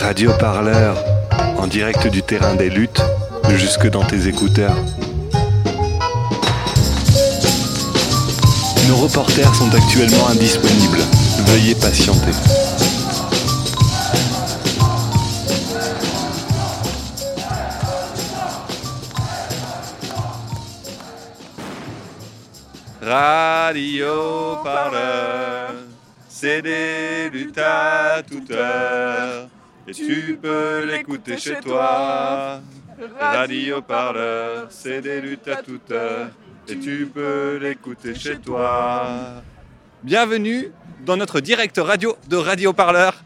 Radio 0.00 0.32
Parleur, 0.38 0.96
en 1.58 1.66
direct 1.66 2.08
du 2.08 2.22
terrain 2.22 2.54
des 2.54 2.70
luttes, 2.70 3.02
jusque 3.50 3.86
dans 3.88 4.02
tes 4.02 4.28
écouteurs. 4.28 4.74
Nos 8.88 8.96
reporters 8.96 9.54
sont 9.54 9.68
actuellement 9.74 10.28
indisponibles. 10.28 11.00
Veuillez 11.46 11.74
patienter. 11.74 12.32
Radio 23.02 24.56
Parleur, 24.64 25.74
c'est 26.28 26.62
des 26.62 27.28
luttes 27.30 27.58
à 27.58 28.22
toute 28.22 28.50
heure. 28.50 29.48
Et 29.90 29.92
tu 29.92 30.38
peux 30.40 30.84
l'écouter 30.84 31.36
chez 31.36 31.56
toi. 31.56 32.60
Radio 33.18 33.82
Parleur, 33.82 34.68
c'est 34.70 35.00
des 35.00 35.20
luttes 35.20 35.48
à 35.48 35.56
toute 35.64 35.90
heure. 35.90 36.28
Et 36.68 36.78
tu 36.78 37.10
peux 37.12 37.58
l'écouter 37.60 38.14
chez 38.14 38.36
toi. 38.36 39.42
Bienvenue 40.04 40.70
dans 41.04 41.16
notre 41.16 41.40
direct 41.40 41.76
radio 41.82 42.16
de 42.28 42.36
Radio 42.36 42.72
Parleur. 42.72 43.20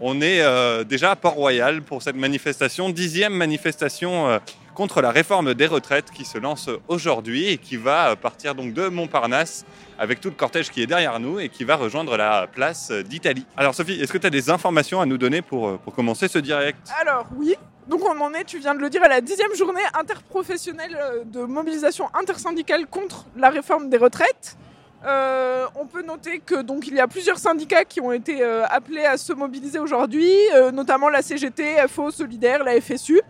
On 0.00 0.22
est 0.22 0.40
euh, 0.40 0.84
déjà 0.84 1.10
à 1.10 1.16
Port-Royal 1.16 1.82
pour 1.82 2.02
cette 2.02 2.16
manifestation, 2.16 2.88
dixième 2.88 3.34
manifestation 3.34 4.30
euh, 4.30 4.38
contre 4.76 5.00
la 5.00 5.10
réforme 5.10 5.54
des 5.54 5.66
retraites 5.66 6.10
qui 6.10 6.26
se 6.26 6.36
lance 6.36 6.68
aujourd'hui 6.86 7.48
et 7.48 7.56
qui 7.56 7.76
va 7.76 8.14
partir 8.14 8.54
donc 8.54 8.74
de 8.74 8.88
Montparnasse 8.88 9.64
avec 9.98 10.20
tout 10.20 10.28
le 10.28 10.34
cortège 10.34 10.70
qui 10.70 10.82
est 10.82 10.86
derrière 10.86 11.18
nous 11.18 11.40
et 11.40 11.48
qui 11.48 11.64
va 11.64 11.76
rejoindre 11.76 12.16
la 12.16 12.46
place 12.46 12.92
d'Italie. 12.92 13.46
Alors 13.56 13.74
Sophie, 13.74 13.98
est-ce 14.00 14.12
que 14.12 14.18
tu 14.18 14.26
as 14.26 14.30
des 14.30 14.50
informations 14.50 15.00
à 15.00 15.06
nous 15.06 15.16
donner 15.16 15.40
pour, 15.40 15.78
pour 15.78 15.94
commencer 15.94 16.28
ce 16.28 16.38
direct? 16.38 16.78
Alors 17.00 17.26
oui, 17.36 17.54
donc 17.88 18.02
on 18.04 18.20
en 18.20 18.34
est, 18.34 18.44
tu 18.44 18.58
viens 18.58 18.74
de 18.74 18.80
le 18.80 18.90
dire, 18.90 19.02
à 19.02 19.08
la 19.08 19.22
dixième 19.22 19.54
journée 19.54 19.80
interprofessionnelle 19.98 20.96
de 21.24 21.40
mobilisation 21.40 22.08
intersyndicale 22.14 22.86
contre 22.86 23.24
la 23.34 23.48
réforme 23.48 23.88
des 23.88 23.96
retraites. 23.96 24.58
Euh, 25.06 25.66
on 25.76 25.86
peut 25.86 26.02
noter 26.02 26.40
que 26.40 26.62
donc 26.62 26.88
il 26.88 26.94
y 26.94 27.00
a 27.00 27.06
plusieurs 27.06 27.38
syndicats 27.38 27.84
qui 27.84 28.00
ont 28.00 28.12
été 28.12 28.42
euh, 28.42 28.66
appelés 28.66 29.04
à 29.04 29.16
se 29.16 29.32
mobiliser 29.32 29.78
aujourd'hui, 29.78 30.32
euh, 30.54 30.72
notamment 30.72 31.08
la 31.08 31.22
CGT, 31.22 31.76
FO, 31.88 32.10
Solidaire, 32.10 32.64
la 32.64 32.80
FSU. 32.80 33.20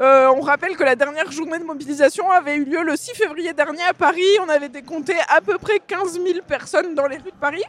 On 0.00 0.40
rappelle 0.40 0.76
que 0.76 0.84
la 0.84 0.96
dernière 0.96 1.30
journée 1.30 1.58
de 1.58 1.64
mobilisation 1.64 2.30
avait 2.30 2.56
eu 2.56 2.64
lieu 2.64 2.82
le 2.82 2.96
6 2.96 3.12
février 3.14 3.52
dernier 3.52 3.82
à 3.84 3.94
Paris. 3.94 4.22
On 4.44 4.48
avait 4.48 4.68
décompté 4.68 5.14
à 5.28 5.40
peu 5.40 5.58
près 5.58 5.80
15 5.86 6.14
000 6.14 6.26
personnes 6.46 6.94
dans 6.94 7.06
les 7.06 7.16
rues 7.16 7.32
de 7.32 7.40
Paris. 7.40 7.64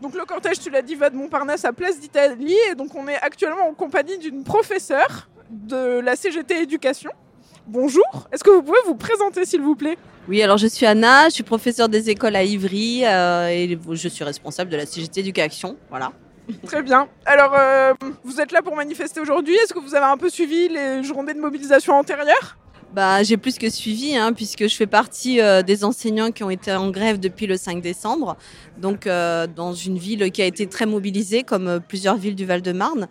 Donc 0.00 0.14
le 0.14 0.24
cortège, 0.24 0.60
tu 0.60 0.70
l'as 0.70 0.82
dit, 0.82 0.94
va 0.94 1.10
de 1.10 1.16
Montparnasse 1.16 1.64
à 1.64 1.72
Place 1.72 1.98
d'Italie. 1.98 2.56
Et 2.70 2.74
donc 2.74 2.94
on 2.94 3.08
est 3.08 3.20
actuellement 3.20 3.68
en 3.68 3.74
compagnie 3.74 4.18
d'une 4.18 4.44
professeure 4.44 5.28
de 5.50 6.00
la 6.00 6.14
CGT 6.14 6.62
Éducation. 6.62 7.10
Bonjour, 7.66 8.28
est-ce 8.32 8.42
que 8.42 8.50
vous 8.50 8.62
pouvez 8.62 8.78
vous 8.86 8.94
présenter 8.94 9.44
s'il 9.44 9.60
vous 9.60 9.76
plaît? 9.76 9.98
Oui, 10.28 10.42
alors 10.42 10.56
je 10.56 10.66
suis 10.66 10.86
Anna, 10.86 11.28
je 11.28 11.34
suis 11.34 11.42
professeure 11.42 11.88
des 11.88 12.10
écoles 12.10 12.36
à 12.36 12.44
Ivry 12.44 13.02
euh, 13.04 13.48
et 13.48 13.78
je 13.92 14.08
suis 14.08 14.24
responsable 14.24 14.70
de 14.70 14.76
la 14.76 14.86
CGT 14.86 15.20
Éducation. 15.20 15.76
Voilà. 15.90 16.12
Très 16.66 16.82
bien. 16.82 17.08
Alors, 17.26 17.54
euh, 17.58 17.94
vous 18.24 18.40
êtes 18.40 18.52
là 18.52 18.62
pour 18.62 18.74
manifester 18.74 19.20
aujourd'hui. 19.20 19.54
Est-ce 19.54 19.74
que 19.74 19.78
vous 19.78 19.94
avez 19.94 20.06
un 20.06 20.16
peu 20.16 20.30
suivi 20.30 20.68
les 20.68 21.02
journées 21.02 21.34
de 21.34 21.40
mobilisation 21.40 21.94
antérieures? 21.94 22.56
Bah, 22.94 23.22
j'ai 23.22 23.36
plus 23.36 23.58
que 23.58 23.68
suivi, 23.68 24.16
hein, 24.16 24.32
puisque 24.32 24.66
je 24.66 24.74
fais 24.74 24.86
partie 24.86 25.42
euh, 25.42 25.62
des 25.62 25.84
enseignants 25.84 26.30
qui 26.30 26.42
ont 26.42 26.48
été 26.48 26.72
en 26.72 26.90
grève 26.90 27.20
depuis 27.20 27.46
le 27.46 27.58
5 27.58 27.82
décembre, 27.82 28.38
donc 28.78 29.06
euh, 29.06 29.46
dans 29.46 29.74
une 29.74 29.98
ville 29.98 30.30
qui 30.32 30.40
a 30.40 30.46
été 30.46 30.66
très 30.66 30.86
mobilisée, 30.86 31.42
comme 31.42 31.80
plusieurs 31.86 32.16
villes 32.16 32.34
du 32.34 32.46
Val-de-Marne. 32.46 33.08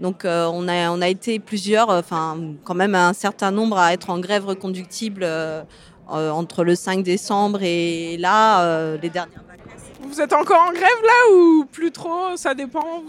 Donc 0.00 0.22
on, 0.24 0.68
a, 0.68 0.90
on 0.90 1.00
a 1.00 1.08
été 1.08 1.38
plusieurs, 1.38 1.90
enfin 1.90 2.38
quand 2.64 2.74
même 2.74 2.96
un 2.96 3.12
certain 3.12 3.52
nombre 3.52 3.78
à 3.78 3.92
être 3.92 4.10
en 4.10 4.18
grève 4.18 4.46
reconductible 4.46 5.24
entre 6.08 6.64
le 6.64 6.74
5 6.74 7.04
décembre 7.04 7.62
et 7.62 8.16
là, 8.16 8.96
les 8.96 9.10
dernières 9.10 9.44
vous 10.02 10.20
êtes 10.20 10.32
encore 10.32 10.62
en 10.68 10.72
grève 10.72 11.02
là 11.02 11.34
ou 11.34 11.64
plus 11.64 11.90
trop? 11.90 12.36
Ça 12.36 12.54
dépend. 12.54 13.02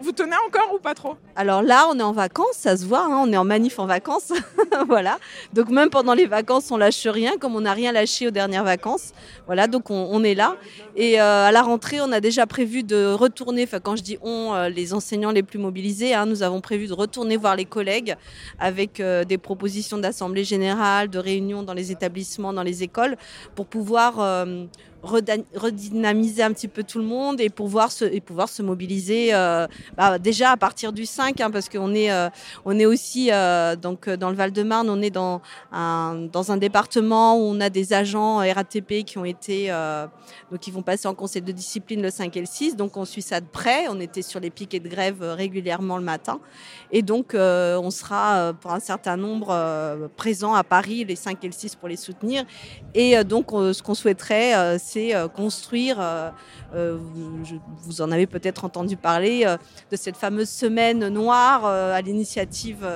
Vous, 0.00 0.12
tenez 0.12 0.36
encore 0.46 0.74
ou 0.74 0.78
pas 0.78 0.94
trop? 0.94 1.16
Alors 1.36 1.62
là, 1.62 1.86
on 1.90 1.98
est 1.98 2.02
en 2.02 2.12
vacances, 2.12 2.54
ça 2.54 2.76
se 2.76 2.84
voit. 2.84 3.04
Hein, 3.04 3.22
on 3.22 3.32
est 3.32 3.36
en 3.36 3.44
manif 3.44 3.78
en 3.78 3.86
vacances. 3.86 4.32
voilà. 4.88 5.18
Donc 5.52 5.70
même 5.70 5.90
pendant 5.90 6.14
les 6.14 6.26
vacances, 6.26 6.70
on 6.70 6.76
lâche 6.76 7.06
rien, 7.06 7.38
comme 7.38 7.56
on 7.56 7.62
n'a 7.62 7.72
rien 7.72 7.92
lâché 7.92 8.28
aux 8.28 8.30
dernières 8.30 8.64
vacances. 8.64 9.12
Voilà, 9.46 9.66
donc 9.66 9.90
on, 9.90 10.22
est 10.24 10.34
là. 10.34 10.56
Et 10.96 11.20
euh, 11.20 11.46
à 11.46 11.52
la 11.52 11.62
rentrée, 11.62 12.00
on 12.00 12.12
a 12.12 12.20
déjà 12.20 12.46
prévu 12.46 12.82
de 12.82 13.12
retourner. 13.12 13.64
Enfin, 13.64 13.80
quand 13.80 13.96
je 13.96 14.02
dis 14.02 14.18
on, 14.22 14.54
euh, 14.54 14.68
les 14.68 14.94
enseignants 14.94 15.32
les 15.32 15.42
plus 15.42 15.58
mobilisés, 15.58 16.14
hein, 16.14 16.26
nous 16.26 16.42
avons 16.42 16.60
prévu 16.60 16.86
de 16.86 16.94
retourner 16.94 17.36
voir 17.36 17.56
les 17.56 17.64
collègues 17.64 18.16
avec 18.58 19.00
euh, 19.00 19.24
des 19.24 19.38
propositions 19.38 19.98
d'assemblée 19.98 20.44
générale, 20.44 21.08
de 21.08 21.18
réunions 21.18 21.62
dans 21.62 21.74
les 21.74 21.90
établissements, 21.92 22.52
dans 22.52 22.62
les 22.62 22.82
écoles, 22.82 23.16
pour 23.54 23.66
pouvoir 23.66 24.46
redynamiser 25.08 26.42
un 26.42 26.52
petit 26.52 26.68
peu 26.68 26.82
tout 26.82 26.98
le 26.98 27.04
monde 27.04 27.40
et 27.40 27.48
pouvoir 27.50 27.90
se, 27.92 28.04
et 28.04 28.20
pouvoir 28.20 28.48
se 28.48 28.62
mobiliser 28.62 29.34
euh, 29.34 29.66
bah, 29.96 30.18
déjà 30.18 30.50
à 30.50 30.56
partir 30.56 30.92
du 30.92 31.06
5 31.06 31.40
hein, 31.40 31.50
parce 31.50 31.68
qu'on 31.68 31.94
est, 31.94 32.10
euh, 32.10 32.28
est 32.70 32.86
aussi 32.86 33.30
euh, 33.32 33.76
donc, 33.76 34.08
dans 34.08 34.30
le 34.30 34.36
Val-de-Marne, 34.36 34.88
on 34.90 35.00
est 35.02 35.10
dans 35.10 35.40
un, 35.72 36.28
dans 36.32 36.52
un 36.52 36.56
département 36.56 37.36
où 37.36 37.42
on 37.42 37.60
a 37.60 37.70
des 37.70 37.92
agents 37.92 38.38
RATP 38.38 39.04
qui 39.04 39.18
ont 39.18 39.24
été 39.24 39.68
donc 40.50 40.60
qui 40.60 40.70
vont 40.70 40.82
passer 40.82 41.08
en 41.08 41.14
conseil 41.14 41.42
de 41.42 41.52
discipline 41.52 42.02
le 42.02 42.10
5 42.10 42.36
et 42.36 42.40
le 42.40 42.46
6 42.46 42.76
donc 42.76 42.96
on 42.96 43.04
suit 43.04 43.22
ça 43.22 43.40
de 43.40 43.46
près, 43.46 43.88
on 43.88 44.00
était 44.00 44.22
sur 44.22 44.40
les 44.40 44.50
piquets 44.50 44.80
de 44.80 44.88
grève 44.88 45.22
régulièrement 45.22 45.96
le 45.96 46.04
matin. 46.04 46.40
Et 46.90 47.02
donc 47.02 47.34
on 47.34 47.90
sera 47.90 48.52
pour 48.60 48.72
un 48.72 48.80
certain 48.80 49.16
nombre 49.16 50.08
présent 50.16 50.54
à 50.54 50.64
Paris 50.64 51.04
les 51.04 51.16
5 51.16 51.42
et 51.44 51.46
le 51.48 51.52
6 51.52 51.76
pour 51.76 51.88
les 51.88 51.96
soutenir. 51.96 52.44
Et 52.94 53.22
donc 53.24 53.50
ce 53.50 53.82
qu'on 53.82 53.94
souhaiterait 53.94 54.78
c'est 54.78 54.97
euh, 55.14 55.28
construire, 55.28 56.00
euh, 56.00 56.30
euh, 56.74 56.98
vous 57.82 58.00
en 58.00 58.10
avez 58.10 58.26
peut-être 58.26 58.64
entendu 58.64 58.96
parler, 58.96 59.44
de 59.90 59.96
cette 59.96 60.16
fameuse 60.16 60.48
semaine 60.48 61.08
noire 61.08 61.64
à 61.66 62.00
l'initiative 62.00 62.86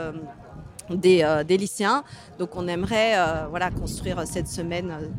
des, 0.90 1.56
lycéens. 1.56 2.04
Donc 2.38 2.56
on 2.56 2.66
aimerait 2.68 3.14
voilà, 3.48 3.70
construire 3.70 4.26
cette 4.26 4.48
semaine, 4.48 5.10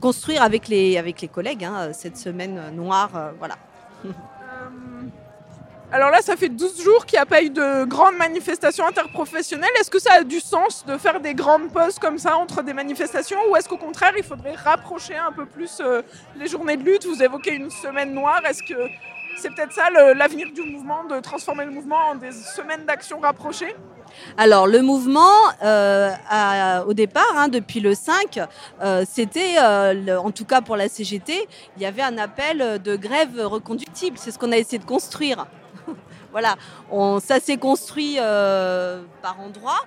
construire 0.00 0.42
avec 0.42 0.68
les, 0.68 0.96
avec 0.98 1.20
les 1.20 1.28
collègues 1.28 1.64
hein, 1.64 1.92
cette 1.92 2.16
semaine 2.16 2.60
noire. 2.74 3.10
voilà. 3.38 3.56
Alors 5.90 6.10
là, 6.10 6.20
ça 6.20 6.36
fait 6.36 6.50
12 6.50 6.82
jours 6.82 7.06
qu'il 7.06 7.16
n'y 7.16 7.22
a 7.22 7.26
pas 7.26 7.42
eu 7.42 7.48
de 7.48 7.84
grandes 7.84 8.16
manifestations 8.18 8.86
interprofessionnelles. 8.86 9.70
Est-ce 9.80 9.90
que 9.90 9.98
ça 9.98 10.16
a 10.18 10.22
du 10.22 10.38
sens 10.38 10.84
de 10.84 10.98
faire 10.98 11.18
des 11.18 11.32
grandes 11.32 11.72
pauses 11.72 11.98
comme 11.98 12.18
ça 12.18 12.36
entre 12.36 12.62
des 12.62 12.74
manifestations 12.74 13.38
ou 13.50 13.56
est-ce 13.56 13.70
qu'au 13.70 13.78
contraire, 13.78 14.12
il 14.14 14.22
faudrait 14.22 14.54
rapprocher 14.54 15.16
un 15.16 15.32
peu 15.32 15.46
plus 15.46 15.78
euh, 15.80 16.02
les 16.36 16.46
journées 16.46 16.76
de 16.76 16.82
lutte? 16.82 17.06
Vous 17.06 17.22
évoquez 17.22 17.54
une 17.54 17.70
semaine 17.70 18.12
noire. 18.12 18.42
Est-ce 18.44 18.62
que 18.62 18.78
c'est 19.38 19.48
peut-être 19.54 19.72
ça 19.72 19.88
l'avenir 20.14 20.48
du 20.52 20.60
mouvement, 20.60 21.04
de 21.04 21.20
transformer 21.20 21.64
le 21.64 21.70
mouvement 21.70 22.10
en 22.10 22.16
des 22.16 22.32
semaines 22.32 22.84
d'action 22.84 23.20
rapprochées? 23.20 23.74
Alors 24.36 24.66
le 24.66 24.82
mouvement, 24.82 25.32
euh, 25.62 26.10
au 26.86 26.92
départ, 26.92 27.32
hein, 27.34 27.48
depuis 27.48 27.80
le 27.80 27.94
5, 27.94 28.40
euh, 28.82 29.04
c'était, 29.10 29.58
en 29.58 30.30
tout 30.32 30.44
cas 30.44 30.60
pour 30.60 30.76
la 30.76 30.88
CGT, 30.88 31.48
il 31.76 31.82
y 31.82 31.86
avait 31.86 32.02
un 32.02 32.18
appel 32.18 32.82
de 32.82 32.96
grève 32.96 33.40
reconductible. 33.40 34.18
C'est 34.18 34.32
ce 34.32 34.38
qu'on 34.38 34.52
a 34.52 34.58
essayé 34.58 34.78
de 34.78 34.84
construire 34.84 35.46
voilà, 36.40 36.56
ça 37.20 37.40
s'est 37.40 37.56
construit 37.56 38.16
euh, 38.20 39.02
par 39.22 39.40
endroits. 39.40 39.80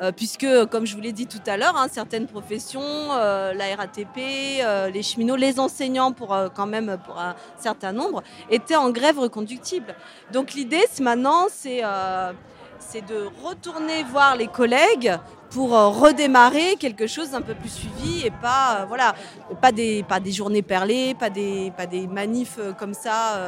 Euh, 0.00 0.12
puisque, 0.12 0.46
comme 0.66 0.86
je 0.86 0.94
vous 0.94 1.00
l'ai 1.00 1.12
dit 1.12 1.26
tout 1.26 1.40
à 1.46 1.56
l'heure, 1.56 1.76
hein, 1.76 1.88
certaines 1.90 2.26
professions, 2.26 2.82
euh, 2.82 3.52
la 3.54 3.74
RATP, 3.76 4.92
les 4.92 5.02
cheminots, 5.02 5.36
les 5.36 5.58
enseignants, 5.58 6.12
pour 6.12 6.36
quand 6.54 6.66
même 6.66 6.96
pour 7.04 7.18
un 7.18 7.34
certain 7.58 7.92
nombre, 7.92 8.22
étaient 8.50 8.76
en 8.76 8.90
grève 8.90 9.18
reconductible. 9.18 9.94
Donc 10.32 10.52
l'idée, 10.52 10.84
maintenant, 11.00 11.46
c'est 11.50 11.80
de 11.80 13.28
retourner 13.42 14.04
voir 14.04 14.36
les 14.36 14.46
collègues 14.46 15.18
pour 15.50 15.74
euh, 15.76 15.88
redémarrer 15.88 16.76
quelque 16.76 17.06
chose 17.06 17.30
d'un 17.30 17.42
peu 17.42 17.54
plus 17.54 17.68
suivi 17.68 18.26
et 18.26 18.30
pas, 18.30 18.80
euh, 18.80 18.84
voilà, 18.86 19.14
pas 19.60 19.72
des, 19.72 20.02
pas 20.02 20.20
des 20.20 20.32
journées 20.32 20.62
perlées, 20.62 21.14
pas 21.14 21.30
des, 21.30 21.72
pas 21.76 21.86
des 21.86 22.06
manifs 22.06 22.56
euh, 22.58 22.72
comme 22.72 22.94
ça 22.94 23.38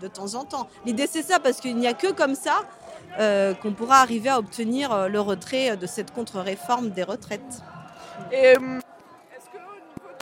de 0.00 0.08
temps 0.08 0.34
en 0.34 0.44
temps. 0.44 0.68
L'idée 0.84 1.06
c'est 1.10 1.22
ça 1.22 1.38
parce 1.38 1.60
qu'il 1.60 1.76
n'y 1.76 1.86
a 1.86 1.94
que 1.94 2.12
comme 2.12 2.34
ça 2.34 2.62
qu'on 3.62 3.72
pourra 3.72 4.00
arriver 4.00 4.28
à 4.28 4.38
obtenir 4.38 5.08
le 5.08 5.20
retrait 5.20 5.76
de 5.76 5.86
cette 5.86 6.12
contre-réforme 6.12 6.90
des 6.90 7.04
retraites. 7.04 7.62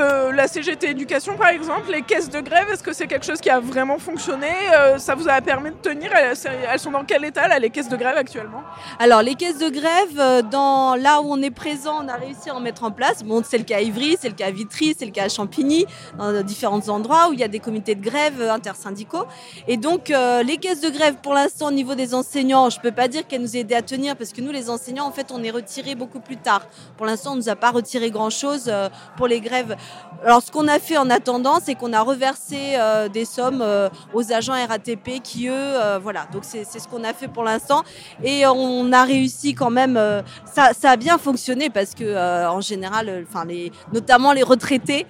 Euh, 0.02 0.32
la 0.32 0.48
CGT 0.48 0.90
Éducation, 0.90 1.36
par 1.36 1.48
exemple, 1.48 1.92
les 1.92 2.02
caisses 2.02 2.28
de 2.28 2.40
grève, 2.40 2.66
est-ce 2.72 2.82
que 2.82 2.92
c'est 2.92 3.06
quelque 3.06 3.24
chose 3.24 3.40
qui 3.40 3.50
a 3.50 3.60
vraiment 3.60 3.98
fonctionné 3.98 4.48
euh, 4.74 4.98
Ça 4.98 5.14
vous 5.14 5.28
a 5.28 5.40
permis 5.40 5.70
de 5.70 5.76
tenir 5.76 6.10
elles, 6.14 6.78
sont 6.80 6.90
dans 6.90 7.04
quel 7.04 7.24
état, 7.24 7.46
là, 7.46 7.58
les 7.60 7.70
caisses 7.70 7.88
de 7.88 7.96
grève 7.96 8.16
actuellement? 8.16 8.62
Alors, 8.98 9.22
les 9.22 9.36
caisses 9.36 9.58
de 9.58 9.68
grève, 9.68 10.18
euh, 10.18 10.96
là 10.98 11.20
où 11.20 11.32
on 11.32 11.40
est 11.40 11.52
présent, 11.52 12.02
on 12.02 12.08
a 12.08 12.14
réussi 12.14 12.50
à 12.50 12.54
en 12.56 12.60
mettre 12.60 12.82
en 12.82 12.90
place. 12.90 13.22
Bon, 13.22 13.42
c'est 13.44 13.58
le 13.58 13.64
cas 13.64 13.76
à 13.76 13.80
Ivry, 13.80 14.16
c'est 14.20 14.28
le 14.28 14.34
cas 14.34 14.46
à 14.46 14.50
Vitry, 14.50 14.96
c'est 14.98 15.04
le 15.04 15.12
cas 15.12 15.24
à 15.24 15.28
Champigny, 15.28 15.86
dans 16.18 16.42
différents 16.42 16.88
endroits 16.88 17.28
où 17.28 17.32
il 17.32 17.38
y 17.38 17.44
a 17.44 17.48
des 17.48 17.60
comités 17.60 17.94
de 17.94 18.02
grève 18.02 18.42
intersyndicaux. 18.42 19.26
Et 19.68 19.76
donc, 19.76 20.12
les 20.44 20.56
caisses 20.56 20.80
de 20.80 20.90
grève, 20.90 21.16
pour 21.22 21.34
l'instant, 21.34 21.68
au 21.68 21.72
niveau 21.72 21.94
des 21.94 22.14
enseignants, 22.14 22.70
je 22.70 22.78
ne 22.78 22.82
peux 22.82 22.92
pas 22.92 23.08
dire 23.08 23.26
qu'elles 23.26 23.42
nous 23.42 23.56
aient 23.56 23.60
aidé 23.60 23.74
à 23.74 23.82
tenir, 23.82 24.16
parce 24.16 24.32
que 24.32 24.40
nous, 24.40 24.52
les 24.52 24.68
enseignants, 24.68 25.06
en 25.06 25.12
fait, 25.12 25.30
on 25.30 25.42
est 25.44 25.50
retirés 25.50 25.94
beaucoup 25.94 26.20
plus 26.20 26.36
tard. 26.36 26.62
Pour 26.96 27.06
l'instant, 27.06 27.32
on 27.32 27.36
ne 27.36 27.40
nous 27.40 27.48
a 27.48 27.56
pas 27.56 27.70
retiré 27.70 28.10
grand-chose 28.10 28.72
pour 29.16 29.28
les 29.28 29.40
grèves 29.40 29.76
alors, 30.24 30.40
ce 30.40 30.52
qu'on 30.52 30.68
a 30.68 30.78
fait 30.78 30.96
en 30.96 31.10
attendant, 31.10 31.58
c'est 31.60 31.74
qu'on 31.74 31.92
a 31.92 32.00
reversé 32.00 32.74
euh, 32.76 33.08
des 33.08 33.24
sommes 33.24 33.60
euh, 33.60 33.88
aux 34.14 34.32
agents 34.32 34.52
RATP 34.52 35.20
qui, 35.20 35.48
eux, 35.48 35.52
euh, 35.52 35.98
voilà. 36.00 36.26
Donc, 36.32 36.44
c'est 36.44 36.64
ce 36.64 36.86
qu'on 36.86 37.02
a 37.02 37.12
fait 37.12 37.26
pour 37.26 37.42
l'instant. 37.42 37.82
Et 38.22 38.46
on 38.46 38.92
a 38.92 39.02
réussi 39.02 39.54
quand 39.54 39.70
même. 39.70 39.98
Ça, 40.44 40.70
a 40.84 40.96
bien 40.96 41.18
fonctionné 41.18 41.70
parce 41.70 41.94
que, 41.94 42.46
en 42.46 42.60
général, 42.60 43.24
enfin, 43.28 43.44
les, 43.44 43.72
notamment 43.92 44.32
les 44.32 44.44
retraités 44.44 45.06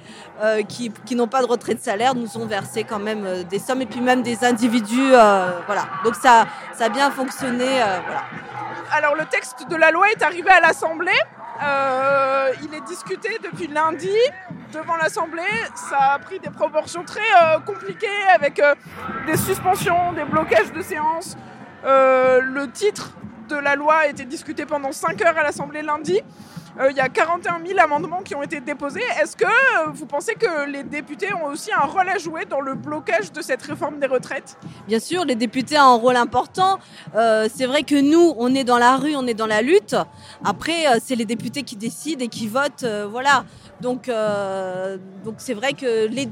qui, 0.68 0.90
n'ont 1.14 1.28
pas 1.28 1.42
de 1.42 1.46
retrait 1.46 1.74
de 1.74 1.80
salaire 1.80 2.14
nous 2.14 2.38
ont 2.38 2.46
versé 2.46 2.84
quand 2.84 2.98
même 2.98 3.44
des 3.44 3.58
sommes 3.58 3.82
et 3.82 3.86
puis 3.86 4.00
même 4.00 4.22
des 4.22 4.44
individus. 4.44 5.10
voilà. 5.10 5.88
Donc, 6.04 6.14
ça, 6.14 6.46
ça 6.74 6.86
a 6.86 6.88
bien 6.88 7.10
fonctionné. 7.10 7.66
voilà. 7.66 8.22
Alors, 8.92 9.14
le 9.14 9.26
texte 9.26 9.66
de 9.68 9.76
la 9.76 9.90
loi 9.90 10.10
est 10.10 10.22
arrivé 10.22 10.50
à 10.50 10.60
l'Assemblée. 10.60 11.12
Il 12.62 12.74
est 12.74 12.86
discuté 12.86 13.38
depuis 13.42 13.66
lundi 13.66 14.08
devant 14.72 14.96
l'Assemblée. 14.96 15.42
Ça 15.74 16.12
a 16.14 16.18
pris 16.18 16.40
des 16.40 16.50
proportions 16.50 17.04
très 17.04 17.20
euh, 17.20 17.58
compliquées 17.60 18.06
avec 18.34 18.58
euh, 18.58 18.74
des 19.26 19.36
suspensions, 19.36 20.12
des 20.12 20.24
blocages 20.24 20.72
de 20.72 20.82
séances. 20.82 21.36
le 21.84 22.66
titre 22.66 23.12
de 23.48 23.56
la 23.56 23.76
loi 23.76 23.94
a 23.96 24.06
été 24.06 24.24
discuté 24.24 24.66
pendant 24.66 24.92
5 24.92 25.20
heures 25.22 25.36
à 25.36 25.42
l'Assemblée 25.42 25.82
lundi. 25.82 26.20
Euh, 26.80 26.90
il 26.90 26.96
y 26.96 27.00
a 27.00 27.08
41 27.08 27.60
000 27.64 27.78
amendements 27.78 28.22
qui 28.22 28.34
ont 28.34 28.42
été 28.42 28.60
déposés. 28.60 29.02
Est-ce 29.20 29.36
que 29.36 29.44
euh, 29.44 29.90
vous 29.92 30.06
pensez 30.06 30.34
que 30.34 30.66
les 30.70 30.82
députés 30.82 31.32
ont 31.34 31.46
aussi 31.46 31.70
un 31.72 31.86
rôle 31.86 32.08
à 32.08 32.16
jouer 32.16 32.46
dans 32.46 32.60
le 32.60 32.74
blocage 32.74 33.30
de 33.32 33.42
cette 33.42 33.62
réforme 33.62 33.98
des 33.98 34.06
retraites? 34.06 34.56
Bien 34.88 34.98
sûr, 34.98 35.24
les 35.24 35.34
députés 35.34 35.78
ont 35.78 35.82
un 35.82 35.96
rôle 35.96 36.16
important. 36.16 36.78
Euh, 37.14 37.48
c'est 37.54 37.66
vrai 37.66 37.82
que 37.82 38.00
nous, 38.00 38.34
on 38.38 38.54
est 38.54 38.64
dans 38.64 38.78
la 38.78 38.96
rue, 38.96 39.14
on 39.16 39.26
est 39.26 39.34
dans 39.34 39.46
la 39.46 39.60
lutte. 39.60 39.96
Après, 40.44 40.84
c'est 41.04 41.14
les 41.16 41.26
députés 41.26 41.62
qui 41.62 41.76
décident 41.76 42.24
et 42.24 42.28
qui 42.28 42.46
votent. 42.46 42.86
voilà. 43.10 43.44
Donc, 43.82 44.10
donc 45.24 45.34
c'est 45.38 45.54
vrai 45.54 45.72
que 45.72 46.06
les 46.06 46.26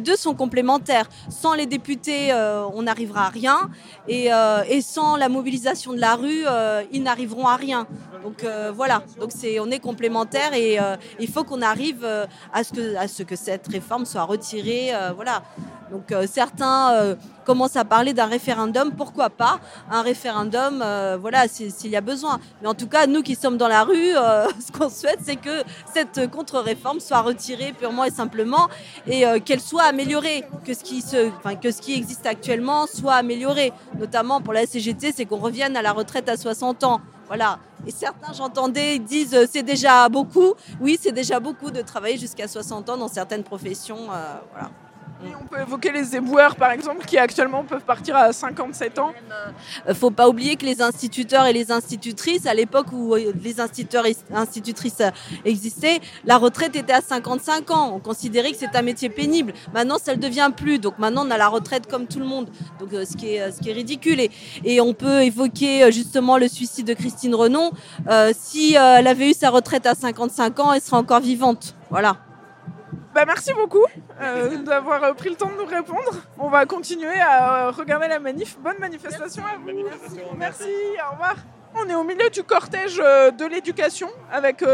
deux, 0.00 0.16
sont 0.16 0.34
complémentaires. 0.34 1.08
Sans 1.28 1.54
les 1.54 1.66
députés, 1.66 2.32
on 2.74 2.82
n'arrivera 2.82 3.26
à 3.26 3.28
rien. 3.30 3.70
Et, 4.06 4.28
et, 4.68 4.80
sans 4.82 5.16
la 5.16 5.28
mobilisation 5.28 5.92
de 5.92 6.00
la 6.00 6.14
rue, 6.14 6.44
ils 6.92 7.02
n'arriveront 7.02 7.46
à 7.46 7.56
rien. 7.56 7.86
Donc 8.22 8.44
voilà. 8.74 9.02
Donc 9.18 9.30
on 9.60 9.70
est 9.70 9.80
complémentaires 9.80 10.54
et 10.54 10.78
euh, 10.80 10.96
il 11.18 11.28
faut 11.28 11.44
qu'on 11.44 11.62
arrive 11.62 12.04
euh, 12.04 12.26
à 12.52 12.64
ce, 12.64 12.72
que, 12.72 12.96
à 12.96 13.08
ce 13.08 13.22
que 13.22 13.36
cette 13.36 13.66
réforme 13.68 14.04
soit 14.04 14.22
retirée. 14.22 14.94
Euh, 14.94 15.12
voilà. 15.14 15.42
Donc 15.90 16.14
certains 16.32 17.16
commencent 17.44 17.74
à 17.74 17.84
parler 17.84 18.12
d'un 18.12 18.26
référendum. 18.26 18.92
Pourquoi 18.92 19.28
pas 19.28 19.58
un 19.90 20.02
référendum 20.02 20.84
Voilà, 21.20 21.48
s'il 21.48 21.90
y 21.90 21.96
a 21.96 22.00
besoin. 22.00 22.38
Mais 22.62 22.68
en 22.68 22.74
tout 22.74 22.86
cas, 22.86 23.08
nous 23.08 23.22
qui 23.22 23.34
sommes 23.34 23.56
dans 23.56 23.66
la 23.66 23.82
rue, 23.82 24.12
ce 24.12 24.70
qu'on 24.70 24.88
souhaite, 24.88 25.18
c'est 25.24 25.34
que 25.34 25.64
cette 25.92 26.30
contre-réforme 26.30 26.89
soit 26.98 27.20
retirée 27.20 27.72
purement 27.72 28.04
et 28.04 28.10
simplement 28.10 28.68
et 29.06 29.24
qu'elle 29.44 29.60
soit 29.60 29.84
améliorée, 29.84 30.44
que 30.64 30.74
ce 30.74 30.82
qui 30.82 31.02
se, 31.02 31.30
que 31.60 31.70
ce 31.70 31.80
qui 31.80 31.94
existe 31.94 32.26
actuellement 32.26 32.86
soit 32.86 33.14
amélioré. 33.14 33.72
Notamment 33.98 34.40
pour 34.40 34.52
la 34.52 34.66
CGT, 34.66 35.12
c'est 35.12 35.26
qu'on 35.26 35.36
revienne 35.36 35.76
à 35.76 35.82
la 35.82 35.92
retraite 35.92 36.28
à 36.28 36.36
60 36.36 36.84
ans. 36.84 37.00
Voilà. 37.30 37.60
Et 37.86 37.92
certains, 37.92 38.32
j'entendais, 38.32 38.98
disent 38.98 39.34
euh, 39.34 39.46
c'est 39.48 39.62
déjà 39.62 40.08
beaucoup. 40.08 40.54
Oui, 40.80 40.98
c'est 41.00 41.12
déjà 41.12 41.38
beaucoup 41.38 41.70
de 41.70 41.80
travailler 41.80 42.18
jusqu'à 42.18 42.48
60 42.48 42.90
ans 42.90 42.96
dans 42.96 43.06
certaines 43.06 43.44
professions. 43.44 44.10
Euh, 44.12 44.34
voilà 44.50 44.70
on 45.40 45.46
peut 45.46 45.60
évoquer 45.60 45.92
les 45.92 46.16
éboueurs, 46.16 46.56
par 46.56 46.70
exemple, 46.70 47.04
qui 47.04 47.18
actuellement 47.18 47.64
peuvent 47.64 47.84
partir 47.84 48.16
à 48.16 48.32
57 48.32 48.98
ans. 48.98 49.12
Il 49.84 49.88
ne 49.90 49.94
faut 49.94 50.10
pas 50.10 50.28
oublier 50.28 50.56
que 50.56 50.64
les 50.64 50.80
instituteurs 50.80 51.46
et 51.46 51.52
les 51.52 51.70
institutrices, 51.70 52.46
à 52.46 52.54
l'époque 52.54 52.86
où 52.92 53.14
euh, 53.14 53.32
les 53.42 53.60
instituteurs 53.60 54.06
et 54.06 54.16
institutrices 54.34 55.02
existaient, 55.44 56.00
la 56.24 56.38
retraite 56.38 56.76
était 56.76 56.92
à 56.92 57.00
55 57.00 57.70
ans. 57.70 57.92
On 57.94 58.00
considérait 58.00 58.52
que 58.52 58.58
c'est 58.58 58.74
un 58.74 58.82
métier 58.82 59.08
pénible. 59.08 59.52
Maintenant, 59.74 59.98
ça 59.98 60.16
ne 60.16 60.20
devient 60.20 60.50
plus. 60.56 60.78
Donc 60.78 60.98
maintenant, 60.98 61.26
on 61.26 61.30
a 61.30 61.38
la 61.38 61.48
retraite 61.48 61.86
comme 61.86 62.06
tout 62.06 62.18
le 62.18 62.26
monde. 62.26 62.48
Donc, 62.78 62.92
euh, 62.92 63.04
ce, 63.04 63.16
qui 63.16 63.34
est, 63.34 63.52
ce 63.52 63.60
qui 63.60 63.70
est 63.70 63.74
ridicule. 63.74 64.20
Et, 64.64 64.80
on 64.80 64.94
peut 64.94 65.22
évoquer 65.22 65.84
euh, 65.84 65.90
justement 65.90 66.38
le 66.38 66.48
suicide 66.48 66.86
de 66.86 66.94
Christine 66.94 67.34
Renon. 67.34 67.70
si 68.32 68.74
elle 68.74 69.06
avait 69.06 69.30
eu 69.30 69.34
sa 69.34 69.50
retraite 69.50 69.84
à 69.86 69.94
55 69.94 70.58
ans, 70.60 70.72
elle 70.72 70.80
serait 70.80 70.96
encore 70.96 71.20
vivante. 71.20 71.74
Voilà. 71.90 72.16
Bah, 73.14 73.24
merci 73.26 73.52
beaucoup 73.52 73.84
euh, 74.20 74.58
d'avoir 74.58 75.02
euh, 75.02 75.12
pris 75.14 75.30
le 75.30 75.34
temps 75.34 75.48
de 75.48 75.56
nous 75.56 75.66
répondre. 75.66 76.22
On 76.38 76.48
va 76.48 76.64
continuer 76.64 77.18
à 77.20 77.66
euh, 77.66 77.70
regarder 77.72 78.06
la 78.06 78.20
manif. 78.20 78.56
Bonne 78.60 78.78
manifestation 78.78 79.42
à 79.44 79.56
vous. 79.56 79.70
merci. 80.36 80.68
au 81.08 81.12
revoir. 81.12 81.34
On 81.74 81.88
est 81.88 81.94
au 81.94 82.04
milieu 82.04 82.30
du 82.30 82.42
cortège 82.42 82.96
de 82.96 83.46
l'éducation 83.46 84.08
avec 84.32 84.64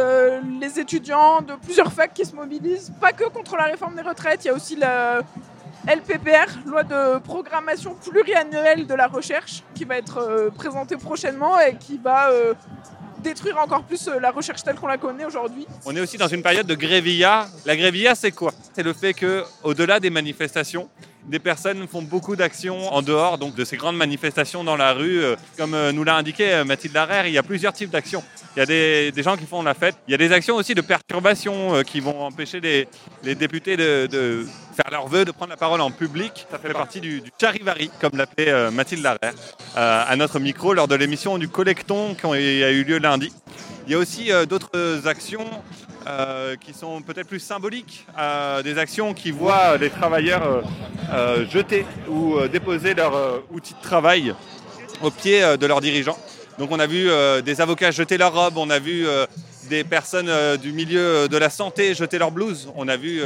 les 0.61 0.81
étudiants 0.81 1.43
de 1.43 1.53
plusieurs 1.57 1.93
facs 1.93 2.15
qui 2.15 2.25
se 2.25 2.35
mobilisent, 2.35 2.91
pas 2.99 3.13
que 3.13 3.25
contre 3.25 3.55
la 3.57 3.65
réforme 3.65 3.97
des 3.97 4.03
retraites, 4.03 4.47
il 4.47 4.49
y 4.49 4.51
a 4.51 4.55
aussi 4.55 4.77
la 4.77 5.21
LPPR, 5.87 6.65
loi 6.65 6.85
de 6.85 7.19
programmation 7.19 7.95
pluriannuelle 7.97 8.87
de 8.87 8.95
la 8.95 9.09
recherche, 9.09 9.63
qui 9.75 9.85
va 9.85 9.99
être 9.99 10.51
présentée 10.55 10.97
prochainement 10.97 11.61
et 11.61 11.77
qui 11.77 11.99
va 11.99 12.31
détruire 13.27 13.59
encore 13.59 13.83
plus 13.83 14.07
euh, 14.09 14.21
la 14.21 14.31
recherche 14.31 14.63
telle 14.63 14.77
qu'on 14.77 14.87
la 14.87 14.99
connaît 14.99 15.25
aujourd'hui. 15.25 15.67
On 15.85 15.95
est 15.97 16.01
aussi 16.01 16.17
dans 16.17 16.29
une 16.29 16.43
période 16.43 16.67
de 16.67 16.75
grévilla. 16.75 17.49
La 17.65 17.77
grévilla, 17.77 18.15
c'est 18.15 18.31
quoi? 18.31 18.53
C'est 18.73 18.85
le 18.85 18.93
fait 18.93 19.15
que, 19.15 19.45
au-delà 19.65 19.99
des 19.99 20.11
manifestations, 20.11 20.89
des 21.29 21.39
personnes 21.39 21.87
font 21.89 22.03
beaucoup 22.03 22.37
d'actions 22.37 22.93
en 22.93 23.03
dehors 23.03 23.39
donc 23.39 23.55
de 23.55 23.65
ces 23.65 23.77
grandes 23.77 23.97
manifestations 23.97 24.65
dans 24.65 24.77
la 24.77 24.93
rue. 24.93 25.23
Euh, 25.23 25.37
comme 25.57 25.75
euh, 25.75 25.93
nous 25.93 26.05
l'a 26.05 26.17
indiqué 26.17 26.63
Mathilde 26.65 26.95
Larère, 26.95 27.27
il 27.27 27.33
y 27.33 27.39
a 27.39 27.43
plusieurs 27.43 27.73
types 27.73 27.91
d'actions. 27.91 28.23
Il 28.57 28.61
y 28.61 28.63
a 28.63 28.67
des, 28.67 29.23
gens 29.23 29.37
qui 29.37 29.45
font 29.45 29.63
la 29.63 29.75
fête. 29.75 29.97
Il 30.09 30.13
y 30.13 30.15
a 30.15 30.19
des 30.19 30.33
actions 30.33 30.57
aussi 30.57 30.75
de 30.75 30.81
perturbation 30.81 31.83
qui 31.83 32.01
vont 32.01 32.23
empêcher 32.23 32.61
les, 32.61 33.35
députés 33.35 33.77
de, 33.77 34.47
faire 34.75 34.91
leur 34.91 35.09
vœu, 35.09 35.25
de 35.25 35.31
prendre 35.31 35.51
la 35.51 35.57
parole 35.59 35.81
en 35.81 35.91
public. 35.91 36.47
Ça 36.51 36.59
fait 36.59 36.73
partie 36.73 37.01
du, 37.01 37.23
charivari, 37.39 37.91
comme 38.01 38.13
l'appelait 38.15 38.71
Mathilde 38.71 39.03
Larère, 39.03 39.35
à 39.75 40.17
notre 40.17 40.39
micro 40.39 40.73
lors 40.73 40.89
de 40.89 40.95
l'émission 40.95 41.37
du 41.37 41.49
Collecton 41.49 42.15
qui 42.15 42.27
a 42.27 42.71
eu 42.71 42.85
lieu 42.85 42.99
lundi. 42.99 43.31
Il 43.87 43.93
y 43.93 43.95
a 43.95 43.99
aussi 43.99 44.33
euh, 44.33 44.47
d'autres 44.47 45.07
actions 45.07 45.47
euh, 46.07 46.57
qui 46.57 46.73
sont 46.73 47.03
peut-être 47.03 47.27
plus 47.27 47.41
symboliques, 47.41 48.07
euh, 48.19 48.63
des 48.63 48.79
actions 48.79 49.15
qui 49.15 49.31
voient 49.31 49.77
les 49.77 49.91
travailleurs 49.91 50.63
jeter 51.51 51.87
ou 52.09 52.41
déposer 52.49 52.95
leurs 52.95 53.43
outils 53.53 53.75
de 53.75 53.81
travail 53.81 54.35
au 55.03 55.11
pied 55.11 55.41
de 55.57 55.67
leurs 55.67 55.81
dirigeants. 55.81 56.19
Donc 56.59 56.71
on 56.73 56.81
a 56.81 56.87
vu 56.87 57.09
des 57.45 57.61
avocats 57.61 57.91
jeter 57.91 58.19
leurs 58.19 58.35
robes, 58.35 58.57
on 58.57 58.71
a 58.71 58.79
vu 58.79 59.07
des 59.69 59.85
personnes 59.85 60.31
du 60.57 60.73
milieu 60.73 61.29
de 61.29 61.37
la 61.37 61.51
santé 61.51 61.95
jeter 61.95 62.19
leurs 62.19 62.33
blouses, 62.33 62.73
on 62.75 62.89
a 62.89 62.97
vu 62.97 63.23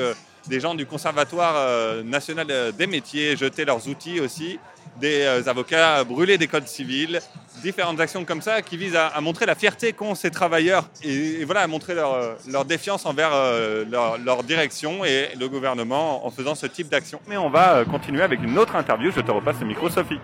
des 0.51 0.61
gens 0.61 0.75
du 0.75 0.85
Conservatoire 0.85 2.03
national 2.05 2.73
des 2.77 2.87
métiers 2.87 3.37
jeter 3.37 3.65
leurs 3.65 3.89
outils 3.89 4.21
aussi, 4.21 4.59
des 5.01 5.25
avocats 5.47 6.05
brûler 6.05 6.37
des 6.37 6.49
codes 6.49 6.67
civils, 6.67 7.21
différentes 7.61 8.01
actions 8.01 8.25
comme 8.25 8.43
ça 8.43 8.63
qui 8.63 8.77
visent 8.77 8.97
à, 8.97 9.21
montrer 9.21 9.47
la 9.47 9.55
fierté 9.55 9.93
qu'ont 9.93 10.15
ces 10.15 10.31
travailleurs 10.31 10.89
et, 11.03 11.45
voilà, 11.45 11.63
à 11.63 11.67
montrer 11.67 11.95
leur, 11.95 12.37
leur 12.49 12.65
défiance 12.65 13.07
envers 13.07 13.31
euh, 13.33 13.85
leur, 14.25 14.43
direction 14.43 15.05
et 15.05 15.31
le 15.39 15.49
gouvernement 15.49 16.27
en 16.27 16.31
faisant 16.31 16.55
ce 16.55 16.67
type 16.67 16.89
d'action. 16.89 17.21
Mais 17.29 17.37
on 17.37 17.51
va 17.51 17.77
euh, 17.77 17.85
continuer 17.85 18.23
avec 18.23 18.43
une 18.43 18.59
autre 18.59 18.75
interview. 18.77 19.13
Je 19.15 19.21
te 19.21 19.31
repasse 19.31 19.61
le 19.61 19.67
micro, 19.67 19.89
Sophie. 19.89 20.21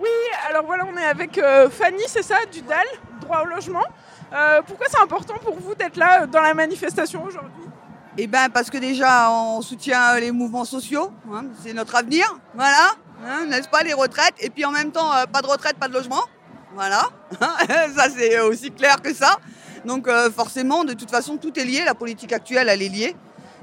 Oui, 0.00 0.10
alors 0.50 0.64
voilà, 0.66 0.84
on 0.92 0.96
est 0.96 1.06
avec 1.06 1.38
euh, 1.38 1.70
Fanny, 1.70 2.02
c'est 2.06 2.22
ça, 2.22 2.36
du 2.52 2.60
DAL, 2.62 2.84
droit 3.20 3.42
au 3.42 3.46
logement. 3.46 3.84
pourquoi 4.66 4.86
c'est 4.90 5.00
important 5.00 5.34
pour 5.42 5.58
vous 5.58 5.74
d'être 5.74 5.96
là 5.96 6.26
dans 6.26 6.40
la 6.40 6.54
manifestation 6.54 7.24
aujourd'hui? 7.24 7.63
Eh 8.16 8.26
ben 8.26 8.48
parce 8.48 8.70
que 8.70 8.78
déjà 8.78 9.30
on 9.30 9.62
soutient 9.62 10.18
les 10.20 10.32
mouvements 10.32 10.64
sociaux, 10.64 11.12
hein, 11.32 11.44
c'est 11.62 11.72
notre 11.72 11.96
avenir, 11.96 12.24
voilà, 12.54 12.92
hein, 13.26 13.46
n'est-ce 13.46 13.68
pas 13.68 13.82
les 13.82 13.92
retraites, 13.92 14.34
et 14.40 14.50
puis 14.50 14.64
en 14.64 14.70
même 14.70 14.92
temps 14.92 15.10
pas 15.32 15.42
de 15.42 15.46
retraite, 15.46 15.76
pas 15.76 15.88
de 15.88 15.94
logement, 15.94 16.22
voilà, 16.74 17.08
ça 17.96 18.08
c'est 18.14 18.40
aussi 18.40 18.70
clair 18.70 19.00
que 19.02 19.14
ça. 19.14 19.38
Donc 19.84 20.08
euh, 20.08 20.30
forcément, 20.30 20.84
de 20.84 20.94
toute 20.94 21.10
façon, 21.10 21.36
tout 21.36 21.58
est 21.58 21.64
lié. 21.64 21.82
La 21.84 21.94
politique 21.94 22.32
actuelle, 22.32 22.68
elle 22.68 22.82
est 22.82 22.88
liée. 22.88 23.16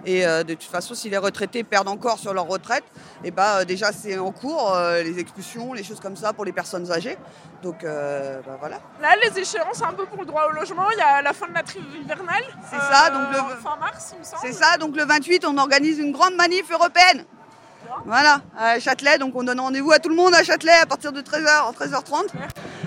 Et 0.06 0.26
euh, 0.26 0.44
de 0.44 0.54
toute 0.54 0.70
façon, 0.70 0.96
si 0.96 1.10
les 1.10 1.18
retraités 1.18 1.64
perdent 1.64 1.88
encore 1.88 2.18
sur 2.18 2.34
leur 2.34 2.48
retraite, 2.48 2.84
et 3.24 3.32
bah, 3.32 3.58
euh, 3.60 3.66
déjà 3.66 3.92
c'est 3.92 4.18
en 4.18 4.32
cours, 4.32 4.74
euh, 4.76 5.04
les 5.04 5.20
expulsions, 5.20 5.74
les 5.74 5.84
choses 5.84 6.00
comme 6.00 6.16
ça 6.16 6.34
pour 6.34 6.46
les 6.46 6.52
personnes 6.52 6.92
âgées. 6.92 7.18
Donc 7.62 7.84
bah, 7.84 8.58
voilà. 8.60 8.78
Là, 9.02 9.10
les 9.24 9.40
échéances 9.40 9.82
un 9.88 9.94
peu 9.94 10.06
pour 10.06 10.20
le 10.22 10.26
droit 10.26 10.48
au 10.50 10.52
logement, 10.52 10.90
il 10.92 10.98
y 10.98 11.02
a 11.02 11.22
la 11.22 11.34
fin 11.34 11.48
de 11.48 11.54
la 11.54 11.62
trêve 11.62 11.84
hivernale. 12.02 12.44
C'est 12.70 12.78
ça, 12.80 13.10
donc 13.12 13.30
le- 13.32 13.62
Fin 13.62 13.76
mars, 13.80 14.14
il 14.14 14.20
me 14.20 14.24
semble. 14.24 14.42
C'est 14.42 14.54
ça, 14.54 14.78
donc 14.78 14.96
le 14.96 15.06
28, 15.06 15.46
on 15.46 15.58
organise 15.58 16.00
une 16.00 16.12
grande 16.12 16.36
manif 16.36 16.72
européenne. 16.72 17.26
Voilà, 18.06 18.42
à 18.58 18.80
Châtelet, 18.80 19.18
donc 19.20 19.34
on 19.36 19.44
donne 19.44 19.60
rendez-vous 19.60 19.92
à 19.92 20.00
tout 20.00 20.10
le 20.10 20.16
monde 20.16 20.34
à 20.34 20.44
Châtelet 20.44 20.72
à 20.82 20.86
partir 20.86 21.12
de 21.12 21.22
13h, 21.22 21.74
13h30. 21.76 22.28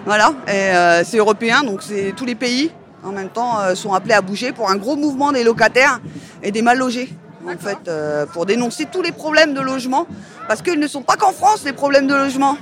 Voilà, 0.06 0.32
et 0.48 1.04
c'est 1.04 1.18
européen, 1.18 1.62
donc 1.62 1.82
c'est 1.82 2.12
tous 2.16 2.24
les 2.24 2.34
pays 2.34 2.72
en 3.04 3.12
même 3.12 3.30
temps 3.30 3.60
euh, 3.60 3.74
sont 3.74 3.92
appelés 3.92 4.14
à 4.14 4.22
bouger 4.22 4.52
pour 4.52 4.70
un 4.70 4.76
gros 4.76 4.96
mouvement 4.96 5.32
des 5.32 5.44
locataires 5.44 6.00
et 6.42 6.50
des 6.50 6.62
mal 6.62 6.78
logés. 6.78 7.08
En 7.46 7.58
fait, 7.58 7.88
euh, 7.88 8.24
pour 8.24 8.46
dénoncer 8.46 8.86
tous 8.86 9.02
les 9.02 9.12
problèmes 9.12 9.52
de 9.52 9.60
logement, 9.60 10.06
parce 10.48 10.62
qu'ils 10.62 10.80
ne 10.80 10.86
sont 10.86 11.02
pas 11.02 11.16
qu'en 11.16 11.32
France 11.32 11.62
les 11.64 11.74
problèmes 11.74 12.06
de 12.06 12.14
logement. 12.14 12.56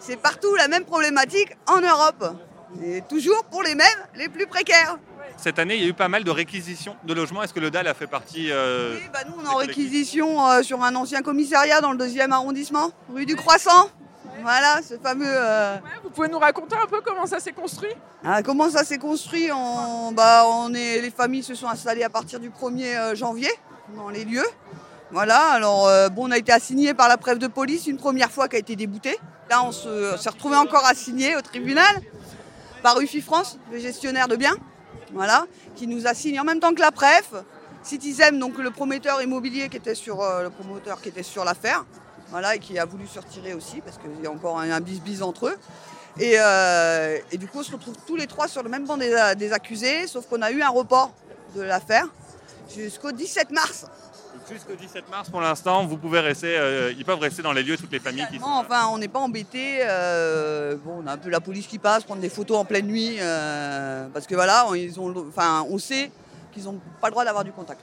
C'est 0.00 0.16
partout 0.16 0.52
la 0.56 0.66
même 0.66 0.84
problématique 0.84 1.56
en 1.68 1.80
Europe. 1.80 2.34
Et 2.82 3.02
toujours 3.08 3.44
pour 3.44 3.62
les 3.62 3.74
mêmes, 3.74 3.86
les 4.16 4.28
plus 4.28 4.46
précaires. 4.46 4.98
Cette 5.36 5.58
année, 5.58 5.76
il 5.76 5.82
y 5.82 5.86
a 5.86 5.88
eu 5.88 5.94
pas 5.94 6.08
mal 6.08 6.24
de 6.24 6.30
réquisitions 6.30 6.96
de 7.04 7.14
logements. 7.14 7.42
Est-ce 7.42 7.54
que 7.54 7.60
le 7.60 7.70
DAL 7.70 7.86
a 7.86 7.94
fait 7.94 8.06
partie 8.06 8.48
euh, 8.50 8.96
Oui, 8.96 9.02
bah 9.12 9.20
nous, 9.26 9.34
on 9.40 9.44
est 9.44 9.48
en 9.48 9.56
réquisition 9.56 10.46
euh, 10.46 10.62
sur 10.62 10.82
un 10.82 10.94
ancien 10.96 11.22
commissariat 11.22 11.80
dans 11.80 11.92
le 11.92 11.98
deuxième 11.98 12.32
arrondissement, 12.32 12.92
rue 13.12 13.26
du 13.26 13.36
Croissant. 13.36 13.90
Voilà, 14.42 14.80
ce 14.88 14.94
fameux. 14.98 15.24
euh, 15.26 15.74
Ouais, 15.76 15.80
vous 16.02 16.10
pouvez 16.10 16.28
nous 16.28 16.38
raconter 16.38 16.76
un 16.82 16.86
peu 16.86 17.00
comment 17.04 17.26
ça 17.26 17.40
s'est 17.40 17.52
construit 17.52 17.92
ah, 18.24 18.42
comment 18.42 18.68
ça 18.70 18.84
s'est 18.84 18.98
construit 18.98 19.50
on, 19.52 20.12
bah, 20.12 20.44
on 20.46 20.72
est, 20.74 21.00
Les 21.00 21.10
familles 21.10 21.42
se 21.42 21.54
sont 21.54 21.68
installées 21.68 22.02
à 22.04 22.10
partir 22.10 22.38
du 22.40 22.50
1er 22.50 22.96
euh, 22.96 23.14
janvier 23.14 23.50
dans 23.96 24.08
les 24.10 24.24
lieux. 24.24 24.46
Voilà, 25.10 25.38
alors 25.52 25.86
euh, 25.88 26.08
bon, 26.08 26.28
on 26.28 26.30
a 26.30 26.38
été 26.38 26.52
assigné 26.52 26.94
par 26.94 27.08
la 27.08 27.16
préfecture 27.16 27.48
de 27.48 27.52
police 27.52 27.86
une 27.86 27.96
première 27.96 28.30
fois 28.30 28.48
qui 28.48 28.56
a 28.56 28.58
été 28.58 28.76
débouté. 28.76 29.18
Là, 29.50 29.64
on 29.64 29.72
se- 29.72 30.16
s'est 30.18 30.28
retrouvé 30.30 30.56
encore 30.56 30.86
assigné 30.86 31.34
au 31.36 31.40
tribunal 31.40 32.00
par 32.82 33.00
UFI 33.00 33.20
France, 33.20 33.58
le 33.72 33.78
gestionnaire 33.78 34.28
de 34.28 34.36
biens, 34.36 34.54
voilà, 35.12 35.46
qui 35.76 35.86
nous 35.86 36.06
assigne 36.06 36.38
en 36.40 36.44
même 36.44 36.60
temps 36.60 36.72
que 36.74 36.80
la 36.80 36.92
préf, 36.92 37.32
Citizen, 37.82 38.38
donc 38.38 38.58
le 38.58 38.70
promoteur 38.70 39.20
immobilier 39.22 39.68
qui 39.70 39.78
était 39.78 39.94
sur 39.94 40.20
euh, 40.22 40.42
le 40.44 40.50
promoteur 40.50 41.00
qui 41.00 41.08
était 41.08 41.22
sur 41.22 41.44
l'affaire, 41.44 41.84
voilà, 42.30 42.54
et 42.54 42.58
qui 42.58 42.78
a 42.78 42.84
voulu 42.84 43.06
se 43.06 43.18
retirer 43.18 43.54
aussi 43.54 43.80
parce 43.80 43.98
qu'il 43.98 44.22
y 44.22 44.26
a 44.26 44.30
encore 44.30 44.58
un, 44.58 44.70
un 44.70 44.80
bis-bis 44.80 45.22
entre 45.22 45.48
eux. 45.48 45.56
Et, 46.18 46.34
euh, 46.38 47.18
et 47.30 47.38
du 47.38 47.46
coup, 47.46 47.58
on 47.60 47.62
se 47.62 47.72
retrouve 47.72 47.94
tous 48.06 48.16
les 48.16 48.26
trois 48.26 48.48
sur 48.48 48.62
le 48.62 48.68
même 48.68 48.86
banc 48.86 48.96
des, 48.96 49.14
des 49.36 49.52
accusés, 49.52 50.06
sauf 50.06 50.26
qu'on 50.26 50.42
a 50.42 50.50
eu 50.50 50.62
un 50.62 50.68
report 50.68 51.12
de 51.54 51.62
l'affaire 51.62 52.06
jusqu'au 52.74 53.12
17 53.12 53.50
mars. 53.50 53.86
Jusqu'au 54.50 54.74
17 54.74 55.08
mars, 55.08 55.30
pour 55.30 55.40
l'instant, 55.40 55.86
vous 55.86 55.96
pouvez 55.96 56.18
rester, 56.18 56.56
euh, 56.58 56.92
ils 56.98 57.04
peuvent 57.04 57.20
rester 57.20 57.40
dans 57.40 57.52
les 57.52 57.62
lieux, 57.62 57.76
toutes 57.76 57.92
les 57.92 58.00
familles 58.00 58.26
qui 58.32 58.38
sont. 58.38 58.46
Non, 58.48 58.56
enfin, 58.56 58.88
on 58.92 58.98
n'est 58.98 59.08
pas 59.08 59.20
embêté. 59.20 59.78
bon, 60.84 61.02
on 61.04 61.06
a 61.06 61.12
un 61.12 61.18
peu 61.18 61.30
la 61.30 61.40
police 61.40 61.68
qui 61.68 61.78
passe, 61.78 62.02
prendre 62.02 62.20
des 62.20 62.28
photos 62.28 62.58
en 62.58 62.64
pleine 62.64 62.86
nuit, 62.86 63.16
euh, 63.20 64.08
parce 64.12 64.26
que 64.26 64.34
voilà, 64.34 64.66
on, 64.68 64.74
ils 64.74 64.98
ont, 64.98 65.14
enfin, 65.28 65.64
on 65.70 65.78
sait 65.78 66.10
qu'ils 66.52 66.64
n'ont 66.64 66.80
pas 67.00 67.08
le 67.08 67.12
droit 67.12 67.24
d'avoir 67.24 67.44
du 67.44 67.52
contact 67.52 67.82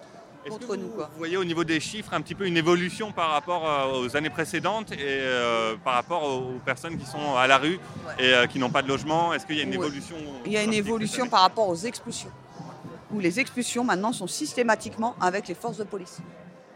Nous. 0.50 0.58
vous, 0.88 0.88
Quoi. 0.90 1.10
vous 1.12 1.18
voyez 1.18 1.38
au 1.38 1.44
niveau 1.46 1.64
des 1.64 1.80
chiffres 1.80 2.14
un 2.14 2.22
petit 2.22 2.36
peu 2.36 2.46
une 2.48 2.58
évolution 2.58 3.12
par 3.12 3.30
rapport 3.32 3.68
euh, 3.70 4.02
aux 4.02 4.16
années 4.16 4.30
précédentes 4.30 4.92
et 4.92 4.98
euh, 5.00 5.76
par 5.84 5.94
rapport 5.94 6.24
aux 6.24 6.60
personnes 6.66 6.98
qui 6.98 7.06
sont 7.06 7.36
à 7.36 7.48
la 7.48 7.58
rue 7.58 7.80
et 8.20 8.34
euh, 8.34 8.48
qui 8.48 8.60
n'ont 8.60 8.70
pas 8.70 8.82
de 8.82 8.88
logement? 8.88 9.34
Est-ce 9.34 9.46
qu'il 9.46 9.58
y 9.58 9.60
a 9.60 9.64
une 9.64 9.70
Ouais. 9.70 9.76
évolution? 9.76 10.16
Il 10.46 10.52
y 10.52 10.58
a 10.58 10.64
une 10.64 10.74
évolution 10.74 11.28
par 11.28 11.42
rapport 11.42 11.68
aux 11.68 11.76
expulsions, 11.76 12.32
où 13.12 13.20
les 13.20 13.40
expulsions 13.40 13.84
maintenant 13.84 14.14
sont 14.14 14.28
systématiquement 14.28 15.16
avec 15.22 15.48
les 15.48 15.56
forces 15.56 15.78
de 15.78 15.84
police. 15.84 16.20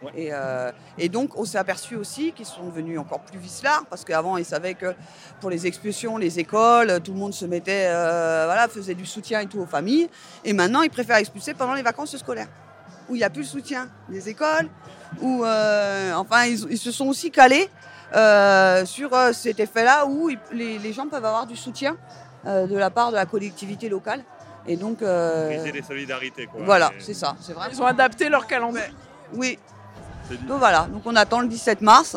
Ouais. 0.03 0.11
Et, 0.15 0.29
euh, 0.33 0.71
et 0.97 1.09
donc, 1.09 1.37
on 1.37 1.45
s'est 1.45 1.59
aperçu 1.59 1.95
aussi 1.95 2.31
qu'ils 2.31 2.47
sont 2.47 2.63
devenus 2.65 2.97
encore 2.97 3.19
plus 3.19 3.37
vicelards, 3.37 3.85
parce 3.87 4.03
qu'avant, 4.03 4.35
ils 4.37 4.45
savaient 4.45 4.73
que 4.73 4.95
pour 5.39 5.51
les 5.51 5.67
expulsions, 5.67 6.17
les 6.17 6.39
écoles, 6.39 6.99
tout 7.03 7.11
le 7.13 7.19
monde 7.19 7.33
se 7.35 7.45
mettait, 7.45 7.85
euh, 7.87 8.45
voilà, 8.47 8.67
faisait 8.67 8.95
du 8.95 9.05
soutien 9.05 9.41
et 9.41 9.45
tout 9.45 9.59
aux 9.59 9.67
familles. 9.67 10.09
Et 10.43 10.53
maintenant, 10.53 10.81
ils 10.81 10.89
préfèrent 10.89 11.17
expulser 11.17 11.53
pendant 11.53 11.75
les 11.75 11.83
vacances 11.83 12.17
scolaires, 12.17 12.47
où 13.11 13.15
il 13.15 13.19
n'y 13.19 13.23
a 13.25 13.29
plus 13.29 13.41
le 13.41 13.47
soutien 13.47 13.89
des 14.09 14.29
écoles, 14.29 14.69
où, 15.21 15.43
euh, 15.43 16.13
enfin, 16.15 16.45
ils, 16.45 16.65
ils 16.71 16.77
se 16.77 16.91
sont 16.91 17.07
aussi 17.07 17.29
calés 17.29 17.69
euh, 18.15 18.85
sur 18.85 19.13
euh, 19.13 19.33
cet 19.33 19.59
effet-là, 19.59 20.05
où 20.05 20.29
ils- 20.29 20.39
les, 20.53 20.79
les 20.79 20.93
gens 20.93 21.07
peuvent 21.07 21.25
avoir 21.25 21.45
du 21.45 21.57
soutien 21.57 21.97
euh, 22.45 22.65
de 22.67 22.77
la 22.77 22.89
part 22.89 23.11
de 23.11 23.15
la 23.17 23.25
collectivité 23.25 23.89
locale. 23.89 24.23
Et 24.67 24.77
donc, 24.77 25.01
euh, 25.01 25.49
Briser 25.49 25.71
les 25.73 25.81
solidarités. 25.81 26.45
Quoi. 26.47 26.61
voilà, 26.63 26.91
Et 26.97 27.01
c'est 27.01 27.13
ça, 27.13 27.35
c'est 27.41 27.53
vrai. 27.53 27.67
Ils 27.71 27.81
ont 27.81 27.85
adapté 27.85 28.29
leur 28.29 28.47
calendrier. 28.47 28.85
Oui, 29.33 29.59
donc 30.47 30.59
voilà, 30.59 30.87
donc 30.91 31.01
on 31.05 31.15
attend 31.17 31.41
le 31.41 31.47
17 31.47 31.81
mars 31.81 32.15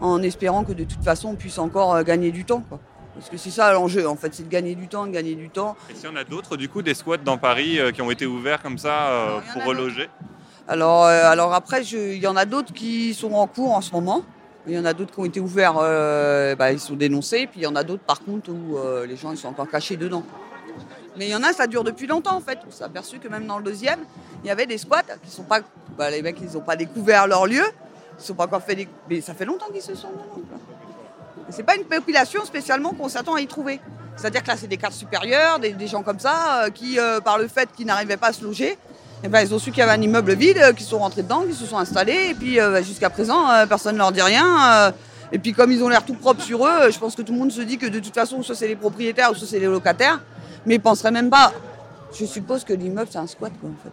en 0.00 0.22
espérant 0.22 0.62
que 0.64 0.72
de 0.72 0.84
toute 0.84 1.02
façon 1.04 1.30
on 1.30 1.34
puisse 1.34 1.58
encore 1.58 2.02
gagner 2.04 2.30
du 2.30 2.44
temps. 2.44 2.62
Quoi. 2.68 2.78
Parce 3.14 3.28
que 3.28 3.36
c'est 3.36 3.50
ça 3.50 3.72
l'enjeu, 3.72 4.08
en 4.08 4.16
fait, 4.16 4.34
c'est 4.34 4.44
de 4.44 4.48
gagner 4.48 4.74
du 4.74 4.88
temps, 4.88 5.06
de 5.06 5.10
gagner 5.12 5.34
du 5.34 5.50
temps. 5.50 5.76
Et 5.90 5.94
s'il 5.94 6.04
y 6.08 6.12
en 6.12 6.16
a 6.16 6.24
d'autres, 6.24 6.56
du 6.56 6.68
coup, 6.68 6.80
des 6.82 6.94
squats 6.94 7.16
dans 7.18 7.38
Paris 7.38 7.78
euh, 7.78 7.90
qui 7.92 8.00
ont 8.02 8.10
été 8.10 8.24
ouverts 8.26 8.62
comme 8.62 8.78
ça 8.78 9.08
euh, 9.08 9.26
Alors, 9.26 9.42
pour 9.52 9.64
reloger? 9.64 10.08
Alors, 10.68 11.04
euh, 11.04 11.24
alors 11.30 11.52
après, 11.52 11.82
il 11.84 12.18
y 12.18 12.26
en 12.26 12.36
a 12.36 12.44
d'autres 12.44 12.72
qui 12.72 13.12
sont 13.14 13.32
en 13.32 13.46
cours 13.46 13.72
en 13.72 13.80
ce 13.80 13.92
moment. 13.92 14.22
Il 14.66 14.74
y 14.74 14.78
en 14.78 14.84
a 14.84 14.92
d'autres 14.92 15.12
qui 15.12 15.20
ont 15.20 15.24
été 15.24 15.40
ouverts, 15.40 15.74
bah, 16.56 16.70
ils 16.70 16.78
sont 16.78 16.94
dénoncés. 16.94 17.46
Puis 17.46 17.60
il 17.60 17.62
y 17.64 17.66
en 17.66 17.74
a 17.76 17.82
d'autres, 17.82 18.02
par 18.04 18.20
contre, 18.20 18.50
où 18.50 18.76
les 19.06 19.16
gens 19.16 19.32
ils 19.32 19.38
sont 19.38 19.48
encore 19.48 19.68
cachés 19.68 19.96
dedans. 19.96 20.22
Mais 21.16 21.26
il 21.26 21.30
y 21.30 21.34
en 21.34 21.42
a, 21.42 21.52
ça 21.52 21.66
dure 21.66 21.82
depuis 21.82 22.06
longtemps, 22.06 22.36
en 22.36 22.40
fait. 22.40 22.58
On 22.68 22.70
s'est 22.70 22.84
aperçu 22.84 23.18
que 23.18 23.26
même 23.28 23.46
dans 23.46 23.56
le 23.58 23.64
deuxième, 23.64 24.00
il 24.44 24.48
y 24.48 24.50
avait 24.50 24.66
des 24.66 24.78
squats 24.78 25.02
qui 25.24 25.30
sont 25.30 25.42
pas... 25.42 25.60
bah, 25.98 26.10
les 26.10 26.22
mecs, 26.22 26.36
ils 26.40 26.52
n'ont 26.52 26.60
pas 26.60 26.76
découvert 26.76 27.26
leur 27.26 27.46
lieu. 27.46 27.64
Ils 28.18 28.24
sont 28.24 28.34
pas 28.34 28.44
encore 28.44 28.62
fait... 28.62 28.76
des- 28.76 28.88
Mais 29.08 29.20
ça 29.22 29.34
fait 29.34 29.46
longtemps 29.46 29.66
qu'ils 29.72 29.82
se 29.82 29.94
sont 29.94 30.10
dedans. 30.10 30.44
Et 31.50 31.52
C'est 31.52 31.64
pas 31.64 31.74
une 31.74 31.84
population 31.84 32.44
spécialement 32.44 32.90
qu'on 32.90 33.08
s'attend 33.08 33.34
à 33.34 33.40
y 33.40 33.46
trouver. 33.48 33.80
C'est-à-dire 34.16 34.42
que 34.44 34.48
là, 34.48 34.54
c'est 34.56 34.68
des 34.68 34.76
cadres 34.76 34.94
supérieurs, 34.94 35.58
des, 35.58 35.72
des 35.72 35.88
gens 35.88 36.02
comme 36.04 36.20
ça, 36.20 36.64
euh, 36.64 36.70
qui, 36.70 36.98
euh, 36.98 37.20
par 37.20 37.38
le 37.38 37.48
fait 37.48 37.68
qu'ils 37.76 37.86
n'arrivaient 37.86 38.16
pas 38.16 38.28
à 38.28 38.32
se 38.32 38.44
loger, 38.44 38.78
eh 39.24 39.28
ben, 39.28 39.40
ils 39.40 39.52
ont 39.52 39.58
su 39.58 39.70
qu'il 39.70 39.80
y 39.80 39.82
avait 39.82 39.98
un 39.98 40.00
immeuble 40.00 40.34
vide, 40.34 40.58
euh, 40.58 40.72
qu'ils 40.72 40.86
sont 40.86 40.98
rentrés 40.98 41.24
dedans, 41.24 41.42
qu'ils 41.42 41.56
se 41.56 41.66
sont 41.66 41.78
installés, 41.78 42.28
et 42.30 42.34
puis 42.34 42.60
euh, 42.60 42.70
bah, 42.70 42.82
jusqu'à 42.82 43.10
présent, 43.10 43.48
personne 43.68 43.94
ne 43.94 43.98
leur 43.98 44.12
dit 44.12 44.22
rien. 44.22 44.92
et 45.32 45.38
puis 45.40 45.52
comme 45.52 45.72
ils 45.72 45.82
ont 45.82 45.88
l'air 45.88 46.04
tout 46.04 46.14
propres 46.14 46.42
sur 46.42 46.64
eux, 46.64 46.90
je 46.90 46.98
pense 46.98 47.16
que 47.16 47.22
tout 47.22 47.32
le 47.32 47.38
monde 47.38 47.50
se 47.50 47.62
dit 47.62 47.78
que 47.78 47.86
de 47.86 47.98
toute 47.98 48.14
façon, 48.14 48.44
soit 48.44 48.54
c'est 48.54 48.68
les 48.68 48.76
propriétaires, 48.76 49.32
ou 49.32 49.34
soit 49.34 49.48
c'est 49.48 49.58
les 49.58 49.66
locataires, 49.66 50.20
mais 50.66 50.74
ils 50.74 50.78
ne 50.78 50.82
penseraient 50.82 51.10
même 51.10 51.30
pas. 51.30 51.52
Je 52.16 52.26
suppose 52.26 52.62
que 52.62 52.72
l'immeuble, 52.72 53.08
c'est 53.10 53.18
un 53.18 53.26
squat, 53.26 53.52
quoi, 53.60 53.70
en 53.70 53.82
fait. 53.82 53.90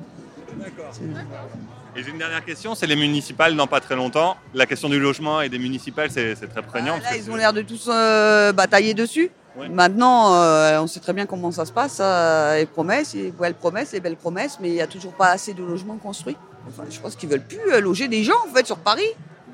Et 1.98 2.04
j'ai 2.04 2.12
une 2.12 2.20
dernière 2.20 2.46
question, 2.46 2.76
c'est 2.76 2.86
les 2.86 2.96
municipales 2.96 3.56
dans 3.56 3.66
pas 3.66 3.80
très 3.80 3.96
longtemps. 3.96 4.38
La 4.54 4.68
question 4.68 4.88
du 4.88 5.00
logement 5.00 5.42
et 5.42 5.50
des 5.50 5.58
municipales, 5.58 6.12
c'est 6.12 6.36
très 6.36 6.62
prégnant. 6.62 6.94
Ah, 7.00 7.10
là, 7.10 7.18
ils 7.18 7.32
ont 7.32 7.36
l'air 7.36 7.54
de 7.54 7.64
tous 7.64 7.90
euh, 7.92 8.54
batailler 8.54 8.94
dessus. 8.94 9.32
Ouais. 9.58 9.68
Maintenant, 9.68 10.36
euh, 10.36 10.80
on 10.80 10.86
sait 10.86 11.00
très 11.00 11.14
bien 11.14 11.26
comment 11.26 11.50
ça 11.52 11.66
se 11.66 11.72
passe. 11.72 11.98
euh, 12.00 12.60
les 12.60 12.68
promesses, 12.68 13.16
les 13.16 13.32
belles 13.32 13.56
promesses, 13.56 13.94
les 13.94 14.00
belles 14.00 14.16
promesses, 14.16 14.60
mais 14.62 14.70
il 14.70 14.74
n'y 14.74 14.82
a 14.82 14.86
toujours 14.86 15.14
pas 15.14 15.30
assez 15.30 15.56
de 15.56 15.64
logements 15.64 15.98
construits. 15.98 16.38
Enfin, 16.68 16.84
je 16.88 17.00
pense 17.00 17.16
qu'ils 17.16 17.30
veulent 17.30 17.42
plus 17.42 17.72
euh, 17.74 17.82
loger 17.82 18.08
des 18.08 18.24
gens 18.24 18.38
en 18.48 18.54
fait 18.54 18.68
sur 18.68 18.78
Paris. 18.78 19.10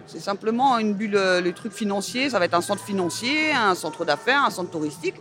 C'est 0.05 0.19
simplement 0.19 0.77
une 0.79 0.93
bulle, 0.95 1.15
euh, 1.15 1.39
le 1.39 1.53
truc 1.53 1.71
financier. 1.71 2.29
Ça 2.29 2.39
va 2.39 2.45
être 2.45 2.55
un 2.55 2.62
centre 2.62 2.83
financier, 2.83 3.53
un 3.53 3.73
centre 3.73 4.03
d'affaires, 4.03 4.43
un 4.45 4.50
centre 4.50 4.69
touristique. 4.69 5.15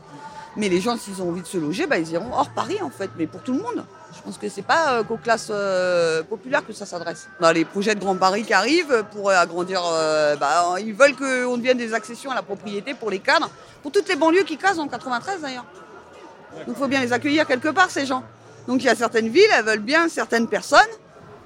Mais 0.56 0.68
les 0.68 0.80
gens, 0.80 0.96
s'ils 0.96 1.22
ont 1.22 1.30
envie 1.30 1.40
de 1.40 1.46
se 1.46 1.56
loger, 1.56 1.86
bah, 1.86 1.98
ils 1.98 2.10
iront 2.10 2.32
hors 2.32 2.50
Paris 2.50 2.78
en 2.82 2.90
fait, 2.90 3.10
mais 3.16 3.26
pour 3.26 3.42
tout 3.42 3.52
le 3.52 3.60
monde. 3.60 3.84
Je 4.14 4.20
pense 4.20 4.36
que 4.36 4.48
c'est 4.48 4.62
pas 4.62 4.92
euh, 4.92 5.04
qu'aux 5.04 5.16
classes 5.16 5.48
euh, 5.50 6.22
populaires 6.22 6.64
que 6.66 6.72
ça 6.74 6.84
s'adresse. 6.84 7.28
Dans 7.40 7.52
les 7.52 7.64
projets 7.64 7.94
de 7.94 8.00
Grand 8.00 8.16
Paris 8.16 8.44
qui 8.44 8.52
arrivent 8.52 9.04
pour 9.12 9.30
euh, 9.30 9.34
agrandir, 9.34 9.80
bah, 10.38 10.76
ils 10.80 10.92
veulent 10.92 11.16
qu'on 11.16 11.56
devienne 11.56 11.78
des 11.78 11.94
accessions 11.94 12.30
à 12.30 12.34
la 12.34 12.42
propriété 12.42 12.94
pour 12.94 13.10
les 13.10 13.20
cadres, 13.20 13.50
pour 13.82 13.90
toutes 13.90 14.08
les 14.08 14.16
banlieues 14.16 14.44
qui 14.44 14.58
casent 14.58 14.78
en 14.78 14.88
93 14.88 15.40
d'ailleurs. 15.40 15.64
Donc 16.66 16.66
il 16.68 16.74
faut 16.74 16.88
bien 16.88 17.00
les 17.00 17.12
accueillir 17.14 17.46
quelque 17.46 17.68
part 17.68 17.90
ces 17.90 18.04
gens. 18.04 18.22
Donc 18.66 18.82
il 18.82 18.86
y 18.86 18.90
a 18.90 18.94
certaines 18.94 19.28
villes, 19.28 19.50
elles 19.56 19.64
veulent 19.64 19.78
bien 19.78 20.08
certaines 20.08 20.46
personnes, 20.46 20.80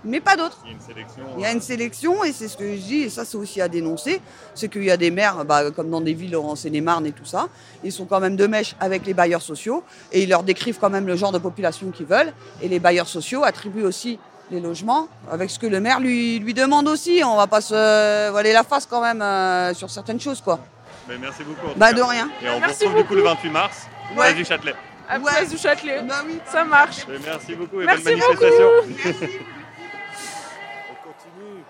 mais 0.05 0.21
pas 0.21 0.37
d'autres. 0.37 0.59
Il 0.65 0.71
y 0.71 0.73
a 0.73 0.75
une 0.75 0.81
sélection. 0.81 1.23
Il 1.37 1.43
y 1.43 1.47
a 1.47 1.53
une 1.53 1.61
sélection 1.61 2.25
et 2.25 2.33
c'est 2.33 2.49
ce 2.49 2.57
que 2.57 2.65
je 2.75 2.81
dis, 2.81 3.03
et 3.03 3.11
ça 3.11 3.25
c'est 3.25 3.37
aussi 3.37 3.61
à 3.61 3.69
dénoncer, 3.69 4.21
c'est 4.55 4.69
qu'il 4.69 4.85
y 4.85 4.91
a 4.91 4.97
des 4.97 5.11
maires, 5.11 5.45
bah, 5.45 5.71
comme 5.71 5.91
dans 5.91 6.01
des 6.01 6.15
villes 6.15 6.37
en 6.37 6.55
Seine-et-Marne 6.57 7.07
et 7.07 7.13
tout 7.13 7.25
ça, 7.25 7.49
ils 7.85 7.93
sont 7.93 8.05
quand 8.07 8.21
même 8.21 8.37
de 8.37 8.47
mèche 8.47 8.75
avec 8.81 9.05
les 9.07 9.15
bailleurs 9.15 9.43
sociaux 9.43 9.83
et 10.13 10.23
ils 10.23 10.29
leur 10.29 10.43
décrivent 10.43 10.79
quand 10.79 10.91
même 10.91 11.07
le 11.07 11.17
genre 11.17 11.33
de 11.33 11.39
population 11.39 11.91
qu'ils 11.91 12.07
veulent. 12.07 12.33
Et 12.63 12.69
les 12.69 12.79
bailleurs 12.79 13.09
sociaux 13.09 13.45
attribuent 13.45 13.85
aussi 13.85 14.19
les 14.51 14.61
logements 14.61 15.09
avec 15.31 15.51
ce 15.51 15.59
que 15.59 15.67
le 15.67 15.81
maire 15.81 15.99
lui, 15.99 16.39
lui 16.39 16.55
demande 16.55 16.87
aussi. 16.89 17.23
On 17.25 17.37
va 17.37 17.49
pas 17.49 17.61
se 17.61 18.31
voiler 18.31 18.53
la 18.53 18.63
face 18.63 18.87
quand 18.87 19.01
même 19.03 19.21
euh, 19.21 19.75
sur 19.75 19.91
certaines 19.91 20.21
choses 20.21 20.41
quoi. 20.41 20.61
Mais 21.09 21.19
merci 21.19 21.43
beaucoup. 21.45 21.67
en 21.67 21.73
tout 21.73 21.79
Bah 21.79 21.89
cas. 21.89 21.95
de 21.95 22.03
rien. 22.03 22.29
Et 22.43 22.49
on 22.51 22.55
vous 22.55 22.61
Merci 22.61 22.85
retrouve 22.87 23.03
du 23.03 23.09
coup 23.09 23.15
le 23.15 23.23
beaucoup. 23.23 23.35
28 23.35 23.51
mars, 23.51 23.77
Ouais. 24.17 24.35
du 24.35 24.45
Châtelet. 24.45 24.75
À 25.09 25.19
Ouais. 25.19 25.25
Place 25.37 25.51
du 25.51 25.57
Châtelet. 25.59 26.03
Bah 26.03 26.23
oui. 26.27 26.39
Ça 26.51 26.65
marche. 26.65 26.99
Et 27.09 27.19
merci 27.25 27.55
beaucoup 27.55 27.81
et 27.81 27.87
Merci 27.87 28.05
bonne 28.05 28.15
beaucoup. 28.19 28.43
manifestation. 28.43 29.56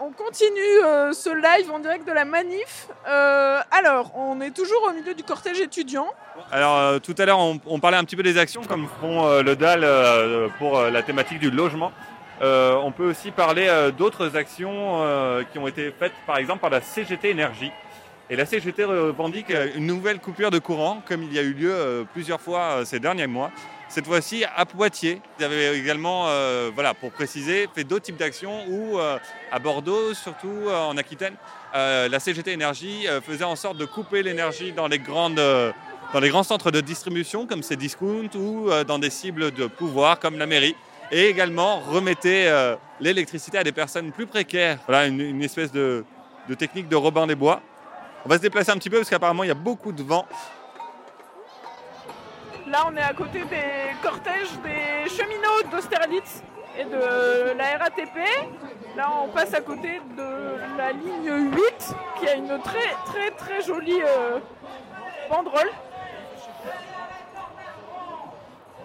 On 0.06 0.12
continue 0.12 0.60
euh, 0.84 1.12
ce 1.12 1.30
live 1.30 1.68
en 1.68 1.80
direct 1.80 2.06
de 2.06 2.12
la 2.12 2.24
manif. 2.24 2.86
Euh, 3.08 3.58
alors, 3.72 4.12
on 4.14 4.40
est 4.40 4.52
toujours 4.52 4.88
au 4.88 4.92
milieu 4.92 5.14
du 5.14 5.24
cortège 5.24 5.58
étudiant. 5.58 6.06
Alors 6.52 6.76
euh, 6.76 6.98
tout 7.00 7.14
à 7.18 7.26
l'heure 7.26 7.40
on, 7.40 7.58
on 7.66 7.80
parlait 7.80 7.96
un 7.96 8.04
petit 8.04 8.14
peu 8.14 8.22
des 8.22 8.38
actions 8.38 8.62
comme 8.62 8.86
font 9.00 9.40
le 9.40 9.56
DAL 9.56 9.84
pour 10.58 10.80
la 10.80 11.02
thématique 11.02 11.40
du 11.40 11.50
logement. 11.50 11.90
On 12.40 12.92
peut 12.96 13.08
aussi 13.08 13.32
parler 13.32 13.68
d'autres 13.98 14.36
actions 14.36 15.02
qui 15.50 15.58
ont 15.58 15.66
été 15.66 15.92
faites 15.98 16.12
par 16.24 16.36
exemple 16.36 16.60
par 16.60 16.70
la 16.70 16.82
CGT 16.82 17.30
Énergie. 17.30 17.72
Et 18.30 18.36
la 18.36 18.46
CGT 18.46 18.84
revendique 18.84 19.52
une 19.74 19.86
nouvelle 19.86 20.20
coupure 20.20 20.50
de 20.50 20.58
courant, 20.58 21.02
comme 21.06 21.22
il 21.22 21.32
y 21.32 21.38
a 21.38 21.42
eu 21.42 21.52
lieu 21.52 22.06
plusieurs 22.12 22.40
fois 22.40 22.84
ces 22.84 23.00
derniers 23.00 23.26
mois. 23.26 23.50
Cette 23.88 24.06
fois-ci 24.06 24.44
à 24.44 24.66
Poitiers. 24.66 25.20
Vous 25.38 25.44
avez 25.44 25.78
également, 25.78 26.26
euh, 26.26 26.70
voilà, 26.74 26.92
pour 26.92 27.12
préciser, 27.12 27.68
fait 27.72 27.84
d'autres 27.84 28.04
types 28.04 28.16
d'actions 28.16 28.64
où 28.68 28.98
euh, 28.98 29.18
à 29.52 29.58
Bordeaux, 29.58 30.12
surtout 30.12 30.48
euh, 30.48 30.86
en 30.86 30.96
Aquitaine, 30.96 31.34
la 31.74 32.18
CGT 32.18 32.52
Énergie 32.52 33.06
faisait 33.26 33.44
en 33.44 33.54
sorte 33.54 33.76
de 33.76 33.84
couper 33.84 34.22
l'énergie 34.22 34.72
dans 34.72 34.86
les 34.86 34.98
grandes 34.98 35.42
dans 36.14 36.20
les 36.20 36.30
grands 36.30 36.42
centres 36.42 36.70
de 36.70 36.80
distribution 36.80 37.46
comme 37.46 37.62
ces 37.62 37.76
discounts 37.76 38.34
ou 38.34 38.70
dans 38.88 38.98
des 38.98 39.10
cibles 39.10 39.50
de 39.50 39.66
pouvoir 39.66 40.18
comme 40.18 40.38
la 40.38 40.46
mairie 40.46 40.74
et 41.12 41.26
également 41.26 41.80
remettait 41.80 42.50
l'électricité 42.98 43.58
à 43.58 43.64
des 43.64 43.72
personnes 43.72 44.10
plus 44.10 44.26
précaires. 44.26 44.78
Voilà 44.86 45.06
une, 45.06 45.20
une 45.20 45.42
espèce 45.42 45.70
de, 45.70 46.06
de 46.48 46.54
technique 46.54 46.88
de 46.88 46.96
Robin 46.96 47.26
des 47.26 47.34
Bois. 47.34 47.60
On 48.24 48.28
va 48.30 48.36
se 48.38 48.42
déplacer 48.42 48.70
un 48.70 48.78
petit 48.78 48.88
peu 48.88 48.96
parce 48.96 49.10
qu'apparemment 49.10 49.44
il 49.44 49.48
y 49.48 49.52
a 49.52 49.54
beaucoup 49.54 49.92
de 49.92 50.02
vent. 50.02 50.26
Là, 52.66 52.84
on 52.88 52.96
est 52.96 53.00
à 53.00 53.14
côté 53.14 53.44
des 53.44 53.94
cortèges 54.02 54.50
des 54.64 55.08
cheminots 55.08 55.62
d'Austerlitz 55.70 56.42
et 56.76 56.84
de 56.84 57.56
la 57.56 57.78
RATP. 57.78 58.18
Là, 58.96 59.08
on 59.22 59.28
passe 59.28 59.54
à 59.54 59.60
côté 59.60 60.00
de 60.16 60.76
la 60.76 60.90
ligne 60.90 61.52
8 61.52 61.94
qui 62.18 62.28
a 62.28 62.34
une 62.34 62.60
très 62.62 62.94
très 63.04 63.30
très 63.30 63.62
jolie 63.62 64.02
euh, 64.02 64.40
banderole. 65.30 65.70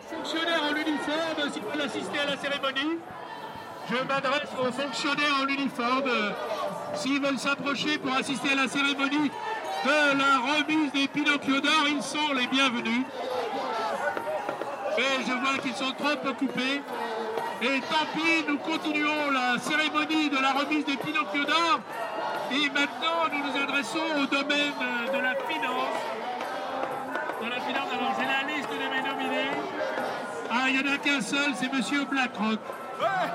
Fonctionnaires 0.09 0.63
en 0.63 0.75
uniforme, 0.75 1.51
s'ils 1.51 1.63
veulent 1.63 1.81
assister 1.81 2.19
à 2.19 2.25
la 2.25 2.37
cérémonie, 2.37 2.99
je 3.89 3.95
m'adresse 4.03 4.49
aux 4.59 4.71
fonctionnaires 4.71 5.37
en 5.41 5.47
uniforme. 5.47 6.11
S'ils 6.93 7.21
veulent 7.21 7.39
s'approcher 7.39 7.97
pour 7.97 8.13
assister 8.15 8.51
à 8.51 8.55
la 8.55 8.67
cérémonie 8.67 9.31
de 9.85 10.17
la 10.19 10.53
remise 10.53 10.91
des 10.91 11.07
Pinocchio 11.07 11.59
d'or, 11.61 11.87
ils 11.87 12.03
sont 12.03 12.33
les 12.35 12.45
bienvenus. 12.47 13.05
Mais 14.97 15.23
je 15.25 15.33
vois 15.33 15.57
qu'ils 15.61 15.75
sont 15.75 15.93
trop 15.93 16.29
occupés. 16.29 16.81
Et 17.61 17.79
tant 17.81 18.05
pis, 18.13 18.43
nous 18.47 18.57
continuons 18.57 19.29
la 19.31 19.59
cérémonie 19.59 20.29
de 20.29 20.37
la 20.37 20.51
remise 20.51 20.85
des 20.85 20.97
Pinocchio 20.97 21.45
d'or. 21.45 21.79
Et 22.51 22.69
maintenant, 22.69 23.29
nous 23.31 23.39
nous 23.39 23.63
adressons 23.63 23.99
au 24.21 24.25
domaine 24.25 24.73
de 25.13 25.17
la 25.17 25.35
finance. 25.47 25.99
De 27.41 27.49
la 27.49 27.59
finance, 27.61 27.89
alors 27.93 28.13
j'ai 28.19 28.25
la 28.25 28.55
liste 28.55 28.69
de 28.69 28.95
mes 28.95 29.07
nominés. 29.07 29.51
Ah, 30.49 30.69
il 30.69 30.81
n'y 30.81 30.89
en 30.89 30.93
a 30.93 30.97
qu'un 30.97 31.21
seul, 31.21 31.53
c'est 31.55 31.71
Monsieur 31.71 32.03
Blackrock. 32.05 32.59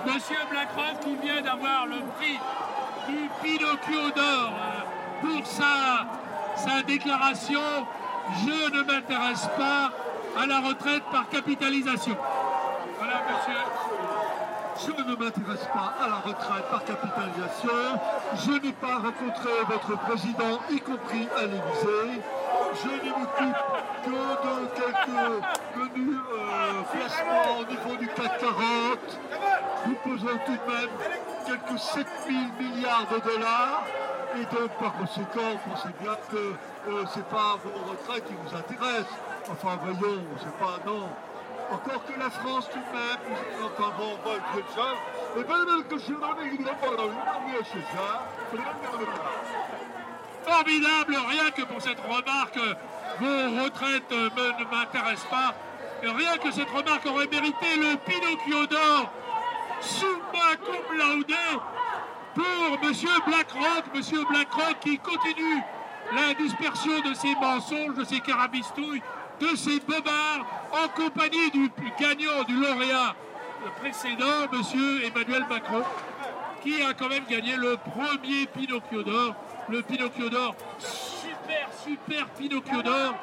Monsieur 0.06 0.36
Blackrock 0.50 1.00
qui 1.00 1.16
vient 1.26 1.40
d'avoir 1.40 1.86
le 1.86 2.00
prix 2.16 2.38
du 3.08 3.28
Pinocchio 3.42 4.10
d'or 4.14 4.52
euh, 4.52 5.26
pour 5.26 5.46
sa, 5.46 6.06
sa 6.56 6.82
déclaration 6.82 7.60
Je 8.44 8.70
ne 8.76 8.82
m'intéresse 8.82 9.48
pas 9.56 9.90
à 10.36 10.46
la 10.46 10.60
retraite 10.60 11.02
par 11.10 11.28
capitalisation. 11.28 12.16
Monsieur. 13.00 13.54
Je 14.78 15.02
ne 15.02 15.16
m'intéresse 15.16 15.66
pas 15.72 15.94
à 16.00 16.08
la 16.08 16.16
retraite 16.16 16.64
par 16.70 16.84
capitalisation. 16.84 17.70
Je 18.44 18.50
n'ai 18.52 18.72
pas 18.72 18.96
rencontré 18.96 19.50
votre 19.68 19.98
président, 20.00 20.60
y 20.70 20.80
compris 20.80 21.28
à 21.36 21.42
l'Élysée. 21.42 22.22
Je 22.82 22.88
ne 22.88 23.10
m'occupe 23.10 23.62
que 24.04 24.10
de 24.10 24.66
quelques 24.74 25.96
menus 25.96 26.18
euh, 26.30 26.82
placements 26.92 27.60
au 27.60 27.64
niveau 27.64 27.96
du 27.98 28.06
CAC 28.08 28.38
40. 28.38 29.18
Nous 29.86 29.94
pesons 30.04 30.38
tout 30.44 30.52
de 30.52 30.72
même 30.72 30.90
quelques 31.46 31.78
7 31.78 32.06
000 32.28 32.38
milliards 32.60 33.06
de 33.10 33.18
dollars. 33.20 33.84
Et 34.36 34.44
donc, 34.54 34.70
par 34.78 34.92
conséquent, 34.92 35.52
vous 35.64 35.70
pensez 35.70 35.88
bien 36.02 36.12
que 36.30 36.36
euh, 36.36 37.06
ce 37.06 37.18
n'est 37.18 37.24
pas 37.24 37.56
vos 37.64 37.90
retraites 37.90 38.26
qui 38.26 38.34
vous 38.34 38.54
intéressent. 38.54 39.06
Enfin, 39.48 39.78
voyons, 39.80 40.24
c'est 40.40 40.58
pas, 40.58 40.78
non. 40.84 41.08
Encore 41.70 42.04
que 42.04 42.18
la 42.18 42.30
France 42.30 42.68
tout 42.70 42.78
de 42.78 42.96
même, 42.96 43.18
enfin 43.64 43.92
bon, 43.98 44.18
bon, 44.24 44.34
sais 44.54 44.80
ça. 44.80 44.94
Et 45.38 45.42
ben, 45.42 45.82
que 45.88 45.98
je 45.98 46.12
pas 46.14 46.96
dans 46.96 47.04
une 47.04 47.64
c'est 47.64 47.96
ça. 47.96 48.22
Formidable, 50.44 51.16
rien 51.28 51.50
que 51.50 51.62
pour 51.62 51.82
cette 51.82 52.00
remarque, 52.00 52.58
vos 53.20 53.64
retraites 53.64 54.10
ne 54.10 54.64
m'intéressent 54.70 55.28
pas. 55.30 55.54
Rien 56.02 56.36
que 56.38 56.50
cette 56.50 56.70
remarque 56.70 57.06
aurait 57.06 57.26
mérité 57.26 57.76
le 57.76 57.96
Pinocchio 57.96 58.66
d'or, 58.66 59.10
summa 59.80 60.56
cum 60.64 60.96
laude, 60.96 61.34
pour 62.34 62.88
Monsieur 62.88 63.20
Blackrock, 63.26 63.94
Monsieur 63.94 64.24
Blackrock 64.24 64.78
qui 64.80 64.98
continue 64.98 65.62
la 66.14 66.34
dispersion 66.34 67.00
de 67.00 67.14
ses 67.14 67.34
mensonges, 67.34 67.94
de 67.94 68.04
ses 68.04 68.20
carabistouilles, 68.20 69.02
de 69.40 69.56
ses 69.56 69.80
bobards, 69.80 70.46
en 70.72 70.88
compagnie 70.88 71.50
du 71.50 71.70
gagnant, 71.98 72.42
du 72.46 72.54
lauréat 72.54 73.14
précédent, 73.80 74.48
Monsieur 74.52 75.04
Emmanuel 75.04 75.44
Macron 75.48 75.82
qui 76.62 76.82
a 76.82 76.94
quand 76.94 77.08
même 77.08 77.24
gagné 77.28 77.54
le 77.56 77.76
premier 77.76 78.46
Pinocchio 78.46 79.02
d'or, 79.02 79.34
le 79.68 79.82
Pinocchio 79.82 80.28
d'or, 80.28 80.54
super, 80.78 81.68
super 81.84 82.26
Pinocchio 82.36 82.82
d'or 82.82 83.14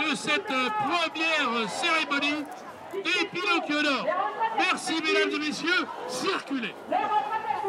de 0.00 0.16
cette 0.16 0.50
euh, 0.50 0.68
première 0.80 1.70
cérémonie 1.70 2.44
des 2.92 3.26
Pinocchio 3.28 3.82
d'or. 3.82 4.06
Merci 4.58 4.94
mesdames 4.94 5.30
et 5.30 5.46
messieurs, 5.46 5.86
circulez. 6.08 6.74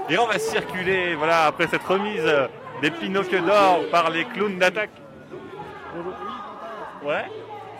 Et 0.10 0.18
on 0.18 0.26
va 0.26 0.40
circuler 0.40 1.14
voilà, 1.16 1.46
après 1.46 1.68
cette 1.68 1.84
remise 1.84 2.24
euh, 2.26 2.48
des 2.82 2.90
Pinocchio 2.90 3.40
d'or 3.42 3.82
par 3.92 4.10
les 4.10 4.26
clowns 4.26 4.58
d'attaque. 4.58 4.90
Ouais, 7.04 7.26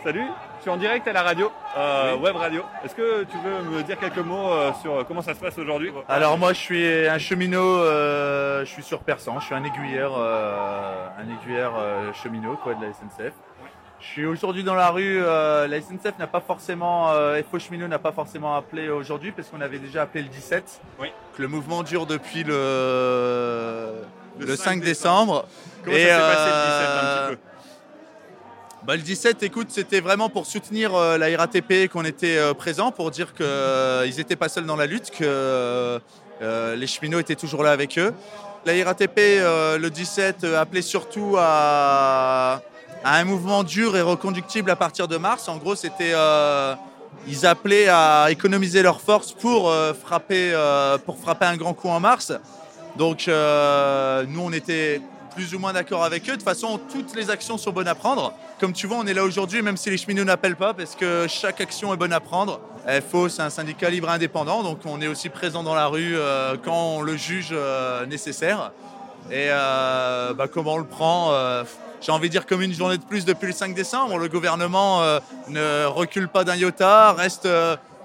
salut, 0.02 0.26
je 0.56 0.62
suis 0.62 0.70
en 0.70 0.76
direct 0.76 1.06
à 1.08 1.12
la 1.12 1.22
radio, 1.22 1.50
euh, 1.76 2.16
web 2.16 2.36
radio. 2.36 2.62
Est-ce 2.84 2.94
que 2.94 3.24
tu 3.24 3.36
veux 3.38 3.62
me 3.70 3.82
dire 3.82 3.98
quelques 3.98 4.18
mots 4.18 4.50
euh, 4.50 4.72
sur 4.80 5.06
comment 5.06 5.22
ça 5.22 5.34
se 5.34 5.40
passe 5.40 5.58
aujourd'hui? 5.58 5.92
Alors 6.08 6.38
moi 6.38 6.52
je 6.52 6.58
suis 6.58 7.08
un 7.08 7.18
cheminot, 7.18 7.78
euh, 7.78 8.64
je 8.64 8.70
suis 8.70 8.82
sur 8.82 9.00
Persan, 9.00 9.38
je 9.40 9.46
suis 9.46 9.54
un 9.54 9.64
aiguilleur, 9.64 10.14
euh, 10.16 11.08
un 11.18 11.30
aiguilleur 11.30 11.74
cheminot 12.14 12.56
quoi 12.62 12.74
de 12.74 12.84
la 12.84 12.92
SNCF. 12.92 13.34
Je 14.00 14.06
suis 14.06 14.24
aujourd'hui 14.24 14.64
dans 14.64 14.74
la 14.74 14.90
rue, 14.90 15.20
la 15.20 15.80
SNCF 15.80 16.18
n'a 16.18 16.26
pas 16.26 16.40
forcément, 16.40 17.12
FO 17.50 17.58
cheminot 17.58 17.86
n'a 17.86 17.98
pas 17.98 18.12
forcément 18.12 18.56
appelé 18.56 18.88
aujourd'hui 18.88 19.32
parce 19.32 19.48
qu'on 19.48 19.60
avait 19.60 19.78
déjà 19.78 20.02
appelé 20.02 20.22
le 20.22 20.30
17. 20.30 20.80
Oui. 21.00 21.08
Que 21.36 21.42
le 21.42 21.48
mouvement 21.48 21.82
dure 21.82 22.06
depuis 22.06 22.42
le, 22.42 24.02
le, 24.38 24.56
5, 24.56 24.80
décembre. 24.80 25.46
Comment 25.84 25.96
Et, 25.96 26.06
ça 26.06 26.14
s'est 26.14 26.34
passé 26.34 26.46
le 26.46 26.66
17 26.66 26.88
un 26.88 27.26
petit 27.28 27.36
peu? 27.36 27.49
Bah, 28.90 28.96
le 28.96 29.02
17, 29.02 29.44
écoute, 29.44 29.68
c'était 29.70 30.00
vraiment 30.00 30.28
pour 30.28 30.46
soutenir 30.46 30.96
euh, 30.96 31.16
la 31.16 31.28
RATP 31.38 31.86
qu'on 31.86 32.04
était 32.04 32.36
euh, 32.36 32.54
présent, 32.54 32.90
pour 32.90 33.12
dire 33.12 33.34
qu'ils 33.34 34.16
n'étaient 34.16 34.34
pas 34.34 34.48
seuls 34.48 34.66
dans 34.66 34.74
la 34.74 34.86
lutte, 34.86 35.12
que 35.12 36.00
euh, 36.42 36.74
les 36.74 36.86
cheminots 36.88 37.20
étaient 37.20 37.36
toujours 37.36 37.62
là 37.62 37.70
avec 37.70 38.00
eux. 38.00 38.12
La 38.64 38.72
RATP, 38.84 39.16
euh, 39.16 39.78
le 39.78 39.90
17, 39.90 40.42
euh, 40.42 40.60
appelait 40.60 40.82
surtout 40.82 41.36
à, 41.38 42.62
à 43.04 43.16
un 43.16 43.22
mouvement 43.22 43.62
dur 43.62 43.96
et 43.96 44.02
reconductible 44.02 44.68
à 44.72 44.74
partir 44.74 45.06
de 45.06 45.18
mars. 45.18 45.48
En 45.48 45.58
gros, 45.58 45.76
c'était... 45.76 46.10
euh, 46.12 46.74
ils 47.28 47.46
appelaient 47.46 47.86
à 47.88 48.26
économiser 48.30 48.82
leurs 48.82 49.00
forces 49.00 49.30
pour, 49.30 49.70
euh, 49.70 49.94
frapper, 49.94 50.50
euh, 50.52 50.98
pour 50.98 51.16
frapper 51.16 51.44
un 51.46 51.56
grand 51.56 51.74
coup 51.74 51.90
en 51.90 52.00
mars. 52.00 52.32
Donc 52.96 53.28
euh, 53.28 54.24
nous, 54.26 54.40
on 54.40 54.50
était 54.50 55.00
plus 55.40 55.54
ou 55.54 55.58
moins 55.58 55.72
d'accord 55.72 56.04
avec 56.04 56.24
eux. 56.24 56.32
De 56.32 56.36
toute 56.36 56.42
façon, 56.42 56.78
toutes 56.92 57.16
les 57.16 57.30
actions 57.30 57.56
sont 57.56 57.72
bonnes 57.72 57.88
à 57.88 57.94
prendre. 57.94 58.34
Comme 58.60 58.74
tu 58.74 58.86
vois, 58.86 58.98
on 58.98 59.06
est 59.06 59.14
là 59.14 59.24
aujourd'hui, 59.24 59.62
même 59.62 59.78
si 59.78 59.88
les 59.88 59.96
cheminots 59.96 60.24
n'appellent 60.24 60.54
pas, 60.54 60.74
parce 60.74 60.94
que 60.94 61.24
chaque 61.28 61.62
action 61.62 61.94
est 61.94 61.96
bonne 61.96 62.12
à 62.12 62.20
prendre. 62.20 62.60
FO, 63.08 63.30
c'est 63.30 63.40
un 63.40 63.48
syndicat 63.48 63.88
libre 63.88 64.10
indépendant, 64.10 64.62
donc 64.62 64.80
on 64.84 65.00
est 65.00 65.06
aussi 65.06 65.30
présent 65.30 65.62
dans 65.62 65.74
la 65.74 65.86
rue 65.86 66.14
euh, 66.14 66.56
quand 66.62 66.96
on 66.96 67.00
le 67.00 67.16
juge 67.16 67.50
euh, 67.52 68.04
nécessaire. 68.04 68.72
Et 69.30 69.48
euh, 69.48 70.34
bah, 70.34 70.46
comment 70.46 70.74
on 70.74 70.78
le 70.78 70.84
prend 70.84 71.32
J'ai 72.02 72.12
envie 72.12 72.28
de 72.28 72.32
dire 72.32 72.44
comme 72.44 72.60
une 72.60 72.74
journée 72.74 72.98
de 72.98 73.02
plus 73.02 73.24
depuis 73.24 73.46
le 73.46 73.54
5 73.54 73.74
décembre. 73.74 74.18
Le 74.18 74.28
gouvernement 74.28 75.00
ne 75.48 75.86
recule 75.86 76.28
pas 76.28 76.44
d'un 76.44 76.56
iota, 76.56 77.14
reste, 77.14 77.48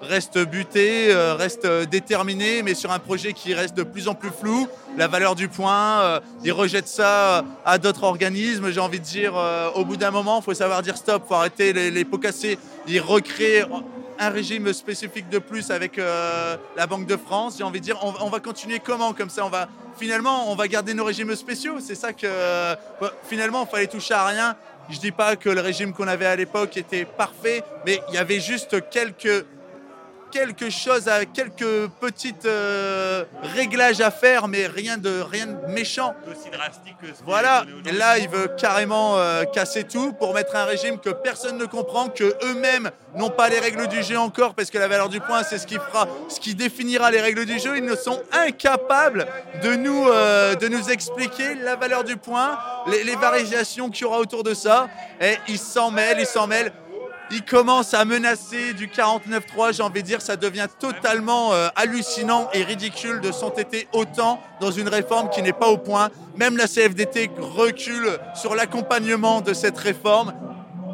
reste 0.02 0.40
buté, 0.40 1.12
euh, 1.12 1.36
reste 1.36 1.66
euh, 1.66 1.86
déterminé, 1.86 2.64
mais 2.64 2.74
sur 2.74 2.92
un 2.92 3.00
projet 3.00 3.34
qui 3.34 3.54
reste 3.54 3.76
de 3.76 3.84
plus 3.84 4.08
en 4.08 4.16
plus 4.16 4.30
flou. 4.30 4.68
La 4.98 5.08
valeur 5.08 5.36
du 5.36 5.48
point, 5.48 6.02
euh, 6.02 6.20
il 6.44 6.52
rejette 6.52 6.88
ça 6.88 7.44
à 7.66 7.78
d'autres 7.78 8.04
organismes. 8.04 8.72
J'ai 8.72 8.80
envie 8.80 9.00
de 9.00 9.06
dire, 9.06 9.34
au 9.76 9.86
bout 9.86 9.98
d'un 9.98 10.12
moment, 10.12 10.40
il 10.40 10.44
faut 10.44 10.54
savoir 10.54 10.82
dire 10.82 10.98
stop, 10.98 11.24
il 11.26 11.28
faut 11.28 11.36
arrêter 11.36 11.74
les, 11.74 11.92
les 11.92 12.06
pots 12.06 12.18
cassés. 12.18 12.58
Il 12.88 13.00
recrée 13.02 13.64
un 14.18 14.30
régime 14.30 14.72
spécifique 14.72 15.30
de 15.30 15.40
plus 15.40 15.72
avec 15.72 15.98
la 15.98 16.88
Banque 16.88 17.08
de 17.08 17.18
France. 17.18 17.56
J'ai 17.58 17.64
envie 17.64 17.80
de 17.80 17.86
dire, 17.86 18.00
on, 18.02 18.30
va 18.30 18.40
continuer 18.40 18.80
comment 18.80 19.14
Comme 19.14 19.30
ça, 19.30 19.46
on 19.46 19.50
va 19.50 19.68
finalement, 19.98 20.52
on 20.52 20.56
va 20.56 20.68
garder 20.68 20.94
nos 20.94 21.04
régimes 21.04 21.36
spéciaux. 21.36 21.76
C'est 21.80 21.96
ça 21.96 22.14
que 22.14 22.28
finalement, 23.28 23.68
il 23.68 23.72
fallait 23.72 23.88
toucher 23.88 24.14
à 24.14 24.26
rien. 24.26 24.56
Je 24.90 25.00
dis 25.00 25.12
pas 25.12 25.36
que 25.36 25.50
le 25.50 25.62
régime 25.62 25.94
qu'on 25.94 26.08
avait 26.08 26.28
à 26.28 26.36
l'époque 26.36 26.78
était 26.78 27.06
parfait, 27.06 27.64
mais 27.86 28.00
il 28.10 28.16
y 28.16 28.18
avait 28.18 28.40
juste 28.40 28.90
quelques 28.90 29.46
quelque 30.32 30.70
chose, 30.70 31.08
à 31.08 31.26
quelques 31.26 31.88
petites 32.00 32.46
euh, 32.46 33.24
réglages 33.56 34.02
à 34.02 34.12
faire, 34.12 34.48
mais 34.48 34.68
rien 34.68 34.98
de, 34.98 35.22
rien 35.22 35.48
de 35.48 35.72
méchant. 35.72 36.14
Aussi 36.30 36.50
drastique 36.50 36.96
que 37.02 37.08
ce 37.08 37.24
Voilà, 37.26 37.66
et 37.86 37.92
là 37.92 38.18
il 38.18 38.30
veut 38.30 38.50
carrément 38.58 39.18
euh, 39.18 39.44
casser 39.46 39.84
tout 39.84 40.14
pour 40.14 40.34
mettre 40.34 40.56
un 40.56 40.66
régime 40.66 41.00
que 41.00 41.10
personne 41.10 41.58
ne 41.58 41.66
comprend, 41.66 42.10
que 42.10 42.36
eux-mêmes 42.44 42.92
n'ont 43.16 43.30
pas 43.30 43.50
les 43.50 43.60
règles 43.60 43.88
du 43.88 44.04
jeu 44.04 44.18
encore, 44.18 44.56
parce 44.56 44.70
que 44.70 44.78
la 44.78 44.88
valeur 44.88 45.10
du 45.10 45.22
point 45.22 45.44
c'est 45.44 45.58
ce 45.58 45.68
qui 45.68 45.76
fera, 45.76 46.08
ce 46.30 46.40
qui 46.40 46.56
définira 46.56 47.12
les 47.12 47.22
règles 47.22 47.46
du 47.46 47.60
jeu. 47.60 47.78
Ils 47.78 47.86
ne 47.86 47.96
sont 47.96 48.22
incapables 48.32 49.26
de 49.64 49.76
nous, 49.76 50.08
euh, 50.10 50.56
de 50.56 50.68
nous 50.68 50.90
expliquer 50.90 51.56
la 51.56 51.76
valeur 51.76 52.04
du 52.04 52.18
point, 52.18 52.58
les, 52.88 53.04
les 53.04 53.16
variations 53.16 53.90
qu'il 53.90 54.04
y 54.04 54.06
aura 54.06 54.20
autour 54.20 54.44
de 54.44 54.54
ça, 54.54 54.90
et 55.22 55.38
ils 55.48 55.60
s'en 55.60 55.92
mêlent, 55.92 56.20
ils 56.20 56.26
s'en 56.26 56.48
mêlent. 56.48 56.72
Ils 57.32 57.44
commencent 57.44 57.94
à 57.94 58.06
menacer 58.06 58.74
du 58.74 58.88
49-3, 58.88 59.74
j'ai 59.74 59.84
envie 59.84 60.04
de 60.04 60.08
dire, 60.08 60.22
ça 60.22 60.36
devient 60.36 60.68
totalement 60.80 61.54
euh, 61.54 61.70
hallucinant 61.76 62.50
et 62.54 62.64
ridicule 62.64 63.20
de 63.20 63.32
s'entêter 63.32 63.88
autant 63.94 64.40
dans 64.62 64.70
une 64.72 64.88
réforme 64.88 65.30
qui 65.30 65.42
n'est 65.42 65.54
pas 65.54 65.68
au 65.68 65.78
point. 65.78 66.10
Même 66.38 66.56
la 66.56 66.68
CFDT 66.68 67.32
recule 67.40 68.20
sur 68.36 68.54
l'accompagnement 68.54 69.42
de 69.42 69.54
cette 69.54 69.78
réforme. 69.78 70.34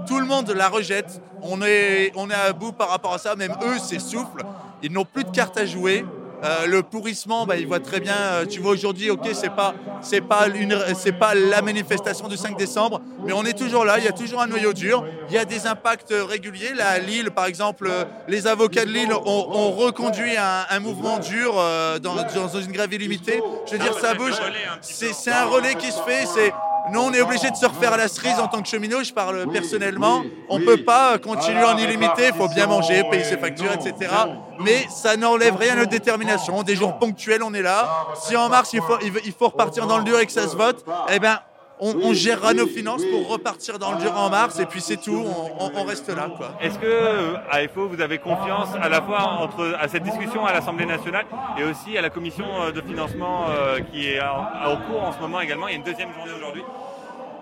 Tout 0.07 0.19
le 0.19 0.25
monde 0.25 0.49
la 0.51 0.69
rejette. 0.69 1.21
On 1.41 1.61
est, 1.61 2.11
on 2.15 2.29
est 2.29 2.33
à 2.35 2.53
bout 2.53 2.71
par 2.71 2.89
rapport 2.89 3.13
à 3.13 3.17
ça. 3.17 3.35
Même 3.35 3.55
eux 3.63 3.79
s'essoufflent. 3.79 4.43
Ils 4.83 4.91
n'ont 4.91 5.05
plus 5.05 5.23
de 5.23 5.31
cartes 5.31 5.57
à 5.57 5.65
jouer. 5.65 6.05
Euh, 6.43 6.65
le 6.65 6.81
pourrissement, 6.81 7.45
bah, 7.45 7.57
ils 7.57 7.67
voient 7.67 7.79
très 7.79 7.99
bien. 7.99 8.15
euh, 8.15 8.45
tu 8.45 8.59
vois 8.59 8.71
aujourd'hui, 8.71 9.09
ok, 9.11 9.27
c'est 9.33 9.53
pas, 9.55 9.73
c'est 10.01 10.21
pas 10.21 10.47
une, 10.47 10.75
c'est 10.95 11.11
pas 11.11 11.35
la 11.35 11.61
manifestation 11.61 12.27
du 12.27 12.37
5 12.37 12.57
décembre, 12.57 13.01
mais 13.25 13.33
on 13.33 13.43
est 13.43 13.57
toujours 13.57 13.85
là. 13.85 13.99
Il 13.99 14.05
y 14.05 14.07
a 14.07 14.11
toujours 14.11 14.41
un 14.41 14.47
noyau 14.47 14.73
dur. 14.73 15.05
Il 15.29 15.35
y 15.35 15.37
a 15.37 15.45
des 15.45 15.67
impacts 15.67 16.13
réguliers. 16.13 16.73
Là, 16.73 16.87
à 16.89 16.99
Lille, 16.99 17.29
par 17.31 17.45
exemple, 17.45 17.87
euh, 17.89 18.05
les 18.27 18.47
avocats 18.47 18.85
de 18.85 18.91
Lille 18.91 19.13
ont, 19.13 19.47
ont 19.51 19.71
reconduit 19.71 20.35
un, 20.37 20.65
un 20.69 20.79
mouvement 20.79 21.19
dur 21.19 21.53
euh, 21.57 21.99
dans, 21.99 22.15
dans 22.15 22.61
une 22.61 22.71
grève 22.71 22.91
illimitée. 22.93 23.41
Je 23.67 23.73
veux 23.73 23.79
dire, 23.79 23.93
ça 23.99 24.13
bouge. 24.15 24.33
C'est, 24.81 25.31
un 25.31 25.45
relais 25.45 25.75
qui 25.75 25.91
se 25.91 26.01
fait. 26.01 26.25
C'est 26.25 26.51
nous, 26.91 26.99
on 26.99 27.13
est 27.13 27.21
obligé 27.21 27.49
de 27.51 27.55
se 27.55 27.65
refaire 27.65 27.95
la 27.95 28.07
cerise 28.07 28.39
en 28.39 28.47
tant 28.47 28.61
que 28.61 28.67
cheminot. 28.67 29.03
Je 29.03 29.13
parle 29.13 29.47
personnellement. 29.51 30.23
On 30.49 30.59
peut 30.59 30.83
pas 30.83 31.19
continuer 31.19 31.63
en 31.63 31.77
illimité. 31.77 32.29
Il 32.29 32.33
faut 32.33 32.49
bien 32.49 32.65
manger, 32.65 33.03
payer 33.09 33.23
ses 33.23 33.37
factures, 33.37 33.71
etc. 33.71 34.11
Mais 34.59 34.87
ça 34.89 35.15
n'enlève 35.15 35.55
rien 35.55 35.73
à 35.73 35.75
notre 35.77 35.91
détermination. 35.91 36.30
Des 36.65 36.75
jours 36.75 36.97
ponctuels, 36.99 37.43
on 37.43 37.53
est 37.53 37.61
là. 37.61 38.05
Si 38.15 38.35
en 38.35 38.49
mars, 38.49 38.73
il 38.73 38.81
faut, 38.81 38.97
il 39.01 39.11
faut- 39.11 39.19
il 39.25 39.31
faut 39.33 39.47
repartir 39.47 39.87
dans 39.87 39.97
le 39.97 40.03
dur 40.03 40.19
et 40.19 40.25
que 40.25 40.31
ça 40.31 40.47
se 40.47 40.55
vote, 40.55 40.83
eh 41.11 41.19
ben, 41.19 41.39
on, 41.83 41.95
on 42.03 42.13
gérera 42.13 42.53
nos 42.53 42.67
finances 42.67 43.01
pour 43.05 43.27
repartir 43.27 43.79
dans 43.79 43.91
le 43.93 43.97
dur 43.97 44.15
en 44.15 44.29
mars. 44.29 44.59
Et 44.59 44.65
puis 44.67 44.81
c'est 44.81 44.97
tout. 44.97 45.25
On, 45.25 45.65
on- 45.65 45.71
on 45.75 45.83
reste 45.83 46.09
là, 46.09 46.29
quoi. 46.37 46.49
Est-ce 46.61 46.77
que 46.77 46.85
euh, 46.85 47.33
à 47.49 47.67
FO 47.67 47.87
vous 47.87 47.99
avez 48.01 48.19
confiance 48.19 48.69
à 48.79 48.87
la 48.87 49.01
fois 49.01 49.21
entre 49.41 49.75
à 49.79 49.87
cette 49.87 50.03
discussion 50.03 50.45
à 50.45 50.53
l'Assemblée 50.53 50.85
nationale 50.85 51.25
et 51.57 51.63
aussi 51.63 51.97
à 51.97 52.01
la 52.01 52.09
commission 52.11 52.45
euh, 52.61 52.71
de 52.71 52.81
financement 52.81 53.45
euh, 53.49 53.79
qui 53.91 54.07
est 54.09 54.21
en, 54.21 54.71
en 54.71 54.77
cours 54.77 55.03
en 55.03 55.11
ce 55.11 55.19
moment 55.19 55.41
également? 55.41 55.67
Il 55.67 55.71
y 55.71 55.73
a 55.73 55.77
une 55.77 55.83
deuxième 55.83 56.13
journée 56.13 56.31
aujourd'hui. 56.37 56.63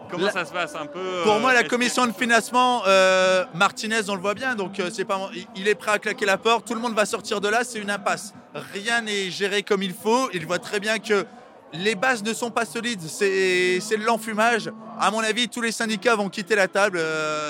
Comment 0.10 0.26
La- 0.26 0.32
ça 0.32 0.45
se 0.45 0.52
passe 0.52 0.76
un 0.76 0.86
peu 0.86 1.00
euh, 1.00 1.24
Pour 1.24 1.39
moi, 1.39 1.54
la 1.54 1.63
commission 1.63 2.08
de 2.08 2.12
financement, 2.12 2.82
euh, 2.88 3.43
Martinez, 3.54 4.02
on 4.10 4.15
le 4.15 4.22
voit 4.22 4.34
bien, 4.34 4.56
donc 4.56 4.80
euh, 4.80 4.89
c'est 4.93 5.06
pas, 5.06 5.30
il- 5.56 5.67
est 5.67 5.76
prêt 5.76 5.91
à 5.91 6.00
claquer 6.00 6.26
la 6.26 6.38
porte. 6.38 6.65
Tout 6.65 6.74
le 6.74 6.80
monde 6.82 6.95
va 6.95 7.06
sortir 7.06 7.41
de 7.41 7.48
là, 7.48 7.63
c'est 7.63 7.80
une 7.80 7.91
impasse. 7.91 8.34
Rien 8.74 9.02
n'est 9.02 9.30
géré 9.30 9.63
comme 9.63 9.84
il 9.84 9.93
faut. 9.93 10.30
Il 10.34 10.45
voit 10.45 10.60
très 10.60 10.80
bien 10.80 10.98
que 11.00 11.26
les 11.74 11.93
bases 11.95 12.24
ne 12.24 12.34
sont 12.34 12.50
pas 12.50 12.65
solides. 12.65 13.02
C'est 13.08 13.80
c'est 13.82 13.98
de 13.98 14.04
l'enfumage. 14.04 14.72
À 15.00 15.12
mon 15.12 15.19
avis, 15.19 15.48
tous 15.48 15.62
les 15.62 15.72
syndicats 15.72 16.15
vont 16.15 16.30
quitter 16.30 16.56
la 16.56 16.67
table. 16.67 17.00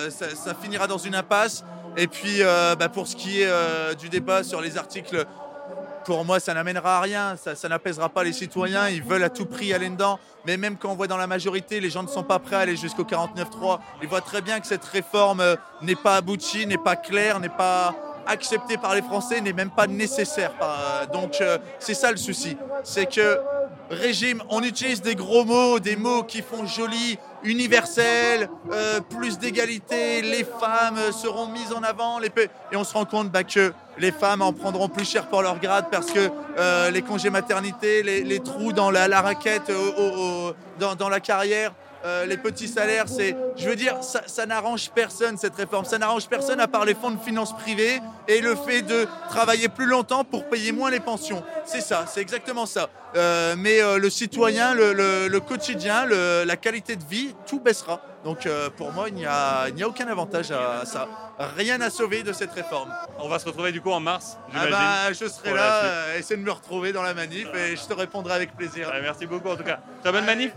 ça, 0.10 0.26
ça 0.36 0.54
finira 0.54 0.88
dans 0.88 0.98
une 0.98 1.16
impasse. 1.16 1.64
Et 1.98 2.08
puis, 2.08 2.42
bah, 2.78 2.90
pour 2.90 3.08
ce 3.08 3.16
qui 3.16 3.42
est 3.42 3.96
du 3.98 4.10
débat 4.10 4.44
sur 4.44 4.60
les 4.60 4.78
articles 4.78 5.26
pour 6.10 6.26
moi, 6.26 6.40
ça 6.40 6.56
n'amènera 6.56 6.98
à 6.98 7.02
rien, 7.02 7.36
ça, 7.36 7.70
n'apaisera 7.70 8.10
pas 8.10 8.24
les 8.24 8.34
citoyens, 8.34 8.90
ils 8.90 9.04
veulent 9.04 9.24
à 9.24 9.30
tout 9.30 9.46
prix 9.46 9.76
aller 9.76 9.90
dedans. 9.90 10.20
Mais 10.48 10.58
même 10.58 10.76
quand 10.76 10.90
on 10.90 10.96
voit 10.96 11.06
dans 11.06 11.18
la 11.18 11.28
majorité, 11.28 11.80
les 11.80 11.92
gens 11.92 12.02
ne 12.02 12.08
sont 12.08 12.24
pas 12.24 12.40
prêts 12.40 12.56
à 12.56 12.60
aller 12.62 12.76
jusqu'au 12.76 13.04
49-3. 13.04 13.78
Ils 14.02 14.08
voient 14.08 14.20
très 14.20 14.42
bien 14.42 14.60
que 14.60 14.66
cette 14.66 14.86
réforme 14.86 15.40
euh, 15.40 15.56
n'est 15.84 15.94
pas 15.94 16.16
aboutie, 16.16 16.66
n'est 16.66 16.80
pas 16.80 16.96
claire, 16.96 17.40
n'est 17.40 17.48
pas 17.48 17.94
acceptée 18.26 18.78
par 18.78 18.96
les 18.96 19.04
Français, 19.04 19.40
n'est 19.40 19.54
même 19.54 19.70
pas 19.70 19.86
nécessaire. 19.86 20.52
Euh, 20.64 21.06
Donc 21.14 21.42
euh, 21.42 21.60
c'est 21.78 21.94
ça 21.94 22.10
le 22.10 22.18
souci, 22.18 22.58
c'est 22.84 23.06
que 23.06 23.40
régime, 23.92 24.42
on 24.50 24.64
utilise 24.64 25.04
des 25.04 25.14
gros 25.14 25.46
mots, 25.46 25.80
des 25.80 25.96
mots 25.96 26.24
qui 26.24 26.42
font 26.42 26.66
joli, 26.66 27.20
universel, 27.44 28.50
euh, 28.72 29.00
plus 29.02 29.38
d'égalité, 29.40 30.22
les 30.22 30.44
femmes 30.44 30.98
euh, 30.98 31.12
seront 31.12 31.48
mises 31.48 31.74
en 31.74 31.84
avant, 31.84 32.20
et 32.22 32.76
on 32.76 32.84
se 32.84 32.94
rend 32.94 33.06
compte 33.06 33.30
bah, 33.30 33.44
que 33.44 33.74
les 33.98 34.12
femmes 34.12 34.42
en 34.42 34.54
prendront 34.54 34.90
plus 34.90 35.10
cher 35.10 35.28
pour 35.28 35.42
leur 35.42 35.60
grade 35.60 35.86
parce 35.92 36.12
que 36.12 36.30
euh, 36.58 36.90
les 36.92 37.02
congés 37.02 37.30
maternité, 37.30 38.04
les, 38.04 38.40
trous 38.40 38.72
dans 38.74 38.92
la, 38.92 39.22
raquette, 39.22 39.72
dans, 40.80 40.96
dans 40.96 41.10
la 41.10 41.20
carrière, 41.20 41.74
euh, 42.06 42.26
les 42.26 42.38
petits 42.38 42.68
salaires, 42.68 43.06
c'est, 43.08 43.36
je 43.58 43.68
veux 43.70 43.76
dire, 43.76 44.02
ça, 44.04 44.22
ça 44.26 44.46
n'arrange 44.46 44.90
personne 44.92 45.38
cette 45.38 45.56
réforme. 45.56 45.86
Ça 45.86 45.98
n'arrange 45.98 46.28
personne 46.28 46.60
à 46.60 46.68
part 46.68 46.86
les 46.86 46.96
fonds 46.96 47.12
de 47.12 47.20
finances 47.20 47.54
privés 47.56 48.02
et 48.28 48.42
le 48.42 48.56
fait 48.56 48.82
de 48.82 49.08
travailler 49.30 49.68
plus 49.70 49.86
longtemps 49.86 50.24
pour 50.24 50.46
payer 50.50 50.72
moins 50.72 50.90
les 50.92 51.00
pensions. 51.00 51.44
C'est 51.66 51.82
ça, 51.82 52.06
c'est 52.08 52.22
exactement 52.22 52.66
ça. 52.66 52.90
Euh, 53.16 53.56
mais 53.58 53.82
euh, 53.82 53.98
le 53.98 54.10
citoyen, 54.10 54.74
le, 54.76 54.94
le- 54.94 55.28
le 55.28 55.40
quotidien, 55.40 56.06
le- 56.06 56.44
la 56.46 56.56
qualité 56.58 56.96
de 56.96 57.04
vie, 57.04 57.36
tout 57.48 57.60
baissera. 57.60 58.02
Donc 58.24 58.46
euh, 58.46 58.70
pour 58.70 58.92
moi, 58.92 59.08
il 59.10 59.16
n'y 59.16 59.26
a, 59.26 59.68
aucun 59.88 60.08
avantage 60.08 60.52
à 60.52 60.86
ça. 60.86 61.08
Rien 61.58 61.80
à 61.82 61.90
sauver 61.90 62.22
de 62.22 62.34
cette 62.34 62.52
réforme. 62.52 62.94
On 63.20 63.30
va 63.30 63.40
se 63.40 63.46
retrouver 63.46 63.72
du 63.72 63.80
coup 63.82 63.92
en 63.92 64.00
mars, 64.02 64.38
Ah 64.54 64.68
bah, 64.70 65.14
je 65.14 65.26
serai 65.28 65.54
là, 65.54 65.84
euh, 65.86 66.18
essaie 66.20 66.36
de 66.36 66.42
me 66.42 66.52
retrouver 66.52 66.92
dans 66.92 67.02
la 67.04 67.14
manif 67.14 67.48
et 67.56 67.76
je 67.78 67.84
te 67.86 67.94
répondrai 67.94 68.34
avec 68.34 68.56
plaisir. 68.58 68.90
Ouais, 68.90 69.02
merci 69.02 69.26
beaucoup 69.26 69.50
en 69.50 69.56
tout 69.56 69.64
cas. 69.64 69.80
Très 70.04 70.12
bonne 70.12 70.26
manif. 70.26 70.52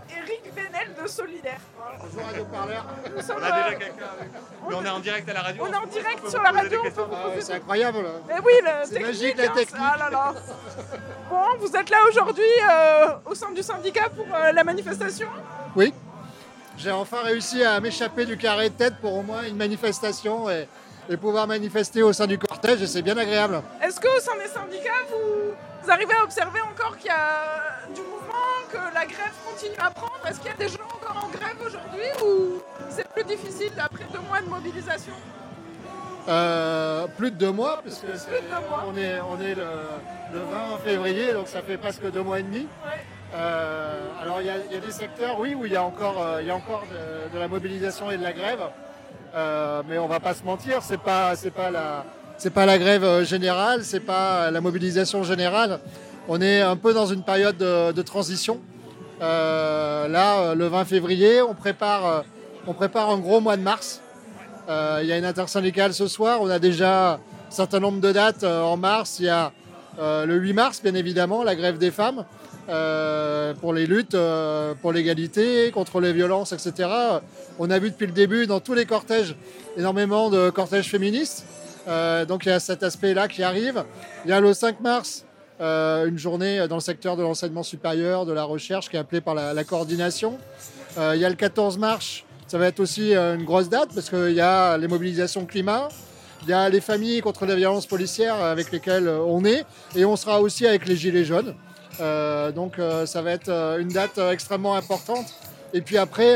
De 1.03 1.07
Solidaire. 1.09 1.59
Bonjour 2.01 2.25
Radio 2.25 2.45
Parleur. 2.45 2.85
Nous 3.13 3.21
sommes, 3.21 3.35
On 3.39 3.43
a 3.43 3.51
déjà 3.51 3.67
euh, 3.67 3.69
quelqu'un 3.71 4.05
avec 4.17 4.31
nous. 4.33 4.69
Mais 4.69 4.75
on 4.75 4.85
est 4.85 4.89
en 4.89 4.99
direct 4.99 5.29
à 5.29 5.33
la 5.33 5.41
radio. 5.41 5.63
on 5.67 5.73
est 5.73 5.75
en 5.75 5.85
direct 5.87 6.21
peut 6.21 6.29
sur 6.29 6.41
la 6.41 6.51
radio, 6.51 6.81
Ah 6.97 7.27
ouais, 7.27 7.41
c'est 7.41 7.53
incroyable. 7.55 7.97
là. 8.03 8.09
Mais 8.27 8.35
oui, 8.45 8.53
le 8.63 8.69
C'est 8.85 8.89
technique, 8.93 9.05
magique, 9.07 9.37
la 9.37 9.43
hein, 9.43 9.53
technique. 9.53 9.81
Ah 9.83 9.97
là 9.99 10.09
là. 10.09 10.33
Bon, 11.29 11.41
vous 11.59 11.75
êtes 11.75 11.89
là 11.89 11.97
aujourd'hui 12.09 12.43
euh, 12.71 13.07
au 13.25 13.35
sein 13.35 13.51
du 13.51 13.61
syndicat 13.61 14.07
pour 14.15 14.25
euh, 14.33 14.51
la 14.53 14.63
manifestation 14.63 15.27
Oui. 15.75 15.93
J'ai 16.77 16.91
enfin 16.91 17.21
réussi 17.23 17.63
à 17.63 17.79
m'échapper 17.81 18.25
du 18.25 18.37
carré 18.37 18.69
de 18.69 18.75
tête 18.75 18.95
pour 19.01 19.13
au 19.17 19.23
moins 19.23 19.43
une 19.43 19.57
manifestation 19.57 20.49
et, 20.49 20.67
et 21.09 21.17
pouvoir 21.17 21.47
manifester 21.47 22.01
au 22.01 22.13
sein 22.13 22.27
du 22.27 22.37
cortège 22.39 22.81
et 22.81 22.87
c'est 22.87 23.01
bien 23.01 23.17
agréable. 23.17 23.61
Est-ce 23.81 23.99
qu'au 23.99 24.19
sein 24.21 24.37
des 24.37 24.47
syndicats, 24.47 24.89
vous, 25.09 25.51
vous 25.83 25.91
arrivez 25.91 26.13
à 26.13 26.23
observer 26.23 26.61
encore 26.61 26.95
qu'il 26.97 27.07
y 27.07 27.09
a 27.09 27.85
du 27.93 28.01
mouvement, 28.01 28.33
que 28.71 28.77
la 28.95 29.05
grève 29.05 29.33
continue 29.45 29.75
à 29.79 29.91
prendre? 29.91 30.13
Est-ce 30.27 30.39
qu'il 30.39 30.49
y 30.49 30.53
a 30.53 30.57
des 30.57 30.69
gens 30.69 30.79
encore 31.15 31.25
en 31.25 31.29
grève 31.29 31.57
aujourd'hui 31.65 32.07
ou 32.25 32.61
c'est 32.89 33.07
plus 33.09 33.23
difficile 33.23 33.71
après 33.79 34.05
deux 34.11 34.19
mois 34.27 34.41
de 34.41 34.47
mobilisation? 34.49 35.13
Euh, 36.29 37.05
plus 37.17 37.31
de 37.31 37.35
deux 37.37 37.51
mois, 37.51 37.81
parce 37.83 37.99
que 37.99 38.07
deux 38.07 38.69
mois. 38.69 38.85
on 38.87 38.97
est, 38.97 39.19
on 39.19 39.41
est 39.41 39.55
le, 39.55 39.63
le 40.33 40.39
20 40.39 40.45
février, 40.85 41.33
donc 41.33 41.47
ça 41.49 41.61
fait 41.61 41.77
presque 41.77 42.09
deux 42.11 42.21
mois 42.23 42.39
et 42.39 42.43
demi. 42.43 42.59
Ouais. 42.59 43.01
Euh, 43.35 43.99
alors 44.21 44.39
il 44.41 44.47
y, 44.47 44.49
a- 44.49 44.53
il 44.69 44.73
y 44.73 44.77
a 44.77 44.79
des 44.85 44.91
secteurs, 44.91 45.37
oui, 45.39 45.53
où 45.53 45.65
il 45.65 45.73
y 45.73 45.75
a 45.75 45.83
encore, 45.83 46.21
euh, 46.23 46.41
il 46.41 46.47
y 46.47 46.51
a 46.51 46.55
encore 46.55 46.83
de, 46.89 47.33
de 47.33 47.39
la 47.39 47.47
mobilisation 47.49 48.09
et 48.09 48.17
de 48.17 48.23
la 48.23 48.31
grève, 48.31 48.61
mais 49.89 49.97
on 49.97 50.07
va 50.07 50.19
pas 50.19 50.33
se 50.33 50.43
mentir, 50.43 50.81
c'est 50.81 50.99
pas, 50.99 51.35
c'est 51.35 51.51
pas 51.51 51.71
la, 51.71 52.05
c'est 52.37 52.51
pas 52.53 52.65
la 52.65 52.77
grève 52.77 53.23
générale, 53.23 53.83
c'est 53.83 53.99
pas 53.99 54.49
la 54.51 54.61
mobilisation 54.61 55.23
générale. 55.23 55.79
On 56.29 56.39
est 56.39 56.61
un 56.61 56.77
peu 56.77 56.93
dans 56.93 57.07
une 57.07 57.23
période 57.23 57.57
de, 57.57 57.91
de 57.91 58.01
transition. 58.01 58.61
Euh, 59.23 60.07
là, 60.09 60.39
euh, 60.39 60.55
le 60.55 60.67
20 60.67 60.83
février, 60.83 61.41
on 61.41 61.53
prépare, 61.53 62.25
euh, 62.67 63.11
un 63.11 63.17
gros 63.17 63.39
mois 63.39 63.55
de 63.55 63.61
mars. 63.61 64.01
Euh, 64.69 64.99
il 65.01 65.07
y 65.07 65.13
a 65.13 65.17
une 65.17 65.25
intersyndicale 65.25 65.93
ce 65.93 66.07
soir. 66.07 66.39
On 66.41 66.49
a 66.49 66.59
déjà 66.59 67.13
un 67.13 67.19
certain 67.49 67.79
nombre 67.79 68.01
de 68.01 68.11
dates 68.11 68.43
euh, 68.43 68.61
en 68.61 68.75
mars. 68.75 69.17
Il 69.19 69.25
y 69.25 69.29
a 69.29 69.53
euh, 69.99 70.25
le 70.25 70.35
8 70.35 70.53
mars, 70.53 70.81
bien 70.83 70.93
évidemment, 70.95 71.43
la 71.43 71.55
grève 71.55 71.77
des 71.77 71.91
femmes 71.91 72.25
euh, 72.67 73.53
pour 73.53 73.73
les 73.73 73.85
luttes 73.85 74.15
euh, 74.15 74.73
pour 74.81 74.91
l'égalité, 74.91 75.71
contre 75.71 76.01
les 76.01 76.11
violences, 76.11 76.51
etc. 76.51 76.89
On 77.59 77.69
a 77.69 77.79
vu 77.79 77.91
depuis 77.91 78.07
le 78.07 78.13
début 78.13 78.45
dans 78.45 78.59
tous 78.59 78.73
les 78.73 78.85
cortèges 78.85 79.35
énormément 79.77 80.29
de 80.29 80.49
cortèges 80.49 80.89
féministes. 80.89 81.45
Euh, 81.87 82.25
donc 82.25 82.45
il 82.45 82.49
y 82.49 82.51
a 82.51 82.59
cet 82.59 82.83
aspect-là 82.83 83.27
qui 83.29 83.43
arrive. 83.43 83.83
Il 84.25 84.31
y 84.31 84.33
a 84.33 84.41
le 84.41 84.53
5 84.53 84.81
mars, 84.81 85.25
euh, 85.63 86.07
une 86.07 86.17
journée 86.17 86.67
dans 86.67 86.75
le 86.75 86.81
secteur 86.81 87.15
de 87.15 87.21
l'enseignement 87.21 87.63
supérieur, 87.63 88.25
de 88.25 88.33
la 88.33 88.43
recherche, 88.43 88.89
qui 88.89 88.97
est 88.97 88.99
appelée 88.99 89.21
par 89.21 89.33
la, 89.33 89.53
la 89.53 89.63
coordination. 89.63 90.37
Euh, 90.97 91.13
il 91.15 91.21
y 91.21 91.25
a 91.25 91.29
le 91.29 91.35
14 91.35 91.77
mars, 91.77 92.23
ça 92.47 92.57
va 92.57 92.67
être 92.67 92.81
aussi 92.81 93.15
euh, 93.15 93.35
une 93.35 93.45
grosse 93.45 93.69
date 93.69 93.89
parce 93.95 94.09
qu'il 94.09 94.33
y 94.33 94.41
a 94.41 94.77
les 94.77 94.89
mobilisations 94.89 95.45
climat. 95.45 95.87
Il 96.41 96.49
y 96.49 96.53
a 96.53 96.67
les 96.67 96.81
familles 96.81 97.21
contre 97.21 97.45
les 97.45 97.55
violences 97.55 97.85
policières 97.85 98.35
avec 98.43 98.73
lesquelles 98.73 99.07
on 99.07 99.45
est. 99.45 99.63
Et 99.95 100.03
on 100.03 100.17
sera 100.17 100.41
aussi 100.41 100.67
avec 100.67 100.85
les 100.85 100.97
Gilets 100.97 101.23
jaunes. 101.23 101.55
Donc 102.53 102.81
ça 103.05 103.21
va 103.21 103.31
être 103.31 103.49
une 103.79 103.87
date 103.87 104.17
extrêmement 104.17 104.75
importante. 104.75 105.27
Et 105.73 105.79
puis 105.79 105.97
après, 105.97 106.35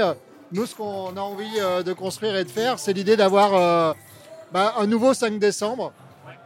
nous, 0.54 0.66
ce 0.66 0.76
qu'on 0.76 1.18
a 1.18 1.20
envie 1.20 1.60
de 1.84 1.92
construire 1.92 2.38
et 2.38 2.46
de 2.46 2.50
faire, 2.50 2.80
c'est 2.80 2.94
l'idée 2.94 3.18
d'avoir 3.18 3.96
bah, 4.54 4.76
un 4.78 4.88
nouveau 4.88 5.14
5 5.14 5.40
décembre 5.40 5.92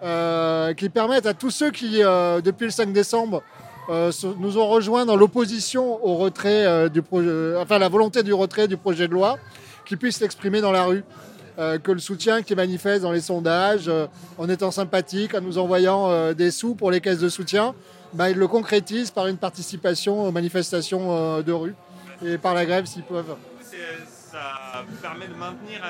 euh, 0.04 0.74
qui 0.74 0.90
permettent 0.90 1.28
à 1.28 1.36
tous 1.36 1.52
ceux 1.52 1.70
qui, 1.70 2.04
euh, 2.04 2.42
depuis 2.42 2.66
le 2.66 2.72
5 2.72 2.92
décembre, 2.92 3.44
euh, 3.90 4.12
nous 4.40 4.58
ont 4.58 4.68
rejoints 4.68 5.06
dans 5.06 5.16
l'opposition 5.16 6.04
au 6.04 6.16
retrait 6.16 6.90
du 6.90 7.04
projet, 7.04 7.56
enfin 7.58 7.78
la 7.78 7.90
volonté 7.90 8.24
du 8.24 8.34
retrait 8.34 8.68
du 8.68 8.78
projet 8.78 9.08
de 9.08 9.14
loi, 9.14 9.38
qui 9.86 9.98
puissent 9.98 10.20
l'exprimer 10.20 10.62
dans 10.62 10.72
la 10.72 10.84
rue. 10.84 11.04
Que 11.58 11.92
le 11.92 12.00
soutien 12.00 12.42
qui 12.42 12.54
est 12.54 12.56
manifeste 12.56 13.04
dans 13.04 13.12
les 13.12 13.22
sondages, 13.22 13.92
en 14.40 14.50
étant 14.50 14.72
sympathique, 14.72 15.36
en 15.36 15.42
nous 15.42 15.60
envoyant 15.60 16.34
des 16.34 16.50
sous 16.50 16.74
pour 16.74 16.90
les 16.90 17.02
caisses 17.02 17.20
de 17.20 17.30
soutien, 17.30 17.76
bah, 18.14 18.32
ils 18.32 18.38
le 18.38 18.48
concrétisent 18.48 19.12
par 19.12 19.28
une 19.28 19.38
participation 19.38 20.24
aux 20.24 20.32
manifestations 20.32 21.42
de 21.44 21.52
rue 21.52 21.76
et 22.26 22.40
par 22.40 22.56
la 22.56 22.66
grève 22.66 22.86
s'ils 22.86 23.04
peuvent. 23.04 23.36
Ça 24.32 24.84
permet 25.04 25.28
de 25.28 25.36
maintenir 25.36 25.82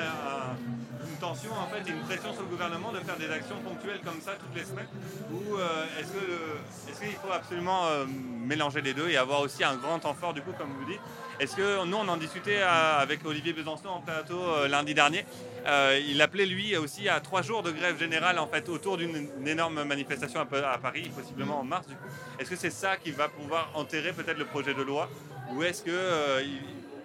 tension 1.22 1.52
en 1.52 1.68
fait, 1.72 1.82
et 1.88 1.92
une 1.92 2.00
pression 2.10 2.32
sur 2.32 2.42
le 2.42 2.48
gouvernement 2.48 2.90
de 2.92 2.98
faire 2.98 3.16
des 3.16 3.30
actions 3.30 3.58
ponctuelles 3.68 4.00
comme 4.04 4.20
ça 4.20 4.32
toutes 4.42 4.56
les 4.60 4.64
semaines? 4.70 4.88
Ou 5.32 5.56
euh, 5.56 5.98
est-ce 5.98 6.12
que- 6.16 6.90
est-ce 6.90 7.00
qu'il 7.00 7.18
faut 7.22 7.32
absolument 7.32 7.86
euh, 7.86 8.04
mélanger 8.52 8.80
les 8.88 8.92
deux 8.92 9.08
et 9.08 9.16
avoir 9.16 9.40
aussi 9.40 9.62
un 9.62 9.76
grand 9.76 9.98
temps 10.00 10.14
fort 10.14 10.34
du 10.34 10.42
coup 10.42 10.52
comme 10.58 10.72
vous 10.78 10.84
dites? 10.92 11.00
Est-ce 11.40 11.54
que 11.56 11.84
nous 11.86 11.96
on 11.96 12.08
en 12.08 12.16
discutait 12.16 12.60
euh, 12.60 12.98
avec 12.98 13.24
Olivier 13.24 13.52
Besançon 13.52 13.88
en 13.88 14.00
plateau 14.00 14.40
lundi 14.68 14.94
dernier? 14.94 15.24
Il 16.10 16.20
appelait 16.20 16.46
lui 16.46 16.76
aussi 16.76 17.08
à 17.08 17.20
trois 17.20 17.42
jours 17.42 17.62
de 17.62 17.70
grève 17.70 17.96
générale 17.96 18.38
en 18.40 18.48
fait 18.48 18.68
autour 18.68 18.96
d'une 18.96 19.28
une 19.40 19.48
énorme 19.48 19.84
manifestation 19.84 20.40
à, 20.40 20.44
Pa- 20.44 20.70
à 20.76 20.78
Paris, 20.78 21.08
possiblement 21.16 21.60
en 21.60 21.64
mars. 21.64 21.86
Est-ce 22.40 22.50
que 22.50 22.56
c'est 22.56 22.76
ça 22.84 22.96
qui 22.96 23.12
va 23.12 23.28
pouvoir 23.28 23.70
enterrer 23.74 24.12
peut-être 24.12 24.38
le 24.38 24.44
projet 24.54 24.74
de 24.74 24.82
loi? 24.82 25.08
Ou 25.52 25.62
est-ce 25.62 25.82
que 25.84 25.90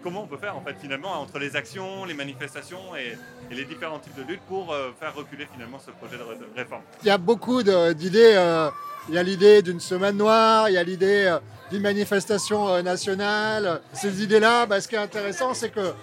comment 0.07 0.23
on 0.23 0.27
peut 0.27 0.37
faire 0.37 0.55
en 0.55 0.61
fait 0.61 0.75
finalement 0.81 1.19
entre 1.21 1.37
les 1.37 1.57
actions, 1.57 2.05
les 2.05 2.13
manifestations 2.13 2.95
et, 2.95 3.17
les 3.53 3.65
différents 3.65 3.99
types 3.99 4.15
de 4.15 4.23
luttes 4.23 4.45
pour 4.47 4.71
euh, 4.71 4.91
faire 4.97 5.13
reculer 5.13 5.47
finalement 5.53 5.79
ce 5.85 5.91
projet 5.91 6.17
de, 6.17 6.23
ré- 6.23 6.35
de 6.37 6.47
réforme? 6.55 6.81
Il 7.03 7.07
y 7.07 7.11
a 7.11 7.17
beaucoup 7.17 7.61
d'idées. 7.61 8.33
euh, 8.35 8.69
il 9.09 9.15
y 9.15 9.17
a 9.17 9.23
l'idée 9.23 9.61
d'une 9.61 9.79
semaine 9.79 10.17
noire, 10.17 10.69
il 10.69 10.73
y 10.73 10.77
a 10.77 10.83
l'idée 10.83 11.25
euh, 11.27 11.39
d'une 11.71 11.81
manifestation 11.81 12.81
nationale. 12.81 13.81
Ces 13.91 14.23
idées-là, 14.23 14.65
bah, 14.65 14.79
ce 14.79 14.87
qui 14.87 14.95
est 14.95 14.99
intéressant, 15.09 15.53
c'est 15.53 15.69
que 15.69 15.93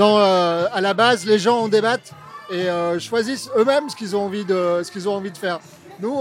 à 0.00 0.80
la 0.80 0.94
base, 0.94 1.24
les 1.24 1.38
gens 1.38 1.58
en 1.58 1.68
débattent 1.68 2.12
et 2.50 2.66
choisissent 2.98 3.50
eux-mêmes 3.56 3.88
ce 3.88 3.96
qu'ils 3.96 4.16
ont 4.16 4.24
envie 4.26 4.44
de, 4.44 4.82
ont 5.08 5.14
envie 5.14 5.30
de 5.30 5.38
faire. 5.38 5.60
Nous, 6.00 6.14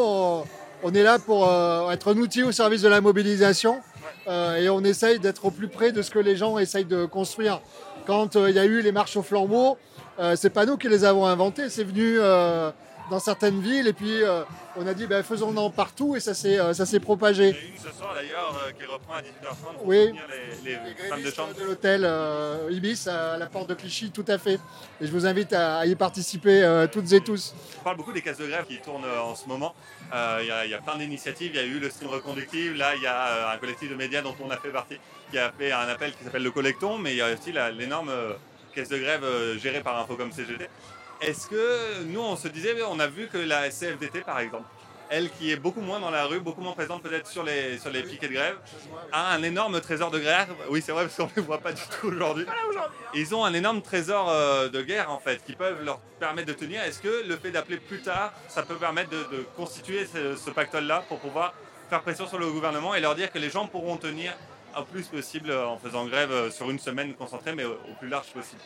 on, 0.83 0.93
est 0.93 1.03
là 1.03 1.17
pour 1.17 1.49
être 1.91 2.13
un 2.13 2.17
outil 2.17 2.43
au 2.43 2.51
service 2.51 2.81
de 2.83 2.87
la 2.89 3.01
mobilisation 3.01 3.81
euh, 4.27 4.55
et 4.55 4.69
on 4.69 4.81
essaye 4.81 5.19
d'être 5.19 5.45
au 5.45 5.51
plus 5.51 5.67
près 5.67 5.91
de 5.91 6.01
ce 6.01 6.11
que 6.11 6.19
les 6.19 6.35
gens 6.35 6.57
essayent 6.57 6.85
de 6.85 7.05
construire. 7.05 7.61
Quand 8.05 8.35
euh, 8.35 8.49
il 8.49 8.55
y 8.55 8.59
a 8.59 8.65
eu 8.65 8.81
les 8.81 8.91
marches 8.91 9.17
au 9.17 9.23
flambeau, 9.23 9.77
euh, 10.19 10.35
c'est 10.35 10.49
pas 10.49 10.65
nous 10.65 10.77
qui 10.77 10.89
les 10.89 11.05
avons 11.05 11.25
inventées, 11.25 11.69
c'est 11.69 11.83
venu 11.83 12.17
euh, 12.19 12.71
dans 13.09 13.19
certaines 13.19 13.59
villes 13.61 13.87
et 13.87 13.93
puis 13.93 14.23
euh, 14.23 14.43
on 14.77 14.87
a 14.87 14.93
dit 14.93 15.05
ben, 15.07 15.21
faisons-en 15.23 15.69
partout 15.69 16.15
et 16.15 16.19
ça 16.19 16.33
s'est 16.33 16.59
euh, 16.59 16.73
ça 16.73 16.85
s'est 16.85 16.99
propagé. 16.99 17.49
Il 17.49 17.55
y 17.55 17.57
a 17.57 17.61
une 17.75 17.77
ce 17.77 17.97
soir 17.97 18.13
d'ailleurs 18.15 18.57
euh, 18.65 18.71
qui 18.71 18.85
reprend 18.85 19.13
à 19.15 19.21
18h30 19.21 19.77
pour 19.77 19.87
Oui. 19.87 20.11
les, 20.63 20.71
les 20.71 20.77
Les 21.03 21.09
femmes 21.09 21.21
de 21.21 21.31
chambre. 21.31 21.53
de 21.53 21.63
l'hôtel 21.63 22.09
Ibis 22.71 23.07
à 23.07 23.37
la 23.37 23.45
porte 23.47 23.69
de 23.69 23.73
Clichy, 23.73 24.11
tout 24.11 24.25
à 24.27 24.37
fait. 24.37 24.59
Et 25.01 25.05
je 25.07 25.11
vous 25.11 25.25
invite 25.25 25.51
à, 25.53 25.79
à 25.79 25.85
y 25.85 25.95
participer 25.95 26.85
toutes 26.91 27.11
et 27.11 27.21
tous. 27.21 27.53
On 27.81 27.83
parle 27.83 27.97
beaucoup 27.97 28.13
des 28.13 28.21
caisses 28.21 28.37
de 28.37 28.47
grève 28.47 28.65
qui 28.65 28.77
tournent 28.79 29.05
en 29.05 29.35
ce 29.35 29.47
moment. 29.47 29.75
Il 30.11 30.47
y, 30.47 30.51
a- 30.51 30.65
il 30.65 30.71
y 30.71 30.73
a 30.73 30.79
plein 30.79 30.97
d'initiatives. 30.97 31.51
Il 31.53 31.57
y 31.57 31.59
a 31.59 31.65
eu 31.65 31.79
le 31.79 31.89
stream 31.89 32.09
reconductible. 32.09 32.75
Là, 32.77 32.95
il 32.95 33.01
y 33.01 33.07
a 33.07 33.51
un 33.51 33.57
collectif 33.57 33.89
de 33.89 33.95
médias 33.95 34.21
dont 34.21 34.35
on 34.43 34.49
a 34.49 34.57
fait 34.57 34.69
partie 34.69 34.97
qui 35.31 35.37
a 35.37 35.51
fait 35.51 35.71
un 35.71 35.87
appel 35.89 36.13
qui 36.13 36.23
s'appelle 36.23 36.43
le 36.43 36.51
Collecton. 36.51 36.97
Mais 36.97 37.11
il 37.11 37.17
y 37.17 37.21
a 37.21 37.33
aussi 37.33 37.51
l'énorme 37.77 38.11
caisse 38.73 38.89
de 38.89 38.97
grève 38.97 39.25
gérée 39.61 39.81
par 39.81 39.99
Infocom 39.99 40.31
CGT. 40.31 40.67
Est-ce 41.23 41.47
que 41.47 42.03
nous, 42.03 42.19
on 42.19 42.35
se 42.35 42.47
disait, 42.49 42.75
on 42.87 42.99
a 42.99 43.07
vu 43.07 43.27
que 43.27 43.37
la 43.37 43.69
CFDT, 43.69 44.21
par 44.21 44.39
exemple, 44.39 44.65
elle 45.09 45.29
qui 45.29 45.51
est 45.51 45.55
beaucoup 45.55 45.81
moins 45.81 45.99
dans 45.99 46.09
la 46.09 46.25
rue, 46.25 46.39
beaucoup 46.39 46.61
moins 46.61 46.73
présente 46.73 47.03
peut-être 47.03 47.27
sur 47.27 47.43
les, 47.43 47.77
sur 47.77 47.91
les 47.91 48.03
piquets 48.03 48.27
de 48.27 48.33
grève, 48.33 48.57
a 49.11 49.33
un 49.33 49.43
énorme 49.43 49.79
trésor 49.79 50.11
de 50.11 50.19
grève. 50.19 50.49
Oui, 50.69 50.81
c'est 50.85 50.91
vrai, 50.91 51.03
parce 51.03 51.15
qu'on 51.15 51.25
ne 51.25 51.35
les 51.35 51.41
voit 51.43 51.59
pas 51.59 51.71
du 51.71 51.81
tout 51.81 52.07
aujourd'hui. 52.07 52.45
Aujourd'hui. 52.69 52.97
Ils 53.13 53.33
ont 53.35 53.45
un 53.45 53.53
énorme 53.53 53.81
trésor 53.81 54.29
euh, 54.29 54.69
de 54.69 54.81
guerre 54.81 55.11
en 55.11 55.19
fait 55.19 55.43
qui 55.45 55.53
peuvent 55.53 55.83
leur 55.83 55.99
permettre 56.19 56.47
de 56.47 56.53
tenir. 56.53 56.81
Est-ce 56.83 56.99
que 56.99 57.27
le 57.27 57.37
fait 57.37 57.51
d'appeler 57.51 57.77
plus 57.77 58.01
tard, 58.01 58.33
ça 58.47 58.63
peut 58.63 58.75
permettre 58.75 59.11
de, 59.11 59.37
de 59.37 59.45
constituer 59.55 60.05
ce, 60.05 60.35
ce 60.35 60.49
pactole-là 60.49 61.05
pour 61.07 61.19
pouvoir 61.19 61.53
faire 61.89 62.01
pression 62.01 62.27
sur 62.27 62.39
le 62.39 62.49
gouvernement 62.51 62.95
et 62.95 62.99
leur 62.99 63.15
dire 63.15 63.31
que 63.31 63.39
les 63.39 63.49
gens 63.49 63.67
pourront 63.67 63.97
tenir 63.97 64.33
un 64.75 64.81
plus 64.81 65.07
possible 65.07 65.51
euh, 65.51 65.67
en 65.67 65.77
faisant 65.77 66.05
grève 66.05 66.31
euh, 66.31 66.49
sur 66.49 66.69
une 66.71 66.79
semaine 66.79 67.13
concentrée, 67.13 67.53
mais 67.53 67.65
au, 67.65 67.73
au 67.73 67.93
plus 67.99 68.09
large 68.09 68.27
possible? 68.33 68.61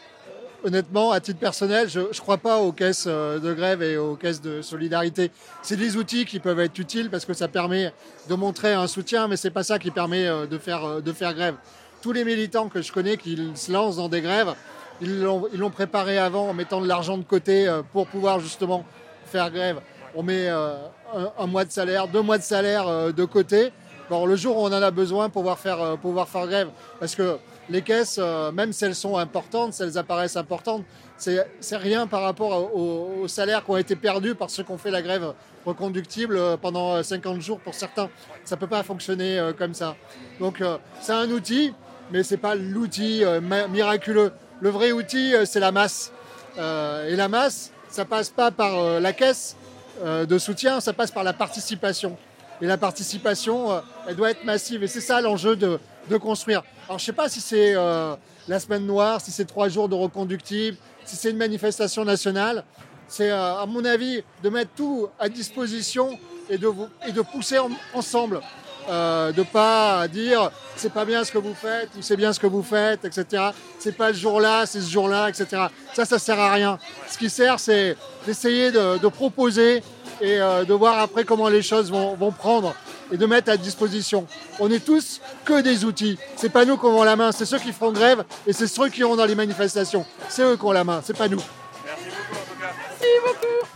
Honnêtement, 0.67 1.12
à 1.12 1.21
titre 1.21 1.39
personnel, 1.39 1.88
je 1.88 2.01
ne 2.01 2.19
crois 2.19 2.39
pas 2.39 2.58
aux 2.58 2.73
caisses 2.73 3.06
euh, 3.08 3.39
de 3.39 3.53
grève 3.53 3.82
et 3.82 3.95
aux 3.95 4.17
caisses 4.17 4.41
de 4.41 4.62
solidarité. 4.62 5.32
C'est 5.62 5.77
des 5.77 5.95
outils 5.95 6.25
qui 6.25 6.41
peuvent 6.41 6.60
être 6.60 6.77
utiles 6.77 7.10
parce 7.10 7.23
que 7.23 7.32
ça 7.32 7.47
permet 7.47 7.93
de 8.27 8.36
montrer 8.36 8.73
un 8.73 8.88
soutien, 8.88 9.30
mais 9.30 9.38
c'est 9.38 9.49
pas 9.49 9.63
ça 9.63 9.80
qui 9.80 9.91
permet 9.91 10.27
euh, 10.27 10.45
de 10.45 10.58
faire, 10.58 10.84
euh, 10.84 10.99
de 10.99 11.13
faire 11.13 11.34
grève. 11.34 11.56
Tous 12.01 12.12
les 12.12 12.25
militants 12.25 12.67
que 12.67 12.82
je 12.82 12.91
connais 12.91 13.15
qui 13.15 13.39
se 13.56 13.71
lancent 13.71 13.95
dans 13.95 14.10
des 14.10 14.19
grèves, 14.19 14.56
ils 14.99 15.21
l'ont 15.21 15.69
préparé 15.69 16.17
avant 16.17 16.49
en 16.49 16.53
mettant 16.53 16.82
de 16.82 16.88
l'argent 16.88 17.17
de 17.17 17.23
côté 17.23 17.73
pour 17.93 18.08
pouvoir 18.08 18.41
justement 18.41 18.84
faire 19.25 19.49
grève. 19.51 19.80
On 20.15 20.23
met 20.23 20.49
un, 20.49 21.47
mois 21.47 21.63
de 21.63 21.71
salaire, 21.71 22.10
deux 22.10 22.21
mois 22.21 22.38
de 22.38 22.43
salaire 22.43 23.13
de 23.13 23.25
côté. 23.25 23.71
Bon, 24.10 24.25
le 24.25 24.36
jour 24.36 24.58
où 24.58 24.62
on 24.62 24.67
en 24.67 24.82
a 24.82 24.91
besoin 24.91 25.30
pour 25.30 25.43
pouvoir 25.43 25.60
faire, 25.60 25.97
pouvoir 25.97 26.27
faire 26.27 26.47
grève. 26.47 26.69
Parce 26.99 27.15
que 27.15 27.38
les 27.69 27.82
caisses, 27.82 28.17
euh, 28.19 28.51
même 28.51 28.71
si 28.73 28.86
elles 28.86 28.95
sont 28.95 29.17
importantes, 29.17 29.73
si 29.73 29.84
elles 29.84 29.97
apparaissent 29.97 30.38
importantes, 30.38 30.84
c'est 31.17 31.47
rien 31.71 32.08
par 32.08 32.21
rapport 32.21 32.75
aux, 32.75 33.23
aux 33.23 33.27
salaires 33.27 33.65
qui 33.65 33.71
ont 33.71 33.77
été 33.77 33.95
perdus 33.95 34.36
par 34.36 34.49
ceux 34.49 34.63
qui 34.63 34.71
ont 34.71 34.77
fait 34.77 34.91
la 34.91 35.01
grève 35.01 35.34
reconductible 35.65 36.38
euh, 36.38 36.58
pendant 36.58 36.95
euh, 36.95 37.03
50 37.03 37.41
jours 37.41 37.60
pour 37.60 37.73
certains. 37.73 38.10
Ça 38.45 38.56
ne 38.56 38.60
peut 38.60 38.67
pas 38.67 38.84
fonctionner 38.84 39.38
euh, 39.39 39.51
comme 39.53 39.73
ça. 39.73 39.95
Donc 40.39 40.62
euh, 40.62 40.77
c'est 41.01 41.13
un 41.13 41.30
outil, 41.30 41.73
mais 42.12 42.23
ce 42.23 42.34
n'est 42.36 42.39
pas 42.39 42.56
l'outil 42.56 43.23
euh, 43.23 43.41
miraculeux. 43.41 44.32
Le 44.62 44.69
vrai 44.69 44.91
outil, 44.91 45.36
euh, 45.36 45.45
c'est 45.45 45.60
la 45.60 45.71
masse. 45.71 46.12
Euh, 46.58 47.10
et 47.10 47.15
la 47.15 47.27
masse, 47.27 47.71
ça 47.89 48.06
passe 48.06 48.30
pas 48.30 48.51
par 48.51 48.77
euh, 48.77 48.99
la 48.99 49.13
caisse 49.13 49.56
euh, 50.03 50.25
de 50.25 50.38
soutien, 50.38 50.80
ça 50.80 50.93
passe 50.93 51.12
par 51.12 51.23
la 51.23 51.34
participation. 51.34 52.17
Et 52.62 52.65
la 52.65 52.77
participation, 52.77 53.71
euh, 53.71 53.80
elle 54.08 54.15
doit 54.15 54.32
être 54.32 54.43
massive. 54.43 54.84
Et 54.84 54.88
c'est 54.88 55.01
ça 55.01 55.21
l'enjeu 55.21 55.56
de, 55.56 55.80
de 56.10 56.17
construire. 56.17 56.63
Alors 56.88 57.00
je 57.00 57.06
sais 57.06 57.13
pas 57.13 57.30
si 57.30 57.41
c'est 57.41 57.74
euh, 57.76 58.15
la 58.48 58.60
semaine 58.60 58.86
noire, 58.86 59.22
si 59.22 59.32
c'est 59.32 59.46
trois 59.46 59.70
jours 59.70 59.89
de 59.89 59.96
reconductible, 59.96 60.78
si 61.06 61.15
c'est 61.15 61.32
une 61.32 61.38
manifestation 61.38 62.06
nationale. 62.06 62.63
C'est 63.08 63.32
euh, 63.32 63.56
à 63.62 63.65
mon 63.65 63.84
avis 63.86 64.24
de 64.43 64.50
mettre 64.50 64.72
tout 64.76 65.08
à 65.20 65.30
disposition 65.30 66.17
et 66.50 66.58
de, 66.58 66.67
vous- 66.67 66.89
et 67.08 67.12
de 67.12 67.22
pousser 67.22 67.60
en- 67.60 67.70
ensemble. 67.93 68.41
Euh, 68.89 69.34
de 69.34 69.43
pas 69.43 70.08
dire 70.08 70.50
c'est 70.78 70.93
pas 70.93 71.04
bien 71.04 71.26
ce 71.26 71.32
que 71.34 71.38
vous 71.39 71.54
faites 71.54 71.89
ou 71.98 72.02
c'est 72.02 72.15
bien 72.15 72.32
ce 72.32 72.39
que 72.39 72.48
vous 72.48 72.63
faites, 72.63 73.04
etc. 73.04 73.50
C'est 73.80 73.91
pas 73.98 74.13
ce 74.13 74.20
jour-là, 74.20 74.65
c'est 74.65 74.80
ce 74.80 74.89
jour-là, 74.89 75.28
etc. 75.28 75.63
Ça, 75.93 76.06
ça 76.06 76.17
sert 76.20 76.39
à 76.39 76.54
rien. 76.54 76.80
Ce 77.10 77.17
qui 77.17 77.30
sert, 77.30 77.60
c'est 77.60 77.98
d'essayer 78.26 78.72
de, 78.72 79.08
proposer 79.10 79.84
et 80.22 80.39
euh, 80.39 80.63
de 80.63 80.74
voir 80.74 81.00
après 81.00 81.26
comment 81.26 81.50
les 81.50 81.62
choses 81.62 81.91
vont 81.91 82.32
prendre 82.32 82.76
et 83.12 83.17
de 83.17 83.26
mettre 83.26 83.52
à 83.52 83.58
disposition. 83.58 84.28
On 84.60 84.70
est 84.72 84.84
tous 84.84 85.22
que 85.46 85.62
des 85.62 85.86
outils. 85.86 86.17
C'est 86.36 86.50
pas 86.50 86.65
nous 86.65 86.78
qui 86.78 86.86
avons 86.86 87.04
la 87.04 87.15
main, 87.15 87.32
c'est 87.32 87.46
ceux 87.46 87.60
qui 87.60 87.72
feront 87.72 87.91
grève 87.91 88.24
et 88.46 88.54
c'est 88.54 88.67
ceux 88.67 88.89
qui 88.89 89.02
vont 89.02 89.15
dans 89.15 89.26
les 89.26 89.36
manifestations. 89.36 90.06
C'est 90.30 90.43
eux 90.43 90.58
qui 90.58 90.65
ont 90.65 90.72
la 90.72 90.84
main, 90.84 91.02
c'est 91.04 91.17
pas 91.17 91.28
nous. 91.28 91.41
Merci 91.86 92.06
beaucoup 92.10 92.36
en 92.36 92.46
tout 92.46 92.60
cas. 92.60 92.74
Merci 92.88 93.08
beaucoup. 93.26 93.67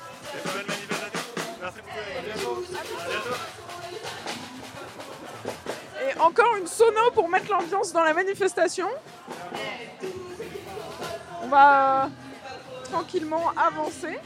Et 6.09 6.19
encore 6.19 6.55
une 6.59 6.67
sono 6.67 7.11
pour 7.13 7.29
mettre 7.29 7.49
l'ambiance 7.51 7.93
dans 7.93 8.03
la 8.03 8.13
manifestation. 8.13 8.87
On 11.43 11.47
va 11.47 12.09
tranquillement 12.91 13.51
avancer. 13.55 14.19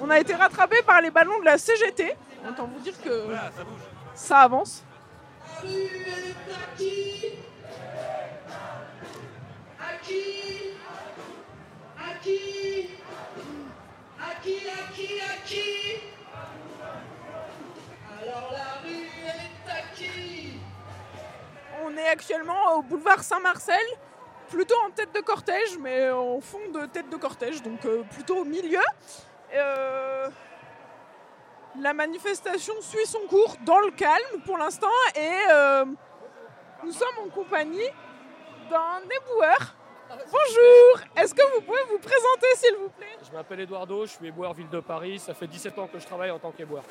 On 0.00 0.10
a 0.10 0.18
été 0.18 0.34
rattrapé 0.34 0.82
par 0.82 1.00
les 1.00 1.10
ballons 1.10 1.38
de 1.38 1.44
la 1.44 1.58
CGT. 1.58 2.16
Autant 2.48 2.66
vous 2.66 2.80
dire 2.80 3.00
que 3.00 3.24
Voilà, 3.24 3.50
ça 3.56 3.64
bouge. 3.64 3.80
ça 4.14 4.38
avance. 4.40 4.84
On 21.84 21.96
est 21.96 22.08
actuellement 22.08 22.76
au 22.76 22.82
boulevard 22.82 23.22
Saint-Marcel, 23.22 23.76
plutôt 24.48 24.74
en 24.86 24.90
tête 24.90 25.14
de 25.14 25.20
cortège, 25.20 25.78
mais 25.80 26.10
en 26.10 26.40
fond 26.40 26.60
de 26.72 26.86
tête 26.86 27.08
de 27.10 27.16
cortège, 27.16 27.62
donc 27.62 27.84
euh, 27.84 28.02
plutôt 28.10 28.38
au 28.38 28.44
milieu. 28.44 28.78
Euh, 29.54 30.28
la 31.80 31.92
manifestation 31.92 32.74
suit 32.80 33.06
son 33.06 33.20
cours 33.28 33.56
dans 33.64 33.78
le 33.80 33.90
calme 33.92 34.40
pour 34.44 34.58
l'instant 34.58 34.88
et 35.16 35.30
euh, 35.50 35.84
nous 36.84 36.92
sommes 36.92 37.18
en 37.24 37.28
compagnie 37.28 37.88
d'un 38.70 39.00
éboueur. 39.04 39.74
Bonjour, 40.10 41.06
est-ce 41.16 41.34
que 41.34 41.42
vous 41.54 41.62
pouvez 41.62 41.82
vous 41.90 41.98
présenter 41.98 42.46
s'il 42.56 42.76
vous 42.76 42.90
plaît? 42.90 43.16
Je 43.26 43.32
m'appelle 43.32 43.60
Eduardo, 43.60 44.04
je 44.04 44.10
suis 44.10 44.26
éboueur 44.26 44.52
Ville 44.52 44.68
de 44.68 44.80
Paris. 44.80 45.18
Ça 45.18 45.32
fait 45.32 45.46
17 45.46 45.78
ans 45.78 45.86
que 45.86 45.98
je 45.98 46.06
travaille 46.06 46.30
en 46.30 46.38
tant 46.38 46.50
qu'éboueur. 46.50 46.82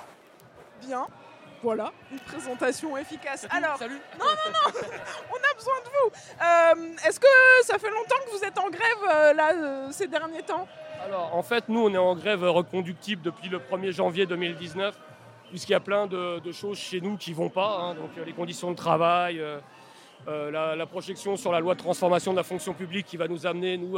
Bien. 0.81 1.05
Voilà, 1.63 1.91
une 2.11 2.19
présentation 2.19 2.97
efficace. 2.97 3.45
Alors, 3.51 3.77
Salut 3.77 4.01
non, 4.19 4.25
non, 4.25 4.51
non, 4.51 4.79
on 5.31 5.35
a 5.35 5.53
besoin 5.53 5.75
de 5.81 5.89
vous. 5.89 6.11
Euh, 6.41 7.07
Est-ce 7.07 7.19
que 7.19 7.27
ça 7.63 7.77
fait 7.77 7.91
longtemps 7.91 8.15
que 8.25 8.31
vous 8.31 8.43
êtes 8.43 8.57
en 8.57 8.67
grève 8.71 8.97
euh, 9.07 9.33
là 9.33 9.51
euh, 9.53 9.91
ces 9.91 10.07
derniers 10.07 10.41
temps? 10.41 10.67
Alors, 11.03 11.31
en 11.33 11.41
fait, 11.41 11.67
nous, 11.67 11.79
on 11.79 11.93
est 11.93 11.97
en 11.97 12.15
grève 12.15 12.43
reconductible 12.43 13.23
depuis 13.23 13.49
le 13.49 13.57
1er 13.57 13.91
janvier 13.91 14.25
2019, 14.27 14.95
puisqu'il 15.49 15.71
y 15.71 15.75
a 15.75 15.79
plein 15.79 16.05
de, 16.05 16.51
choses 16.51 16.77
chez 16.77 17.01
nous 17.01 17.17
qui 17.17 17.33
vont 17.33 17.49
pas. 17.49 17.79
hein. 17.81 17.95
donc, 17.95 18.11
euh, 18.17 18.25
les 18.25 18.33
conditions 18.33 18.69
de 18.69 18.75
travail, 18.75 19.39
euh, 19.39 19.57
euh, 20.27 20.75
la, 20.75 20.85
projection 20.85 21.37
sur 21.37 21.51
la 21.51 21.59
loi 21.59 21.73
de 21.73 21.79
transformation 21.79 22.33
de 22.33 22.37
la 22.37 22.43
fonction 22.43 22.73
publique 22.73 23.07
qui 23.07 23.17
va 23.17 23.27
nous 23.27 23.47
amener, 23.47 23.77
nous, 23.77 23.97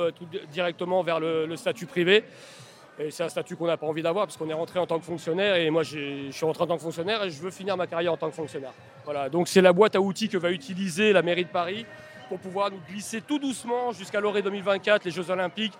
directement 0.52 1.04
vers 1.04 1.20
le, 1.20 1.54
statut 1.58 1.88
privé. 1.88 2.24
Et 3.00 3.12
c'est 3.12 3.24
un 3.24 3.30
statut 3.30 3.56
qu'on 3.58 3.68
n'a 3.68 3.76
pas 3.76 3.88
envie 3.88 4.04
d'avoir, 4.04 4.26
parce 4.26 4.38
qu'on 4.38 4.50
est 4.50 4.54
rentré 4.54 4.80
en 4.80 4.86
tant 4.86 5.00
que 5.00 5.06
fonctionnaire, 5.06 5.56
et 5.56 5.70
moi, 5.70 5.84
je 5.84 6.32
suis 6.32 6.46
rentré 6.46 6.63
en 6.63 6.68
tant 6.68 6.78
que 6.78 6.84
fonctionnaire, 6.84 7.24
et 7.24 7.30
je 7.32 7.42
veux 7.42 7.52
finir 7.52 7.76
ma 7.76 7.88
carrière 7.88 8.13
en 8.13 8.18
tant 8.18 8.30
que 8.30 8.36
fonctionnaire. 8.36 8.72
Voilà, 9.04 9.30
donc 9.30 9.50
c'est 9.50 9.62
la 9.62 9.74
boîte 9.74 9.96
à 9.96 10.00
outils 10.00 10.30
que 10.30 10.38
va 10.38 10.52
utiliser 10.52 11.12
la 11.12 11.22
mairie 11.22 11.44
de 11.44 11.50
Paris 11.50 11.86
pour 12.30 12.39
pouvoir 12.39 12.72
nous 12.72 12.80
glisser 12.88 13.20
tout 13.22 13.39
doucement 13.39 13.92
jusqu'à 13.92 14.22
l'orée 14.22 14.42
2024, 14.42 15.06
les 15.06 15.12
Jeux 15.12 15.30
Olympiques, 15.32 15.74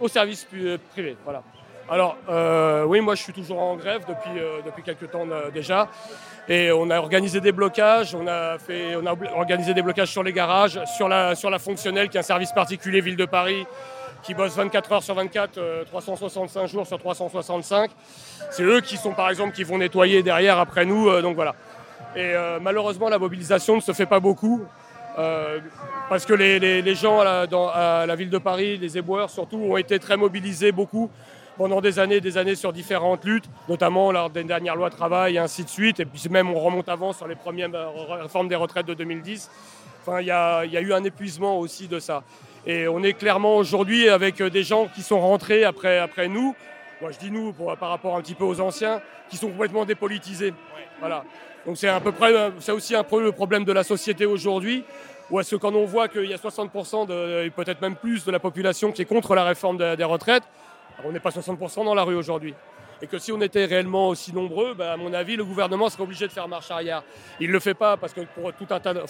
au 0.00 0.08
service 0.08 0.46
euh, 0.54 0.78
privé. 0.92 1.16
Voilà. 1.24 1.42
Alors, 1.90 2.16
euh, 2.28 2.84
oui, 2.84 3.00
moi 3.00 3.16
je 3.16 3.22
suis 3.24 3.32
toujours 3.32 3.60
en 3.60 3.74
grève 3.74 4.02
depuis, 4.08 4.38
euh, 4.38 4.60
depuis 4.64 4.84
quelques 4.84 5.10
temps 5.10 5.26
déjà. 5.52 5.88
Et 6.48 6.70
on 6.70 6.88
a 6.88 6.98
organisé 6.98 7.40
des 7.40 7.50
blocages, 7.50 8.14
on 8.14 8.28
a, 8.28 8.58
fait, 8.58 8.94
on 8.94 9.04
a 9.06 9.14
organisé 9.36 9.74
des 9.74 9.82
blocages 9.82 10.12
sur 10.12 10.22
les 10.22 10.32
garages, 10.32 10.80
sur 10.96 11.08
la, 11.08 11.34
sur 11.34 11.50
la 11.50 11.58
fonctionnelle 11.58 12.08
qui 12.08 12.16
est 12.16 12.20
un 12.20 12.22
service 12.22 12.52
particulier 12.52 13.00
Ville 13.00 13.16
de 13.16 13.24
Paris 13.24 13.66
qui 14.22 14.34
bosse 14.34 14.54
24 14.54 14.92
heures 14.92 15.02
sur 15.02 15.16
24, 15.16 15.58
euh, 15.58 15.84
365 15.84 16.66
jours 16.68 16.86
sur 16.86 16.98
365. 16.98 17.90
C'est 18.50 18.62
eux 18.62 18.80
qui 18.80 18.96
sont 18.96 19.12
par 19.12 19.28
exemple 19.28 19.52
qui 19.52 19.64
vont 19.64 19.78
nettoyer 19.78 20.22
derrière 20.22 20.60
après 20.60 20.84
nous. 20.84 21.20
donc 21.22 21.34
voilà. 21.34 21.56
Et 22.14 22.34
malheureusement 22.60 23.08
la 23.08 23.18
mobilisation 23.18 23.76
ne 23.76 23.80
se 23.80 23.92
fait 23.92 24.06
pas 24.06 24.20
beaucoup. 24.20 24.64
Euh, 25.20 25.58
parce 26.08 26.24
que 26.24 26.32
les, 26.32 26.94
gens 26.94 27.20
à 27.20 28.06
la, 28.06 28.16
ville 28.16 28.30
de 28.30 28.38
Paris, 28.38 28.78
les 28.78 28.96
éboueurs 28.96 29.30
surtout, 29.30 29.58
ont 29.58 29.76
été 29.76 29.98
très 29.98 30.16
mobilisés 30.16 30.72
beaucoup 30.72 31.10
pendant 31.58 31.80
des 31.80 31.98
années, 31.98 32.20
des 32.20 32.38
années 32.38 32.54
sur 32.54 32.72
différentes 32.72 33.24
luttes, 33.24 33.44
notamment 33.68 34.12
lors 34.12 34.30
des 34.30 34.44
dernières 34.44 34.76
lois 34.76 34.88
travail 34.88 35.36
et 35.36 35.38
ainsi 35.38 35.62
de 35.62 35.68
suite. 35.68 36.00
Et 36.00 36.06
puis 36.06 36.22
même 36.30 36.50
on 36.50 36.58
remonte 36.58 36.88
avant 36.88 37.12
sur 37.12 37.28
les 37.28 37.34
premières 37.34 37.70
réformes 38.22 38.48
des 38.48 38.56
retraites 38.56 38.86
de 38.86 38.94
2010. 38.94 39.50
Enfin, 40.00 40.20
il 40.20 40.26
y 40.26 40.30
a, 40.30 40.64
eu 40.64 40.92
un 40.92 41.04
épuisement 41.04 41.58
aussi 41.58 41.86
de 41.86 41.98
ça. 41.98 42.22
Et 42.66 42.88
on 42.88 43.02
est 43.02 43.12
clairement 43.12 43.56
aujourd'hui 43.56 44.08
avec 44.08 44.42
des 44.42 44.62
gens 44.62 44.86
qui 44.86 45.02
sont 45.02 45.20
rentrés 45.20 45.64
après, 45.64 46.28
nous. 46.28 46.54
Moi, 47.02 47.10
je 47.10 47.18
dis 47.18 47.30
nous 47.30 47.52
par 47.52 47.90
rapport 47.90 48.16
un 48.16 48.22
petit 48.22 48.34
peu 48.34 48.44
aux 48.44 48.60
anciens, 48.60 49.00
qui 49.28 49.36
sont 49.36 49.48
complètement 49.48 49.84
dépolitisés. 49.84 50.54
Voilà. 50.98 51.24
Donc 51.66 51.76
c'est 51.76 51.88
à 51.88 52.00
peu 52.00 52.12
près, 52.12 52.32
c'est 52.58 52.72
aussi 52.72 52.94
un 52.94 53.04
peu 53.04 53.22
le 53.22 53.32
problème 53.32 53.64
de 53.64 53.72
la 53.72 53.84
société 53.84 54.24
aujourd'hui. 54.24 54.84
Ou 55.30 55.38
est-ce 55.40 55.52
que 55.54 55.56
quand 55.60 55.74
on 55.74 55.84
voit 55.84 56.08
qu'il 56.08 56.24
y 56.26 56.34
a 56.34 56.36
60% 56.36 57.06
de, 57.06 57.44
et 57.44 57.50
peut-être 57.50 57.80
même 57.80 57.94
plus 57.96 58.24
de 58.24 58.30
la 58.32 58.40
population 58.40 58.90
qui 58.92 59.02
est 59.02 59.04
contre 59.04 59.34
la 59.34 59.44
réforme 59.44 59.76
de- 59.76 59.94
des 59.94 60.04
retraites, 60.04 60.42
on 61.04 61.12
n'est 61.12 61.20
pas 61.20 61.30
60% 61.30 61.84
dans 61.84 61.94
la 61.94 62.02
rue 62.02 62.16
aujourd'hui. 62.16 62.54
Et 63.02 63.06
que 63.06 63.18
si 63.18 63.32
on 63.32 63.40
était 63.40 63.64
réellement 63.64 64.08
aussi 64.08 64.34
nombreux, 64.34 64.74
bah, 64.74 64.92
à 64.92 64.96
mon 64.96 65.12
avis, 65.14 65.36
le 65.36 65.44
gouvernement 65.44 65.88
serait 65.88 66.02
obligé 66.02 66.26
de 66.26 66.32
faire 66.32 66.48
marche 66.48 66.70
arrière. 66.70 67.02
Il 67.38 67.48
ne 67.48 67.52
le 67.52 67.60
fait 67.60 67.72
pas 67.74 67.96
parce 67.96 68.12
que 68.12 68.20
pour 68.22 68.52
tout 68.52 68.66
un 68.70 68.80
tas 68.80 68.92
de, 68.92 69.00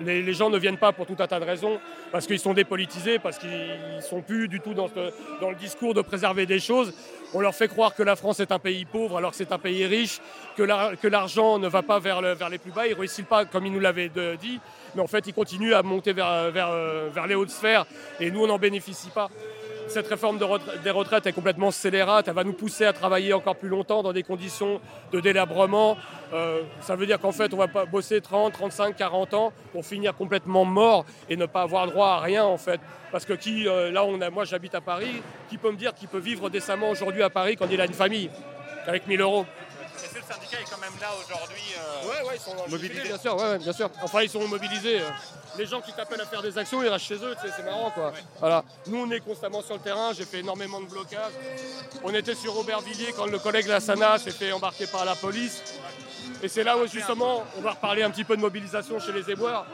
les, 0.00 0.32
gens 0.34 0.50
ne 0.50 0.58
viennent 0.58 0.78
pas 0.78 0.92
pour 0.92 1.06
tout 1.06 1.16
un 1.18 1.26
tas 1.26 1.40
de 1.40 1.44
raisons, 1.44 1.80
parce 2.12 2.26
qu'ils 2.26 2.38
sont 2.38 2.54
dépolitisés, 2.54 3.18
parce 3.18 3.38
qu'ils 3.38 4.02
sont 4.02 4.22
plus 4.22 4.48
du 4.48 4.60
tout 4.60 4.74
dans, 4.74 4.88
le 4.96 5.54
discours 5.56 5.94
de 5.94 6.02
préserver 6.02 6.46
des 6.46 6.58
choses. 6.60 6.92
On 7.32 7.40
leur 7.40 7.54
fait 7.54 7.68
croire 7.68 7.94
que 7.94 8.02
la 8.02 8.16
France 8.16 8.40
est 8.40 8.50
un 8.50 8.58
pays 8.58 8.84
pauvre 8.84 9.16
alors 9.18 9.30
que 9.30 9.36
c'est 9.36 9.52
un 9.52 9.58
pays 9.58 9.86
riche, 9.86 10.18
que 10.56 10.64
la- 10.64 10.96
que 11.00 11.06
l'argent 11.06 11.58
ne 11.58 11.68
va 11.68 11.82
pas 11.82 12.00
vers, 12.00 12.20
le- 12.20 12.32
vers 12.34 12.48
les 12.48 12.58
plus 12.58 12.72
bas, 12.72 12.86
il 12.86 12.94
ne 12.94 12.98
réussit 12.98 13.26
pas 13.26 13.44
comme 13.44 13.66
il 13.66 13.72
nous 13.72 13.78
l'avait 13.80 14.08
de- 14.08 14.34
dit, 14.34 14.58
mais 14.96 15.00
en 15.02 15.06
fait 15.06 15.26
il 15.28 15.32
continue 15.32 15.72
à 15.72 15.82
monter 15.84 16.12
vers, 16.12 16.50
vers, 16.50 16.70
euh, 16.70 17.08
vers 17.12 17.28
les 17.28 17.36
hautes 17.36 17.50
sphères 17.50 17.86
et 18.18 18.32
nous 18.32 18.42
on 18.42 18.46
n'en 18.48 18.58
bénéficie 18.58 19.10
pas 19.10 19.28
cette 19.90 20.08
réforme 20.08 20.38
des 20.38 20.90
retraites 20.90 21.26
est 21.26 21.32
complètement 21.32 21.70
scélérate. 21.70 22.28
Elle 22.28 22.34
va 22.34 22.44
nous 22.44 22.52
pousser 22.52 22.84
à 22.84 22.92
travailler 22.92 23.32
encore 23.32 23.56
plus 23.56 23.68
longtemps 23.68 24.02
dans 24.02 24.12
des 24.12 24.22
conditions 24.22 24.80
de 25.12 25.20
délabrement. 25.20 25.96
Euh, 26.32 26.62
ça 26.80 26.96
veut 26.96 27.06
dire 27.06 27.20
qu'en 27.20 27.32
fait, 27.32 27.52
on 27.52 27.56
va 27.56 27.68
pas 27.68 27.84
bosser 27.84 28.20
30, 28.20 28.52
35, 28.52 28.96
40 28.96 29.34
ans 29.34 29.52
pour 29.72 29.84
finir 29.84 30.14
complètement 30.14 30.64
mort 30.64 31.04
et 31.28 31.36
ne 31.36 31.46
pas 31.46 31.62
avoir 31.62 31.86
droit 31.86 32.08
à 32.08 32.20
rien 32.20 32.44
en 32.44 32.56
fait. 32.56 32.80
Parce 33.10 33.24
que 33.24 33.32
qui, 33.32 33.66
euh, 33.66 33.90
là, 33.90 34.04
on 34.04 34.20
a, 34.20 34.30
moi, 34.30 34.44
j'habite 34.44 34.74
à 34.74 34.80
Paris. 34.80 35.22
Qui 35.48 35.58
peut 35.58 35.70
me 35.70 35.76
dire 35.76 35.94
qu'il 35.94 36.08
peut 36.08 36.18
vivre 36.18 36.48
décemment 36.48 36.90
aujourd'hui 36.90 37.22
à 37.22 37.30
Paris 37.30 37.56
quand 37.56 37.66
il 37.70 37.80
a 37.80 37.86
une 37.86 37.92
famille 37.92 38.30
avec 38.86 39.06
1000 39.06 39.20
euros? 39.20 39.46
Est-ce 40.02 40.12
que 40.14 40.18
le 40.18 40.24
syndicat 40.34 40.60
est 40.60 40.70
quand 40.70 40.78
même 40.80 40.92
là 41.00 41.08
aujourd'hui 41.24 41.62
Ouais, 42.04 42.28
ouais, 42.28 42.36
ils 42.36 42.40
sont 42.40 42.56
Mobilisés. 42.68 43.02
Bien 43.02 43.18
sûr, 43.18 43.36
ouais, 43.36 43.42
ouais, 43.42 43.58
bien 43.58 43.72
sûr. 43.72 43.90
Enfin, 44.02 44.22
ils 44.22 44.30
sont 44.30 44.46
mobilisés. 44.48 45.00
euh. 45.00 45.08
Les 45.58 45.66
gens 45.66 45.80
qui 45.80 45.92
t'appellent 45.92 46.20
à 46.20 46.26
faire 46.26 46.42
des 46.42 46.56
actions, 46.56 46.82
ils 46.82 46.88
restent 46.88 47.06
chez 47.06 47.16
eux, 47.16 47.34
c'est 47.56 47.64
marrant 47.64 47.90
quoi. 47.90 48.12
Voilà. 48.38 48.64
Nous, 48.86 48.98
on 49.04 49.10
est 49.10 49.20
constamment 49.20 49.62
sur 49.62 49.74
le 49.74 49.80
terrain, 49.80 50.12
j'ai 50.12 50.24
fait 50.24 50.38
énormément 50.38 50.80
de 50.80 50.86
blocages. 50.86 51.32
On 52.04 52.14
était 52.14 52.36
sur 52.36 52.56
Aubervilliers 52.56 53.12
quand 53.16 53.26
le 53.26 53.38
collègue 53.38 53.66
Lassana 53.66 54.18
s'est 54.18 54.30
fait 54.30 54.52
embarquer 54.52 54.86
par 54.86 55.04
la 55.04 55.16
police. 55.16 55.60
Et 56.42 56.48
c'est 56.48 56.62
là 56.64 56.78
où 56.78 56.86
justement, 56.86 57.44
on 57.58 57.60
va 57.62 57.72
reparler 57.72 58.02
un 58.04 58.10
petit 58.10 58.24
peu 58.24 58.36
de 58.36 58.40
mobilisation 58.40 58.98
chez 59.00 59.12
les 59.12 59.28
éboueurs. 59.30 59.66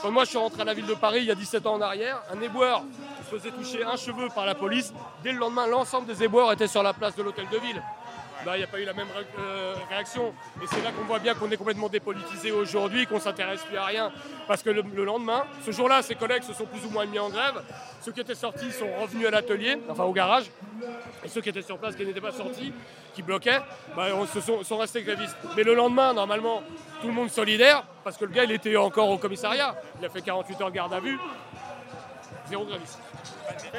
Quand 0.00 0.10
moi 0.12 0.24
je 0.24 0.28
suis 0.30 0.38
rentré 0.38 0.62
à 0.62 0.64
la 0.64 0.74
ville 0.74 0.86
de 0.86 0.94
Paris 0.94 1.18
il 1.20 1.26
y 1.26 1.30
a 1.30 1.34
17 1.34 1.66
ans 1.66 1.74
en 1.74 1.80
arrière, 1.80 2.22
un 2.32 2.40
éboueur 2.40 2.82
se 3.30 3.36
faisait 3.36 3.50
toucher 3.50 3.82
un 3.82 3.96
cheveu 3.96 4.28
par 4.32 4.46
la 4.46 4.54
police. 4.54 4.92
Dès 5.24 5.32
le 5.32 5.38
lendemain, 5.38 5.66
l'ensemble 5.66 6.06
des 6.06 6.22
éboueurs 6.22 6.52
étaient 6.52 6.68
sur 6.68 6.82
la 6.84 6.92
place 6.94 7.16
de 7.16 7.22
l'hôtel 7.24 7.46
de 7.50 7.58
ville. 7.58 7.82
Là, 8.46 8.54
il 8.54 8.58
n'y 8.60 8.64
a 8.64 8.68
pas 8.68 8.78
eu 8.78 8.84
la 8.84 8.92
même 8.92 9.08
euh, 9.40 9.74
réaction. 9.90 10.32
Et 10.62 10.66
c'est 10.68 10.80
là 10.84 10.92
qu'on 10.92 11.04
voit 11.04 11.18
bien 11.18 11.34
qu'on 11.34 11.50
est 11.50 11.56
complètement 11.56 11.88
dépolitisé 11.88 12.52
aujourd'hui, 12.52 13.04
qu'on 13.04 13.18
s'intéresse 13.18 13.60
plus 13.62 13.76
à 13.76 13.86
rien. 13.86 14.12
Parce 14.46 14.62
que 14.62 14.70
le, 14.70 14.82
le 14.82 15.04
lendemain, 15.04 15.44
ce 15.64 15.72
jour-là, 15.72 16.00
ses 16.02 16.14
collègues 16.14 16.44
se 16.44 16.52
sont 16.52 16.64
plus 16.64 16.84
ou 16.86 16.90
moins 16.90 17.06
mis 17.06 17.18
en 17.18 17.28
grève. 17.28 17.60
Ceux 18.02 18.12
qui 18.12 18.20
étaient 18.20 18.36
sortis 18.36 18.70
sont 18.70 18.86
revenus 19.00 19.26
à 19.26 19.32
l'atelier, 19.32 19.76
enfin 19.88 20.04
au 20.04 20.12
garage. 20.12 20.44
Et 21.24 21.28
ceux 21.28 21.40
qui 21.40 21.48
étaient 21.48 21.60
sur 21.60 21.76
place, 21.76 21.96
qui 21.96 22.06
n'étaient 22.06 22.20
pas 22.20 22.30
sortis, 22.30 22.72
qui 23.14 23.22
bloquaient, 23.22 23.58
bah, 23.96 24.10
on 24.14 24.26
se 24.26 24.40
sont, 24.40 24.76
restés 24.76 25.02
grévistes. 25.02 25.36
Mais 25.56 25.64
le 25.64 25.74
lendemain, 25.74 26.14
normalement, 26.14 26.62
tout 27.00 27.08
le 27.08 27.14
monde 27.14 27.30
solidaire, 27.30 27.82
parce 28.04 28.16
que 28.16 28.26
le 28.26 28.30
gars, 28.30 28.44
il 28.44 28.52
était 28.52 28.76
encore 28.76 29.10
au 29.10 29.18
commissariat. 29.18 29.74
Il 29.98 30.06
a 30.06 30.08
fait 30.08 30.22
48 30.22 30.60
heures 30.60 30.70
garde 30.70 30.94
à 30.94 31.00
vue. 31.00 31.18
Zéro 32.48 32.64
gréviste. 32.64 33.00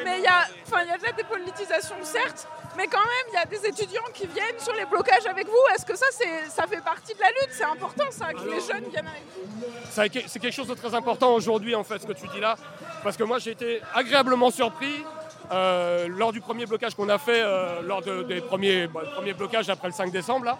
Mais 0.03 0.17
il 0.17 0.23
y, 0.23 0.27
a, 0.27 0.84
y 0.84 0.89
a 0.91 0.97
de 0.97 1.03
la 1.03 1.12
dépolitisation, 1.13 1.95
certes, 2.03 2.49
mais 2.77 2.87
quand 2.87 2.99
même, 2.99 3.27
il 3.29 3.33
y 3.33 3.37
a 3.37 3.45
des 3.45 3.65
étudiants 3.67 4.03
qui 4.13 4.27
viennent 4.27 4.59
sur 4.59 4.73
les 4.73 4.85
blocages 4.85 5.25
avec 5.25 5.45
vous. 5.47 5.57
Est-ce 5.75 5.85
que 5.85 5.95
ça, 5.95 6.05
c'est, 6.11 6.49
ça 6.49 6.65
fait 6.67 6.81
partie 6.83 7.13
de 7.13 7.19
la 7.19 7.27
lutte? 7.29 7.49
C'est 7.51 7.63
important, 7.65 8.05
ça, 8.11 8.31
que 8.33 8.47
les 8.47 8.61
jeunes 8.61 8.89
viennent 8.89 9.07
avec 9.07 9.23
vous 9.35 9.63
Ça, 9.89 10.03
C'est 10.27 10.39
quelque 10.39 10.51
chose 10.53 10.67
de 10.67 10.75
très 10.75 10.93
important 10.93 11.33
aujourd'hui, 11.33 11.75
en 11.75 11.83
fait, 11.83 11.99
ce 11.99 12.05
que 12.07 12.13
tu 12.13 12.27
dis 12.27 12.39
là. 12.39 12.55
Parce 13.03 13.17
que 13.17 13.23
moi, 13.23 13.39
j'ai 13.39 13.51
été 13.51 13.81
agréablement 13.93 14.51
surpris 14.51 15.03
euh, 15.51 16.07
lors 16.09 16.31
du 16.31 16.41
premier 16.41 16.65
blocage 16.65 16.93
qu'on 16.95 17.09
a 17.09 17.17
fait, 17.17 17.41
euh, 17.41 17.81
lors 17.81 18.01
de- 18.01 18.23
des 18.23 18.41
premiers, 18.41 18.87
bah, 18.87 19.01
premiers 19.15 19.33
blocages 19.33 19.69
après 19.69 19.87
le 19.87 19.93
5 19.93 20.11
décembre. 20.11 20.45
Là. 20.45 20.57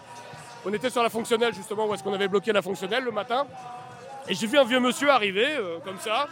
On 0.64 0.72
était 0.72 0.90
sur 0.90 1.02
la 1.02 1.10
fonctionnelle, 1.10 1.54
justement, 1.54 1.86
où 1.86 1.94
est-ce 1.94 2.02
qu'on 2.02 2.14
avait 2.14 2.28
bloqué 2.28 2.52
la 2.52 2.62
fonctionnelle 2.62 3.04
le 3.04 3.10
matin. 3.12 3.46
Et 4.28 4.34
j'ai 4.34 4.46
vu 4.46 4.58
un 4.58 4.64
vieux 4.64 4.80
monsieur 4.80 5.10
arriver, 5.10 5.46
euh, 5.46 5.78
comme 5.84 5.98
ça. 6.00 6.26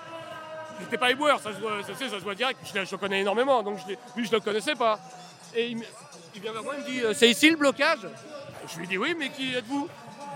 Il 0.78 0.84
n'était 0.84 0.98
pas 0.98 1.10
éboueur, 1.10 1.38
ça 1.40 1.52
se 1.54 1.58
voit, 1.60 1.82
ça, 1.82 1.88
se 1.88 1.94
sait, 1.94 2.08
ça 2.08 2.18
se 2.18 2.24
voit 2.24 2.34
direct. 2.34 2.58
Je, 2.64 2.78
le- 2.78 2.84
je 2.84 2.96
connais 2.96 3.20
énormément, 3.20 3.62
donc 3.62 3.78
je 3.78 3.86
lui, 4.16 4.24
je 4.26 4.30
ne 4.30 4.36
le 4.36 4.40
connaissais 4.40 4.74
pas. 4.74 4.98
Et 5.56 5.68
il, 5.70 6.40
vient 6.42 6.52
vers 6.52 6.62
moi, 6.62 6.74
il 6.76 6.84
me 6.84 6.90
dit 6.90 7.02
euh, 7.02 7.14
C'est 7.14 7.30
ici 7.30 7.48
le 7.48 7.56
blocage 7.56 8.06
Je 8.68 8.78
lui 8.78 8.86
dis 8.86 8.98
Oui, 8.98 9.14
mais 9.18 9.30
qui 9.30 9.54
êtes-vous 9.54 9.88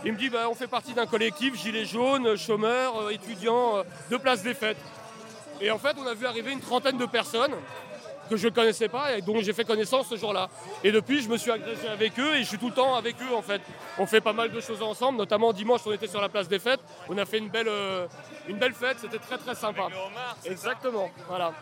Il 0.03 0.15
me 0.15 0.19
dit 0.19 0.31
bah, 0.31 0.49
On 0.49 0.55
fait 0.55 0.67
partie 0.67 0.95
d'un 0.95 1.05
collectif, 1.05 1.61
gilets 1.61 1.85
jaunes, 1.85 2.37
chômeurs, 2.37 3.03
euh, 3.03 3.11
étudiants, 3.11 3.77
euh, 3.77 3.83
de 4.11 4.17
place 4.17 4.43
des 4.43 4.55
fêtes. 4.55 4.79
Et 5.61 5.71
en 5.71 5.79
fait, 5.79 5.95
on 5.99 6.07
a 6.07 6.15
vu 6.15 6.25
arriver 6.25 6.53
une 6.53 6.61
trentaine 6.61 6.97
de 6.97 7.05
personnes 7.05 7.55
que 8.31 8.37
je 8.39 8.49
ne 8.49 8.55
connaissais 8.55 8.89
pas 8.89 9.19
et 9.19 9.21
dont 9.21 9.43
j'ai 9.43 9.53
fait 9.53 9.65
connaissance 9.65 10.09
ce 10.09 10.17
jour-là. 10.17 10.49
Et 10.83 10.91
depuis, 10.91 11.21
je 11.21 11.29
me 11.29 11.37
suis 11.37 11.51
agrégé 11.51 11.87
avec 11.89 12.19
eux 12.19 12.37
et 12.37 12.39
je 12.39 12.49
suis 12.49 12.59
tout 12.59 12.69
le 12.69 12.75
temps 12.75 12.95
avec 12.95 13.17
eux 13.21 13.35
en 13.35 13.43
fait. 13.43 13.61
On 13.99 14.07
fait 14.07 14.23
pas 14.23 14.33
mal 14.33 14.51
de 14.51 14.61
choses 14.61 14.81
ensemble, 14.81 15.19
notamment 15.19 15.53
dimanche, 15.53 15.83
on 15.85 15.93
était 15.93 16.07
sur 16.07 16.23
la 16.23 16.31
place 16.31 16.49
des 16.49 16.61
fêtes. 16.61 16.81
On 17.11 17.19
a 17.19 17.27
fait 17.27 17.39
une 17.39 17.51
belle, 17.51 17.69
une 18.49 18.57
belle 18.57 18.73
fête, 18.73 18.99
c'était 19.01 19.19
très 19.19 19.37
très 19.37 19.55
sympa. 19.55 19.89
Exactement, 20.47 21.11
voilà. 21.29 21.53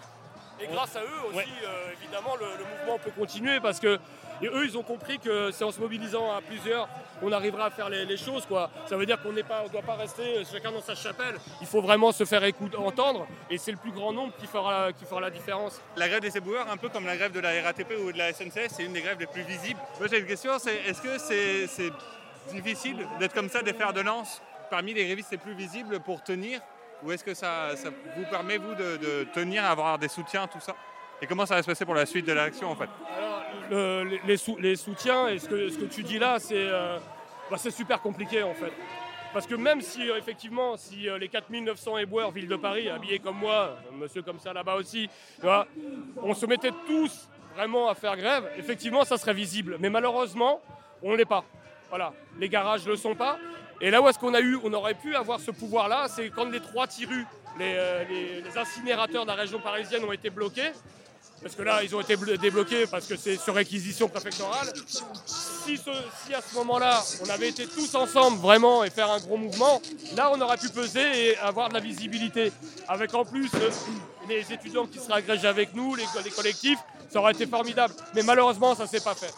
Et 0.60 0.66
grâce 0.66 0.96
à 0.96 1.02
eux 1.02 1.28
aussi, 1.28 1.48
euh, 1.64 1.92
évidemment, 2.00 2.34
le, 2.36 2.46
le 2.58 2.64
mouvement 2.64 2.98
peut 2.98 3.12
continuer 3.12 3.60
parce 3.60 3.78
que 3.80 3.98
eux, 4.46 4.64
ils 4.64 4.78
ont 4.78 4.82
compris 4.82 5.18
que 5.18 5.50
c'est 5.50 5.64
en 5.64 5.72
se 5.72 5.80
mobilisant 5.80 6.32
à 6.32 6.40
plusieurs 6.40 6.88
qu'on 7.20 7.32
arrivera 7.32 7.66
à 7.66 7.70
faire 7.70 7.88
les, 7.88 8.04
les 8.04 8.16
choses. 8.16 8.46
Quoi. 8.46 8.70
Ça 8.86 8.96
veut 8.96 9.06
dire 9.06 9.20
qu'on 9.20 9.32
ne 9.32 9.42
doit 9.42 9.82
pas 9.82 9.94
rester 9.94 10.44
chacun 10.50 10.70
dans 10.70 10.80
sa 10.80 10.94
chapelle. 10.94 11.34
Il 11.60 11.66
faut 11.66 11.82
vraiment 11.82 12.12
se 12.12 12.24
faire 12.24 12.44
écouter, 12.44 12.76
entendre 12.76 13.26
et 13.50 13.58
c'est 13.58 13.72
le 13.72 13.76
plus 13.76 13.90
grand 13.90 14.12
nombre 14.12 14.32
qui 14.38 14.46
fera, 14.46 14.92
qui 14.92 15.04
fera 15.04 15.20
la 15.20 15.30
différence. 15.30 15.80
La 15.96 16.08
grève 16.08 16.20
des 16.20 16.36
éboueurs, 16.36 16.70
un 16.70 16.76
peu 16.76 16.88
comme 16.88 17.06
la 17.06 17.16
grève 17.16 17.32
de 17.32 17.40
la 17.40 17.62
RATP 17.62 17.92
ou 18.04 18.12
de 18.12 18.18
la 18.18 18.32
SNCF, 18.32 18.68
c'est 18.68 18.84
une 18.84 18.92
des 18.92 19.02
grèves 19.02 19.18
les 19.18 19.26
plus 19.26 19.42
visibles. 19.42 19.80
Moi 19.98 20.08
j'ai 20.08 20.20
une 20.20 20.26
question, 20.26 20.52
c'est 20.58 20.76
est-ce 20.86 21.02
que 21.02 21.18
c'est 21.18 21.66
c'est 21.66 21.92
difficile 22.54 23.06
d'être 23.18 23.34
comme 23.34 23.50
ça, 23.50 23.62
des 23.62 23.74
fers 23.74 23.92
de 23.92 24.00
lance 24.00 24.40
parmi 24.70 24.94
les 24.94 25.04
grévistes 25.04 25.32
les 25.32 25.38
plus 25.38 25.54
visibles 25.54 26.00
pour 26.00 26.22
tenir 26.22 26.60
Ou 27.02 27.12
est-ce 27.12 27.22
que 27.24 27.34
ça, 27.34 27.68
vous 28.16 28.24
permet, 28.30 28.58
vous, 28.58 28.74
de, 28.74 29.24
tenir, 29.32 29.64
avoir 29.64 29.98
des 29.98 30.08
soutiens, 30.08 30.46
tout 30.46 30.60
ça? 30.60 30.74
Et 31.20 31.26
comment 31.26 31.46
ça 31.46 31.54
va 31.56 31.62
se 31.62 31.66
passer 31.66 31.84
pour 31.84 31.94
la 31.94 32.06
suite 32.06 32.26
de 32.26 32.32
l'action 32.32 32.70
en 32.70 32.76
fait? 32.76 32.88
Les, 33.70 34.20
les 34.24 34.36
sou- 34.36 34.56
les 34.58 34.76
soutiens 34.76 35.28
et 35.28 35.38
ce 35.38 35.48
que, 35.48 35.84
tu 35.86 36.02
dis 36.02 36.18
là, 36.18 36.38
c'est 36.38 36.54
euh, 36.56 36.98
bah, 37.50 37.56
c'est 37.58 37.70
super 37.70 38.00
compliqué 38.00 38.42
en 38.42 38.54
fait. 38.54 38.72
Parce 39.32 39.46
que 39.46 39.54
même 39.54 39.80
si, 39.82 40.08
euh, 40.08 40.16
effectivement, 40.16 40.76
si 40.76 41.08
euh, 41.08 41.18
les 41.18 41.28
4900 41.28 41.98
éboueurs, 41.98 42.30
ville 42.30 42.48
de 42.48 42.56
Paris, 42.56 42.88
habillés 42.88 43.18
comme 43.18 43.36
moi, 43.36 43.76
un 43.92 43.96
monsieur 43.96 44.22
comme 44.22 44.38
ça 44.40 44.52
là-bas 44.52 44.76
aussi, 44.76 45.08
on 46.22 46.34
se 46.34 46.46
mettait 46.46 46.72
tous 46.86 47.28
vraiment 47.54 47.88
à 47.88 47.94
faire 47.94 48.16
grève, 48.16 48.48
effectivement, 48.56 49.04
ça 49.04 49.18
serait 49.18 49.34
visible. 49.34 49.76
Mais 49.80 49.90
malheureusement, 49.90 50.60
on 51.02 51.12
ne 51.12 51.16
l'est 51.16 51.24
pas. 51.24 51.44
Voilà, 51.90 52.12
les 52.38 52.48
garages 52.48 52.84
ne 52.86 52.90
le 52.92 52.96
sont 52.96 53.14
pas. 53.14 53.38
Et 53.80 53.90
là 53.90 54.02
où 54.02 54.08
est-ce 54.08 54.18
qu'on 54.18 54.34
a 54.34 54.40
eu, 54.40 54.58
on 54.64 54.72
aurait 54.72 54.94
pu 54.94 55.14
avoir 55.14 55.40
ce 55.40 55.50
pouvoir-là, 55.50 56.08
c'est 56.14 56.30
quand 56.30 56.46
les 56.46 56.60
trois 56.60 56.86
tirus, 56.86 57.24
les, 57.58 57.74
euh, 57.76 58.40
incinérateurs 58.56 59.22
de 59.22 59.28
la 59.28 59.34
région 59.36 59.60
parisienne 59.60 60.04
ont 60.04 60.12
été 60.12 60.30
bloqués. 60.30 60.70
Parce 61.40 61.54
que 61.54 61.62
là, 61.62 61.84
ils 61.84 61.94
ont 61.94 62.00
été 62.00 62.16
blo- 62.16 62.36
débloqués 62.36 62.88
parce 62.88 63.06
que 63.06 63.16
c'est 63.16 63.36
sur 63.36 63.54
réquisition 63.54 64.08
préfectorale. 64.08 64.72
Si 65.64 66.34
à 66.34 66.40
ce 66.42 66.54
moment-là, 66.56 67.00
on 67.24 67.28
avait 67.30 67.50
été 67.50 67.66
tous 67.66 67.94
ensemble 67.94 68.38
vraiment 68.38 68.82
et 68.82 68.90
faire 68.90 69.08
un 69.08 69.20
gros 69.20 69.36
mouvement, 69.36 69.80
là, 70.16 70.30
on 70.32 70.40
aurait 70.40 70.56
pu 70.56 70.68
peser 70.70 71.28
et 71.30 71.38
avoir 71.38 71.68
de 71.68 71.74
la 71.74 71.80
visibilité. 71.80 72.50
Avec 72.88 73.14
en 73.14 73.24
plus 73.24 73.48
euh, 73.54 73.70
les 74.28 74.52
étudiants 74.52 74.86
qui 74.86 74.98
seraient 74.98 75.18
agrégés 75.18 75.48
avec 75.48 75.74
nous, 75.74 75.94
les, 75.94 76.04
les 76.24 76.30
collectifs, 76.30 76.78
ça 77.10 77.20
aurait 77.20 77.32
été 77.32 77.46
formidable. 77.46 77.94
Mais 78.14 78.22
malheureusement, 78.22 78.74
ça 78.74 78.82
ne 78.84 78.88
s'est 78.88 79.00
pas 79.00 79.14
fait. 79.14 79.32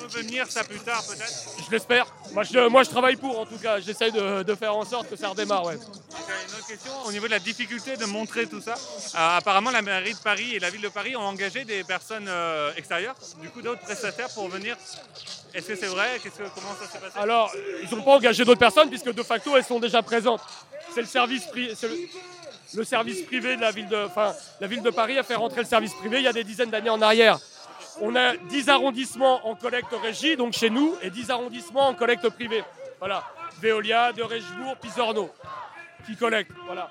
Revenir 0.00 0.50
ça 0.50 0.62
plus 0.64 0.78
tard 0.78 1.02
peut-être 1.06 1.32
Je 1.66 1.70
l'espère. 1.70 2.06
Moi 2.32 2.44
je, 2.44 2.68
moi, 2.68 2.82
je 2.84 2.90
travaille 2.90 3.16
pour, 3.16 3.38
en 3.38 3.46
tout 3.46 3.58
cas. 3.58 3.80
J'essaye 3.80 4.12
de, 4.12 4.42
de 4.44 4.54
faire 4.54 4.74
en 4.76 4.84
sorte 4.84 5.10
que 5.10 5.16
ça 5.16 5.28
redémarre. 5.28 5.64
Ouais. 5.66 5.74
Une 5.74 6.54
autre 6.54 6.66
question, 6.68 6.92
au 7.04 7.12
niveau 7.12 7.26
de 7.26 7.32
la 7.32 7.38
difficulté 7.40 7.96
de 7.96 8.04
montrer 8.04 8.46
tout 8.46 8.60
ça, 8.60 8.74
euh, 8.74 9.36
apparemment 9.38 9.70
la 9.70 9.82
mairie 9.82 10.14
de 10.14 10.18
Paris 10.18 10.54
et 10.54 10.58
la 10.60 10.70
ville 10.70 10.80
de 10.80 10.88
Paris 10.88 11.16
ont 11.16 11.20
engagé 11.22 11.64
des 11.64 11.82
personnes 11.84 12.26
euh, 12.28 12.70
extérieures, 12.76 13.16
du 13.42 13.48
coup 13.50 13.60
d'autres 13.60 13.82
prestataires 13.82 14.28
pour 14.32 14.48
venir. 14.48 14.76
Est-ce 15.54 15.66
que 15.66 15.76
c'est 15.76 15.86
vrai? 15.86 16.20
Qu'est-ce 16.22 16.36
que, 16.38 16.44
Comment 16.54 16.74
ça 16.80 16.86
s'est 16.90 16.98
passé? 16.98 17.18
Alors, 17.18 17.52
ils 17.82 17.94
n'ont 17.96 18.02
pas 18.02 18.12
engagé 18.12 18.44
d'autres 18.44 18.58
personnes 18.60 18.88
puisque 18.88 19.12
de 19.12 19.22
facto, 19.22 19.56
elles 19.56 19.64
sont 19.64 19.80
déjà 19.80 20.00
présentes. 20.02 20.40
C'est 20.94 21.00
le 21.00 21.06
service 21.06 21.44
pri- 21.46 21.74
c'est 21.76 21.88
le, 22.74 22.84
service 22.84 23.22
privé 23.22 23.56
de 23.56 23.60
la 23.60 23.70
ville 23.70 23.88
de, 23.88 23.96
enfin, 24.04 24.34
la 24.60 24.66
ville 24.66 24.82
de 24.82 24.90
Paris 24.90 25.18
a 25.18 25.22
fait 25.22 25.34
rentrer 25.34 25.60
le 25.60 25.66
service 25.66 25.94
privé 25.94 26.18
il 26.18 26.24
y 26.24 26.28
a 26.28 26.32
des 26.32 26.44
dizaines 26.44 26.70
d'années 26.70 26.90
en 26.90 27.00
arrière. 27.02 27.38
On 28.00 28.14
a 28.14 28.36
10 28.36 28.68
arrondissements 28.68 29.46
en 29.48 29.54
collecte 29.56 29.92
régie, 30.02 30.36
donc 30.36 30.52
chez 30.52 30.70
nous, 30.70 30.94
et 31.02 31.10
10 31.10 31.30
arrondissements 31.30 31.88
en 31.88 31.94
collecte 31.94 32.28
privée. 32.28 32.62
Voilà. 32.98 33.24
Veolia, 33.60 34.12
de 34.12 34.22
Richebourg, 34.22 34.76
Pisorno, 34.76 35.30
qui 36.06 36.16
collectent. 36.16 36.52
Voilà. 36.66 36.90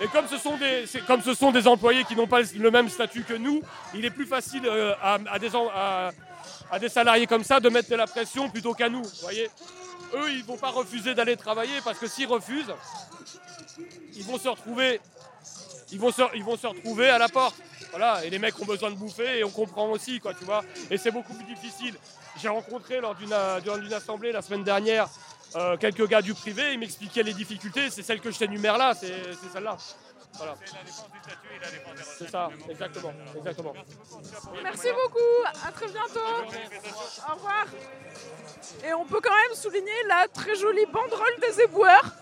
Et 0.00 0.06
comme 0.08 0.26
ce 0.28 0.38
sont 0.38 0.56
des, 0.56 0.84
comme 1.06 1.22
ce 1.22 1.34
sont 1.34 1.50
des 1.50 1.66
employés 1.66 2.04
qui 2.04 2.14
n'ont 2.16 2.26
pas 2.28 2.40
le 2.40 2.70
même 2.70 2.88
statut 2.88 3.24
que 3.24 3.34
nous, 3.34 3.62
il 3.94 4.04
est 4.04 4.10
plus 4.10 4.26
facile 4.26 4.62
euh, 4.64 4.94
à, 5.02 5.38
des, 5.38 5.50
à- 5.74 6.78
des 6.78 6.88
salariés 6.88 7.26
comme 7.26 7.44
ça 7.44 7.60
de 7.60 7.68
mettre 7.68 7.90
de 7.90 7.96
la 7.96 8.06
pression 8.06 8.48
plutôt 8.48 8.74
qu'à 8.74 8.88
nous. 8.88 9.02
voyez 9.22 9.50
Eux, 10.14 10.30
ils 10.30 10.44
vont 10.44 10.56
pas 10.56 10.70
refuser 10.70 11.14
d'aller 11.14 11.36
travailler 11.36 11.80
parce 11.84 11.98
que 11.98 12.06
s'ils 12.06 12.28
refusent, 12.28 12.72
ils 14.14 14.24
vont 14.24 14.38
se 14.38 14.48
retrouver, 14.48 15.00
ils 15.92 16.00
vont 16.00 16.10
se, 16.10 16.22
ils 16.34 16.44
vont 16.44 16.56
se 16.56 16.66
retrouver 16.66 17.08
à 17.10 17.18
la 17.18 17.28
porte. 17.28 17.56
Voilà, 17.90 18.24
et 18.24 18.30
les 18.30 18.38
mecs 18.38 18.58
ont 18.60 18.66
besoin 18.66 18.90
de 18.90 18.96
bouffer 18.96 19.38
et 19.38 19.44
on 19.44 19.50
comprend 19.50 19.88
aussi, 19.88 20.20
quoi, 20.20 20.34
tu 20.34 20.44
vois. 20.44 20.62
Et 20.90 20.98
c'est 20.98 21.10
beaucoup 21.10 21.32
plus 21.32 21.44
difficile. 21.44 21.94
J'ai 22.40 22.48
rencontré 22.48 23.00
lors 23.00 23.14
d'une 23.14 23.32
euh, 23.32 23.96
assemblée 23.96 24.30
la 24.30 24.42
semaine 24.42 24.62
dernière 24.62 25.08
euh, 25.56 25.76
quelques 25.78 26.06
gars 26.06 26.20
du 26.20 26.34
privé, 26.34 26.74
ils 26.74 26.78
m'expliquaient 26.78 27.22
les 27.22 27.32
difficultés. 27.32 27.88
C'est 27.90 28.02
celle 28.02 28.20
que 28.20 28.30
je 28.30 28.38
t'énumère 28.38 28.76
là, 28.76 28.92
c'est 28.94 29.32
c'est 29.40 29.50
celle-là. 29.52 29.76
Voilà. 30.34 30.54
C'est 32.18 32.30
ça, 32.30 32.50
exactement, 32.68 33.12
exactement. 33.36 33.72
Merci 34.62 34.88
beaucoup, 34.92 35.58
à 35.66 35.72
très 35.72 35.86
bientôt. 35.86 36.20
Au 37.28 37.34
revoir. 37.34 37.66
Et 38.86 38.92
on 38.92 39.06
peut 39.06 39.20
quand 39.22 39.34
même 39.34 39.56
souligner 39.56 40.04
la 40.06 40.28
très 40.28 40.54
jolie 40.54 40.86
banderole 40.86 41.40
des 41.40 41.62
éboueurs 41.62 42.12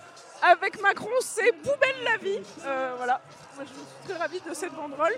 avec 0.43 0.81
Macron, 0.81 1.11
c'est 1.21 1.53
poubelle 1.53 2.03
la 2.05 2.17
vie. 2.19 2.41
Euh, 2.65 2.95
voilà, 2.97 3.21
je 3.59 3.65
suis 3.65 3.75
très 4.09 4.17
ravie 4.17 4.41
de 4.41 4.55
cette 4.55 4.73
banderole. 4.73 5.17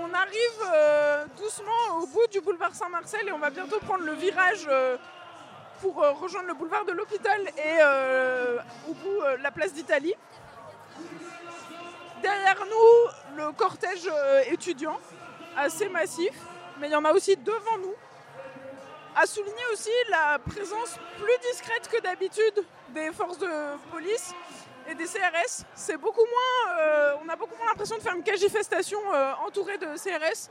On 0.00 0.12
arrive 0.12 0.70
euh, 0.72 1.24
doucement 1.36 1.98
au 1.98 2.06
bout 2.06 2.26
du 2.30 2.40
boulevard 2.40 2.74
Saint-Marcel 2.74 3.28
et 3.28 3.32
on 3.32 3.38
va 3.38 3.50
bientôt 3.50 3.78
prendre 3.80 4.04
le 4.04 4.12
virage 4.12 4.66
euh, 4.68 4.96
pour 5.80 5.96
rejoindre 5.96 6.48
le 6.48 6.54
boulevard 6.54 6.84
de 6.84 6.92
l'hôpital 6.92 7.40
et 7.56 7.78
au 8.86 8.92
bout 8.92 9.22
la 9.40 9.50
place 9.50 9.72
d'Italie. 9.72 10.12
Derrière 12.20 12.62
nous, 12.66 13.36
le 13.38 13.52
cortège 13.52 14.06
étudiant, 14.48 15.00
assez 15.56 15.88
massif, 15.88 16.34
mais 16.78 16.88
il 16.88 16.92
y 16.92 16.96
en 16.96 17.04
a 17.06 17.12
aussi 17.12 17.34
devant 17.34 17.78
nous. 17.78 17.94
À 19.20 19.26
souligner 19.26 19.66
aussi 19.70 19.90
la 20.08 20.38
présence 20.38 20.98
plus 21.18 21.50
discrète 21.50 21.86
que 21.92 22.00
d'habitude 22.00 22.64
des 22.94 23.12
forces 23.12 23.36
de 23.36 23.50
police 23.90 24.32
et 24.88 24.94
des 24.94 25.04
CRS. 25.04 25.66
C'est 25.74 25.98
beaucoup 25.98 26.24
moins, 26.24 26.74
euh, 26.78 27.16
on 27.22 27.28
a 27.28 27.36
beaucoup 27.36 27.54
moins 27.56 27.66
l'impression 27.66 27.98
de 27.98 28.00
faire 28.00 28.14
une 28.14 28.22
cagifestation 28.22 28.98
euh, 29.12 29.32
entourée 29.46 29.76
de 29.76 29.88
CRS. 29.88 30.48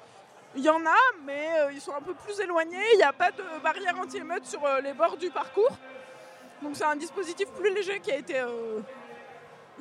Il 0.55 0.63
y 0.63 0.69
en 0.69 0.85
a, 0.85 0.99
mais 1.25 1.49
euh, 1.61 1.71
ils 1.71 1.81
sont 1.81 1.95
un 1.95 2.01
peu 2.01 2.13
plus 2.13 2.39
éloignés. 2.41 2.85
Il 2.93 2.97
n'y 2.97 3.03
a 3.03 3.11
pas 3.11 3.31
de 3.31 3.43
barrière 3.63 3.99
anti-émeute 3.99 4.45
sur 4.45 4.61
les 4.83 4.93
bords 4.93 5.17
du 5.17 5.31
parcours. 5.31 5.75
Donc 6.61 6.75
c'est 6.75 6.85
un 6.85 6.95
dispositif 6.95 7.49
plus 7.49 7.73
léger 7.73 7.99
qui 8.01 8.11
a 8.11 8.17
été 8.17 8.35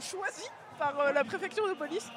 choisi 0.01 0.49
par 0.79 1.13
la 1.13 1.25
préfecture 1.25 1.69
de 1.69 1.75
police. 1.75 2.09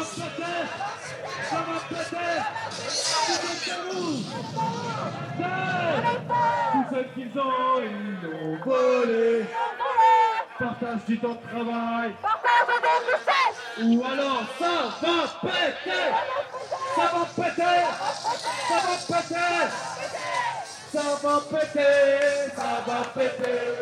Va 0.00 0.06
péter. 0.06 0.60
Ça 1.48 1.56
va 1.56 1.78
péter. 1.88 2.40
C'est 2.78 3.42
de 3.66 3.76
nous. 3.94 4.16
Tout 6.72 6.84
ce 6.90 7.00
qu'ils 7.14 7.38
ont, 7.38 7.80
ils 7.82 8.28
l'ont 8.28 8.56
volé. 8.64 9.44
Partage 10.58 11.04
du 11.06 11.18
temps 11.18 11.28
de 11.28 11.48
travail. 11.48 12.10
Ou 13.82 14.04
alors 14.04 14.42
ça 14.58 14.74
va 15.00 15.16
péter. 15.42 16.06
Ça 16.94 17.02
va 17.02 17.44
péter. 17.44 17.80
Ça 18.68 18.76
va 18.86 19.18
péter. 19.18 19.70
Ça 20.92 21.02
va 21.22 21.40
péter, 21.48 22.50
ça 22.56 22.82
va 22.84 23.04
péter. 23.14 23.79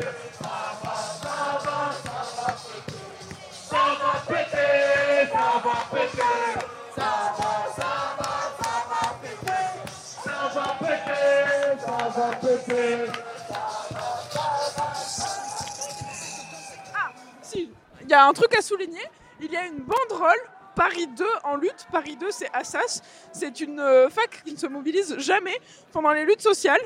Ah, 16.95 17.11
si, 17.43 17.71
il 18.03 18.09
y 18.09 18.15
a 18.15 18.27
un 18.27 18.33
truc 18.33 18.57
à 18.57 18.63
souligner. 18.63 19.03
Il 19.41 19.53
y 19.53 19.57
a 19.57 19.67
une 19.67 19.79
banderole 19.79 20.39
Paris 20.75 21.09
2 21.09 21.25
en 21.45 21.57
lutte. 21.57 21.87
Paris 21.91 22.17
2, 22.17 22.31
c'est 22.31 22.49
Assas. 22.53 23.03
C'est 23.33 23.61
une 23.61 23.81
euh, 23.81 24.09
fac 24.09 24.43
qui 24.45 24.53
ne 24.53 24.59
se 24.59 24.67
mobilise 24.67 25.19
jamais 25.19 25.57
pendant 25.93 26.13
les 26.13 26.25
luttes 26.25 26.43
sociales. 26.43 26.81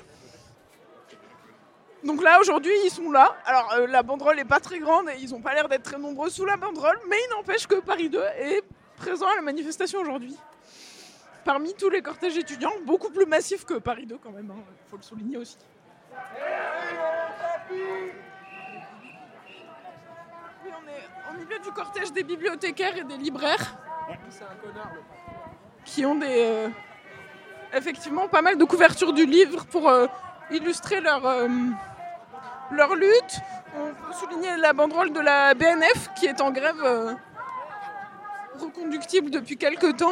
Donc 2.05 2.23
là, 2.23 2.41
aujourd'hui, 2.41 2.73
ils 2.85 2.91
sont 2.91 3.11
là. 3.13 3.37
Alors, 3.45 3.73
euh, 3.75 3.87
la 3.87 4.03
banderole 4.03 4.37
n'est 4.37 4.45
pas 4.45 4.59
très 4.61 4.79
grande 4.81 5.09
et 5.09 5.21
ils 5.21 5.31
n'ont 5.31 5.41
pas 5.41 5.55
l'air 5.55 5.69
d'être 5.69 5.85
très 5.85 5.99
nombreux 5.99 6.31
sous 6.31 6.45
la 6.45 6.57
banderole, 6.57 6.99
mais 7.09 7.17
il 7.17 7.31
n'empêche 7.37 7.67
que 7.67 7.77
Paris 7.77 8.09
2 8.09 8.21
est 8.39 8.63
présent 8.97 9.27
à 9.29 9.37
la 9.37 9.43
manifestation 9.43 10.01
aujourd'hui. 10.01 10.37
Parmi 11.45 11.75
tous 11.75 11.91
les 11.91 12.03
cortèges 12.03 12.37
étudiants, 12.37 12.73
beaucoup 12.85 13.11
plus 13.11 13.27
massif 13.27 13.65
que 13.65 13.75
Paris 13.75 14.07
2 14.07 14.19
quand 14.23 14.31
même, 14.31 14.53
il 14.57 14.91
faut 14.91 14.97
le 14.97 15.03
souligner 15.03 15.37
aussi. 15.37 15.57
On 20.67 20.89
est 20.89 21.31
au 21.31 21.39
milieu 21.39 21.59
du 21.59 21.71
cortège 21.73 22.13
des 22.13 22.23
bibliothécaires 22.23 22.97
et 22.97 23.05
des 23.05 23.17
libraires. 23.17 23.77
Qui 25.85 26.05
ont 26.07 26.15
des. 26.15 26.27
euh, 26.29 26.69
effectivement, 27.73 28.29
pas 28.29 28.43
mal 28.43 28.57
de 28.57 28.65
couvertures 28.65 29.13
du 29.13 29.27
livre 29.27 29.65
pour 29.67 29.89
euh, 29.89 30.07
illustrer 30.51 31.01
leur, 31.01 31.27
leur 32.75 32.95
lutte. 32.95 33.41
On 33.77 33.89
peut 33.89 34.13
souligner 34.13 34.57
la 34.59 34.73
banderole 34.73 35.13
de 35.13 35.21
la 35.21 35.55
BNF 35.55 36.11
qui 36.17 36.27
est 36.27 36.41
en 36.41 36.51
grève 36.51 36.83
euh, 36.85 37.15
reconductible 38.59 39.31
depuis 39.31 39.57
quelques 39.57 39.97
temps. 39.97 40.11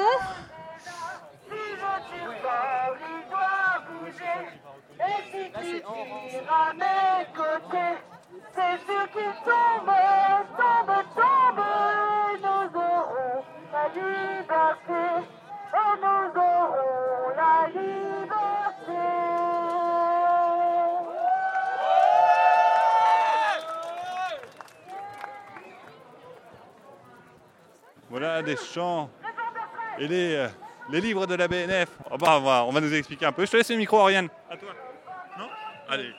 A 28.24 28.42
des 28.42 28.56
chants 28.56 29.10
et 29.98 30.06
les, 30.08 30.34
euh, 30.36 30.48
les 30.90 31.00
livres 31.00 31.26
de 31.26 31.34
la 31.34 31.48
BNF. 31.48 31.88
On 32.10 32.16
va, 32.16 32.38
on 32.38 32.40
va- 32.40 32.64
on 32.66 32.70
va 32.70 32.80
nous 32.80 32.94
expliquer 32.94 33.26
un 33.26 33.32
peu. 33.32 33.44
Je 33.46 33.50
te 33.50 33.56
laisse 33.56 33.70
le 33.70 33.76
micro, 33.76 33.98
Oriane. 33.98 34.28
À 34.50 34.56
toi. 34.56 34.70
Non? 35.38 35.46
Allez. 35.88 36.12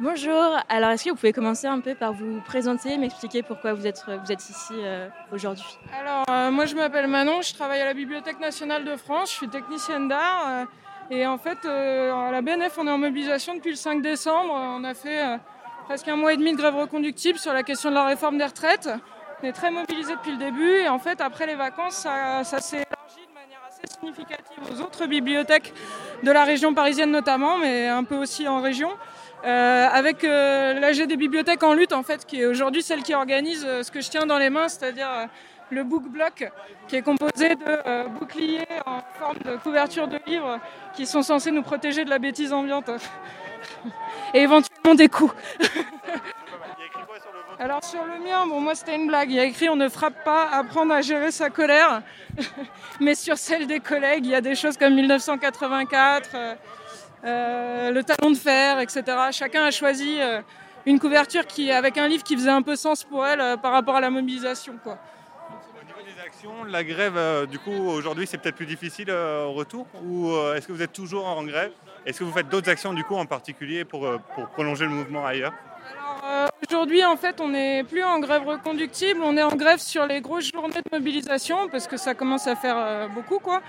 Bonjour, 0.00 0.56
alors 0.68 0.90
est-ce 0.90 1.04
que 1.04 1.10
vous 1.10 1.16
pouvez 1.16 1.32
commencer 1.32 1.66
un 1.66 1.80
peu 1.80 1.94
par 1.94 2.12
vous 2.12 2.40
présenter, 2.40 2.96
m'expliquer 2.96 3.42
pourquoi 3.42 3.74
vous 3.74 3.86
êtes, 3.86 4.02
vous 4.06 4.32
êtes 4.32 4.48
ici 4.48 4.72
euh, 4.78 5.08
aujourd'hui? 5.30 5.78
Alors, 6.00 6.24
euh, 6.30 6.50
moi, 6.50 6.64
je 6.66 6.74
m'appelle 6.74 7.06
Manon, 7.06 7.42
je 7.42 7.52
travaille 7.54 7.80
à 7.80 7.84
la 7.84 7.94
Bibliothèque 7.94 8.40
nationale 8.40 8.84
de 8.84 8.96
France, 8.96 9.30
je 9.30 9.36
suis 9.36 9.48
technicienne 9.48 10.08
d'art. 10.08 10.48
euh, 10.48 10.64
et 11.10 11.26
en 11.26 11.36
fait, 11.38 11.58
euh, 11.64 12.12
à 12.14 12.30
la 12.32 12.40
BNF, 12.42 12.78
on 12.78 12.86
est 12.86 12.90
en 12.90 12.98
mobilisation 12.98 13.54
depuis 13.54 13.70
le 13.70 13.76
5 13.76 14.00
décembre. 14.02 14.52
On 14.54 14.82
a 14.84 14.94
fait 14.94 15.22
euh, 15.22 15.36
presque 15.84 16.08
un 16.08 16.16
mois 16.16 16.32
et 16.32 16.36
demi 16.36 16.52
de 16.52 16.56
grève 16.56 16.74
reconductible 16.76 17.38
sur 17.38 17.52
la 17.52 17.62
question 17.62 17.90
de 17.90 17.94
la 17.94 18.06
réforme 18.06 18.38
des 18.38 18.44
retraites. 18.46 18.88
On 19.42 19.46
est 19.48 19.52
très 19.52 19.72
mobilisés 19.72 20.14
depuis 20.14 20.30
le 20.30 20.38
début. 20.38 20.70
Et 20.70 20.88
en 20.88 20.98
fait, 20.98 21.20
après 21.20 21.46
les 21.46 21.56
vacances, 21.56 21.96
ça, 21.96 22.42
s'est 22.44 22.76
élargi 22.76 23.26
de 23.28 23.34
manière 23.34 23.60
assez 23.68 23.82
significative 23.98 24.58
aux 24.70 24.80
autres 24.80 25.06
bibliothèques 25.06 25.74
de 26.22 26.30
la 26.30 26.44
région 26.44 26.74
parisienne 26.74 27.10
notamment, 27.10 27.58
mais 27.58 27.88
un 27.88 28.04
peu 28.04 28.16
aussi 28.16 28.46
en 28.46 28.60
région. 28.60 28.90
Euh, 29.44 29.88
avec 29.90 30.22
euh, 30.22 30.74
l'AG 30.74 31.04
des 31.08 31.16
bibliothèques 31.16 31.64
en 31.64 31.74
lutte, 31.74 31.92
en 31.92 32.04
fait, 32.04 32.24
qui 32.24 32.40
est 32.40 32.46
aujourd'hui 32.46 32.82
celle 32.82 33.02
qui 33.02 33.14
organise 33.14 33.64
euh, 33.66 33.82
ce 33.82 33.90
que 33.90 34.00
je 34.00 34.08
tiens 34.08 34.24
dans 34.24 34.38
les 34.38 34.50
mains, 34.50 34.68
c'est-à-dire 34.68 35.10
euh, 35.10 35.26
le 35.70 35.82
book 35.82 36.04
block, 36.04 36.48
qui 36.86 36.94
est 36.94 37.02
composé 37.02 37.56
de 37.56 38.08
boucliers 38.20 38.68
en 38.86 39.00
forme 39.18 39.38
de 39.38 39.56
couverture 39.56 40.06
de 40.06 40.20
livres 40.26 40.60
qui 40.94 41.06
sont 41.06 41.22
censés 41.22 41.50
nous 41.50 41.62
protéger 41.62 42.04
de 42.04 42.10
la 42.10 42.20
bêtise 42.20 42.52
ambiante 42.52 42.90
et 44.34 44.42
éventuellement 44.42 44.94
des 44.94 45.08
coups. 45.08 45.34
Alors 47.58 47.84
sur 47.84 48.04
le 48.04 48.18
mien, 48.24 48.46
bon 48.46 48.60
moi 48.60 48.74
c'était 48.74 48.96
une 48.96 49.06
blague. 49.06 49.30
Il 49.30 49.36
y 49.36 49.40
a 49.40 49.44
écrit 49.44 49.68
on 49.68 49.76
ne 49.76 49.88
frappe 49.88 50.24
pas, 50.24 50.48
apprendre 50.50 50.92
à 50.92 51.00
gérer 51.00 51.30
sa 51.30 51.50
colère. 51.50 52.02
Mais 53.00 53.14
sur 53.14 53.36
celle 53.36 53.66
des 53.66 53.80
collègues, 53.80 54.26
il 54.26 54.30
y 54.30 54.34
a 54.34 54.40
des 54.40 54.54
choses 54.54 54.76
comme 54.76 54.94
1984, 54.94 56.30
euh, 56.34 56.54
euh, 57.24 57.90
le 57.90 58.02
talon 58.04 58.30
de 58.30 58.36
fer, 58.36 58.80
etc. 58.80 59.02
Chacun 59.32 59.64
a 59.64 59.70
choisi 59.70 60.20
euh, 60.20 60.40
une 60.86 60.98
couverture 60.98 61.46
qui, 61.46 61.70
avec 61.70 61.98
un 61.98 62.08
livre 62.08 62.22
qui 62.22 62.36
faisait 62.36 62.50
un 62.50 62.62
peu 62.62 62.76
sens 62.76 63.04
pour 63.04 63.26
elle 63.26 63.58
par 63.60 63.72
rapport 63.72 63.96
à 63.96 64.00
la 64.00 64.10
mobilisation. 64.10 64.74
La 66.68 66.82
grève, 66.82 67.46
du 67.46 67.58
coup, 67.58 67.70
aujourd'hui, 67.70 68.26
c'est 68.26 68.38
peut-être 68.38 68.56
plus 68.56 68.66
difficile 68.66 69.10
au 69.10 69.52
retour 69.52 69.86
Ou 70.04 70.32
est-ce 70.54 70.66
que 70.66 70.72
vous 70.72 70.82
êtes 70.82 70.92
toujours 70.92 71.26
en 71.26 71.44
grève? 71.44 71.70
Est-ce 72.04 72.18
que 72.18 72.24
vous 72.24 72.32
faites 72.32 72.48
d'autres 72.48 72.68
actions, 72.68 72.92
du 72.94 73.04
coup, 73.04 73.14
en 73.14 73.26
particulier 73.26 73.84
pour 73.84 74.08
prolonger 74.54 74.84
le 74.84 74.90
mouvement 74.90 75.24
ailleurs? 75.24 75.52
Euh, 76.24 76.46
Aujourd'hui, 76.72 77.04
en 77.04 77.16
fait, 77.16 77.40
on 77.40 77.48
n'est 77.48 77.82
plus 77.84 78.02
en 78.02 78.18
grève 78.20 78.46
reconductible, 78.46 79.20
on 79.22 79.36
est 79.36 79.42
en 79.42 79.56
grève 79.56 79.78
sur 79.78 80.06
les 80.06 80.20
grosses 80.20 80.50
journées 80.50 80.80
de 80.80 80.96
mobilisation 80.96 81.68
parce 81.68 81.86
que 81.86 81.96
ça 81.96 82.14
commence 82.14 82.46
à 82.46 82.56
faire 82.56 82.76
euh, 82.78 83.08
beaucoup, 83.08 83.40
quoi. 83.40 83.60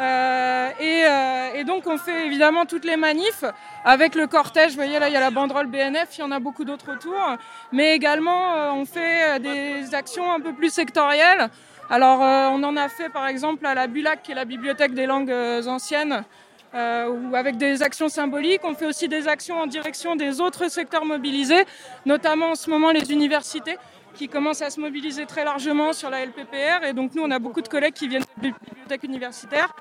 Euh, 0.00 0.68
et, 0.80 1.04
euh, 1.04 1.60
et 1.60 1.64
donc, 1.64 1.86
on 1.86 1.96
fait 1.98 2.26
évidemment 2.26 2.64
toutes 2.64 2.84
les 2.84 2.96
manifs 2.96 3.44
avec 3.84 4.14
le 4.14 4.26
cortège. 4.26 4.70
Vous 4.70 4.76
voyez, 4.76 4.98
là, 4.98 5.08
il 5.08 5.12
y 5.12 5.16
a 5.16 5.20
la 5.20 5.30
banderole 5.30 5.66
BNF, 5.66 6.16
il 6.16 6.20
y 6.20 6.24
en 6.24 6.30
a 6.32 6.40
beaucoup 6.40 6.64
d'autres 6.64 6.92
autour. 6.92 7.20
Mais 7.70 7.94
également, 7.94 8.54
euh, 8.54 8.70
on 8.72 8.84
fait 8.84 9.38
des 9.38 9.94
actions 9.94 10.32
un 10.32 10.40
peu 10.40 10.52
plus 10.52 10.72
sectorielles. 10.72 11.50
Alors, 11.90 12.20
on 12.20 12.62
en 12.62 12.76
a 12.76 12.88
fait 12.88 13.10
par 13.10 13.26
exemple 13.26 13.66
à 13.66 13.74
la 13.74 13.86
Bulac, 13.86 14.22
qui 14.22 14.32
est 14.32 14.36
la 14.36 14.44
bibliothèque 14.44 14.94
des 14.94 15.06
langues 15.06 15.34
anciennes 15.66 16.24
euh, 16.74 17.08
ou 17.08 17.34
avec 17.34 17.56
des 17.56 17.82
actions 17.82 18.08
symboliques. 18.08 18.62
On 18.64 18.74
fait 18.74 18.86
aussi 18.86 19.08
des 19.08 19.28
actions 19.28 19.60
en 19.60 19.66
direction 19.66 20.16
des 20.16 20.40
autres 20.40 20.70
secteurs 20.70 21.04
mobilisés, 21.04 21.64
notamment 22.06 22.50
en 22.50 22.54
ce 22.54 22.70
moment 22.70 22.90
les 22.90 23.12
universités 23.12 23.76
qui 24.14 24.28
commencent 24.28 24.62
à 24.62 24.70
se 24.70 24.80
mobiliser 24.80 25.26
très 25.26 25.44
largement 25.44 25.92
sur 25.92 26.10
la 26.10 26.24
LPPR. 26.24 26.84
Et 26.86 26.92
donc 26.92 27.14
nous, 27.14 27.22
on 27.22 27.30
a 27.30 27.38
beaucoup 27.38 27.62
de 27.62 27.68
collègues 27.68 27.94
qui 27.94 28.08
viennent 28.08 28.24
de 28.42 28.50
bibliothèques 28.50 29.04
universitaires. 29.04 29.72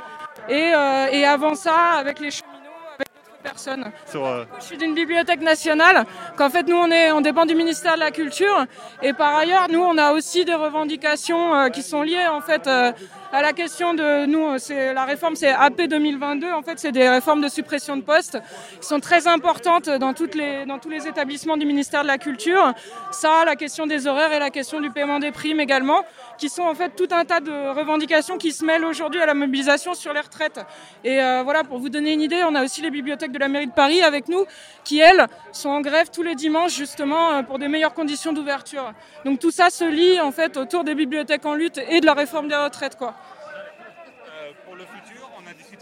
Et, 0.48 0.72
euh, 0.74 1.08
et 1.12 1.26
avant 1.26 1.56
ça, 1.56 1.76
avec 1.98 2.20
les 2.20 2.32
cheminots, 2.32 2.56
avec 2.96 3.08
d'autres 3.26 3.42
personnes. 3.44 3.92
Sur, 4.06 4.26
euh, 4.26 4.46
Je 4.60 4.66
suis 4.66 4.78
d'une 4.78 4.94
bibliothèque 4.94 5.42
nationale, 5.42 6.06
qu'en 6.38 6.50
fait 6.50 6.68
nous 6.68 6.78
on, 6.78 6.90
est, 6.90 7.12
on 7.12 7.22
dépend 7.22 7.46
du 7.46 7.56
ministère 7.56 7.96
de 7.96 8.00
la 8.00 8.12
Culture 8.12 8.66
et 9.02 9.14
par 9.14 9.36
ailleurs 9.36 9.68
nous 9.70 9.82
on 9.82 9.98
a 9.98 10.14
aussi 10.14 10.46
des 10.46 10.56
revendications 10.56 11.56
euh, 11.56 11.70
qui 11.70 11.82
sont 11.82 12.02
liées 12.02 12.28
en 12.28 12.42
fait 12.42 12.68
euh, 12.68 12.92
à 13.32 13.42
la 13.42 13.54
question 13.54 13.94
de 13.94 14.26
nous 14.26 14.46
euh, 14.48 14.58
c'est 14.58 14.94
la 14.94 15.06
réforme 15.06 15.36
c'est 15.36 15.52
AP 15.52 15.84
2022 15.84 16.52
en 16.52 16.62
fait 16.64 16.80
c'est 16.80 16.92
des 16.92 17.08
réformes 17.08 17.42
de 17.42 17.48
suppression 17.48 17.96
de 17.96 18.02
postes 18.02 18.40
qui 18.82 18.88
sont 18.88 19.00
très 19.00 19.28
importantes 19.28 19.90
dans 19.90 20.14
tous 20.14 20.30
les 20.36 21.08
établissements 21.08 21.58
du 21.58 21.66
ministère 21.66 22.04
de 22.04 22.08
la 22.08 22.18
Culture. 22.18 22.74
Ça 23.12 23.46
la 23.46 23.56
question 23.56 23.88
des 23.88 24.08
horaires 24.08 24.32
et 24.32 24.40
la 24.40 24.50
question 24.50 24.82
du 24.82 24.90
paiement 24.90 25.20
des 25.20 25.32
primes 25.32 25.60
également 25.60 26.04
qui 26.38 26.50
sont 26.50 26.64
en 26.64 26.74
fait 26.74 26.96
tout 26.96 27.08
un 27.12 27.26
tas 27.26 27.42
de 27.42 27.52
revendications 27.52 28.38
qui 28.38 28.52
se 28.52 28.64
mêlent 28.64 28.86
aujourd'hui 28.86 29.22
à 29.22 29.26
la 29.26 29.34
mobilisation 29.34 29.94
sur 29.94 30.14
les 30.14 30.22
retraites. 30.22 30.62
Et 31.04 31.22
euh, 31.22 31.42
voilà, 31.44 31.64
pour 31.64 31.80
vous 31.80 31.90
donner 31.90 32.14
une 32.14 32.22
idée, 32.22 32.42
on 32.48 32.56
a 32.56 32.64
aussi 32.64 32.82
les 32.82 32.90
bibliothèques 32.90 33.34
de 33.34 33.40
la 33.40 33.50
mairie 33.50 33.68
de 33.68 33.74
Paris 33.74 34.02
avec 34.02 34.30
nous, 34.30 34.46
qui 34.86 35.00
elles 35.00 35.28
sont 35.52 35.70
en 35.70 35.82
grève 35.82 36.10
tous 36.12 36.24
les 36.24 36.36
dimanches 36.36 36.76
justement 36.76 37.32
euh, 37.32 37.44
pour 37.44 37.60
des 37.60 37.68
meilleures 37.68 37.94
conditions 37.94 38.32
d'ouverture. 38.32 38.94
Donc 39.26 39.40
tout 39.40 39.52
ça 39.52 39.70
se 39.70 39.84
lie 39.84 40.20
en 40.22 40.32
fait 40.32 40.56
autour 40.56 40.84
des 40.84 40.96
bibliothèques 40.96 41.46
en 41.46 41.56
lutte 41.56 41.80
et 41.90 42.00
de 42.00 42.06
la 42.06 42.14
réforme 42.14 42.48
des 42.48 42.56
retraites, 42.56 42.98
quoi. 42.98 43.16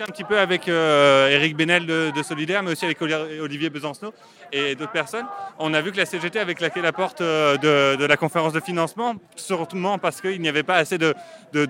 Un 0.03 0.07
petit 0.07 0.23
peu 0.23 0.37
avec 0.37 0.67
euh, 0.67 1.29
Eric 1.29 1.55
Benel 1.55 1.85
de, 1.85 2.11
de 2.15 2.23
Solidaire, 2.23 2.63
mais 2.63 2.71
aussi 2.71 2.85
avec 2.85 3.01
Oli- 3.01 3.39
Olivier 3.39 3.69
Besancenot 3.69 4.13
et 4.51 4.75
d'autres 4.75 4.91
personnes. 4.91 5.25
On 5.59 5.73
a 5.73 5.81
vu 5.81 5.91
que 5.91 5.97
la 5.97 6.05
CGT 6.05 6.39
avait 6.39 6.55
claqué 6.55 6.81
la 6.81 6.91
porte 6.93 7.21
euh, 7.21 7.95
de, 7.95 8.05
la 8.05 8.17
conférence 8.17 8.53
de 8.53 8.59
financement, 8.59 9.15
surtout 9.35 9.77
parce 10.01 10.21
qu'il 10.21 10.41
n'y 10.41 10.49
avait 10.49 10.63
pas 10.63 10.75
assez 10.75 10.97
de, 10.97 11.13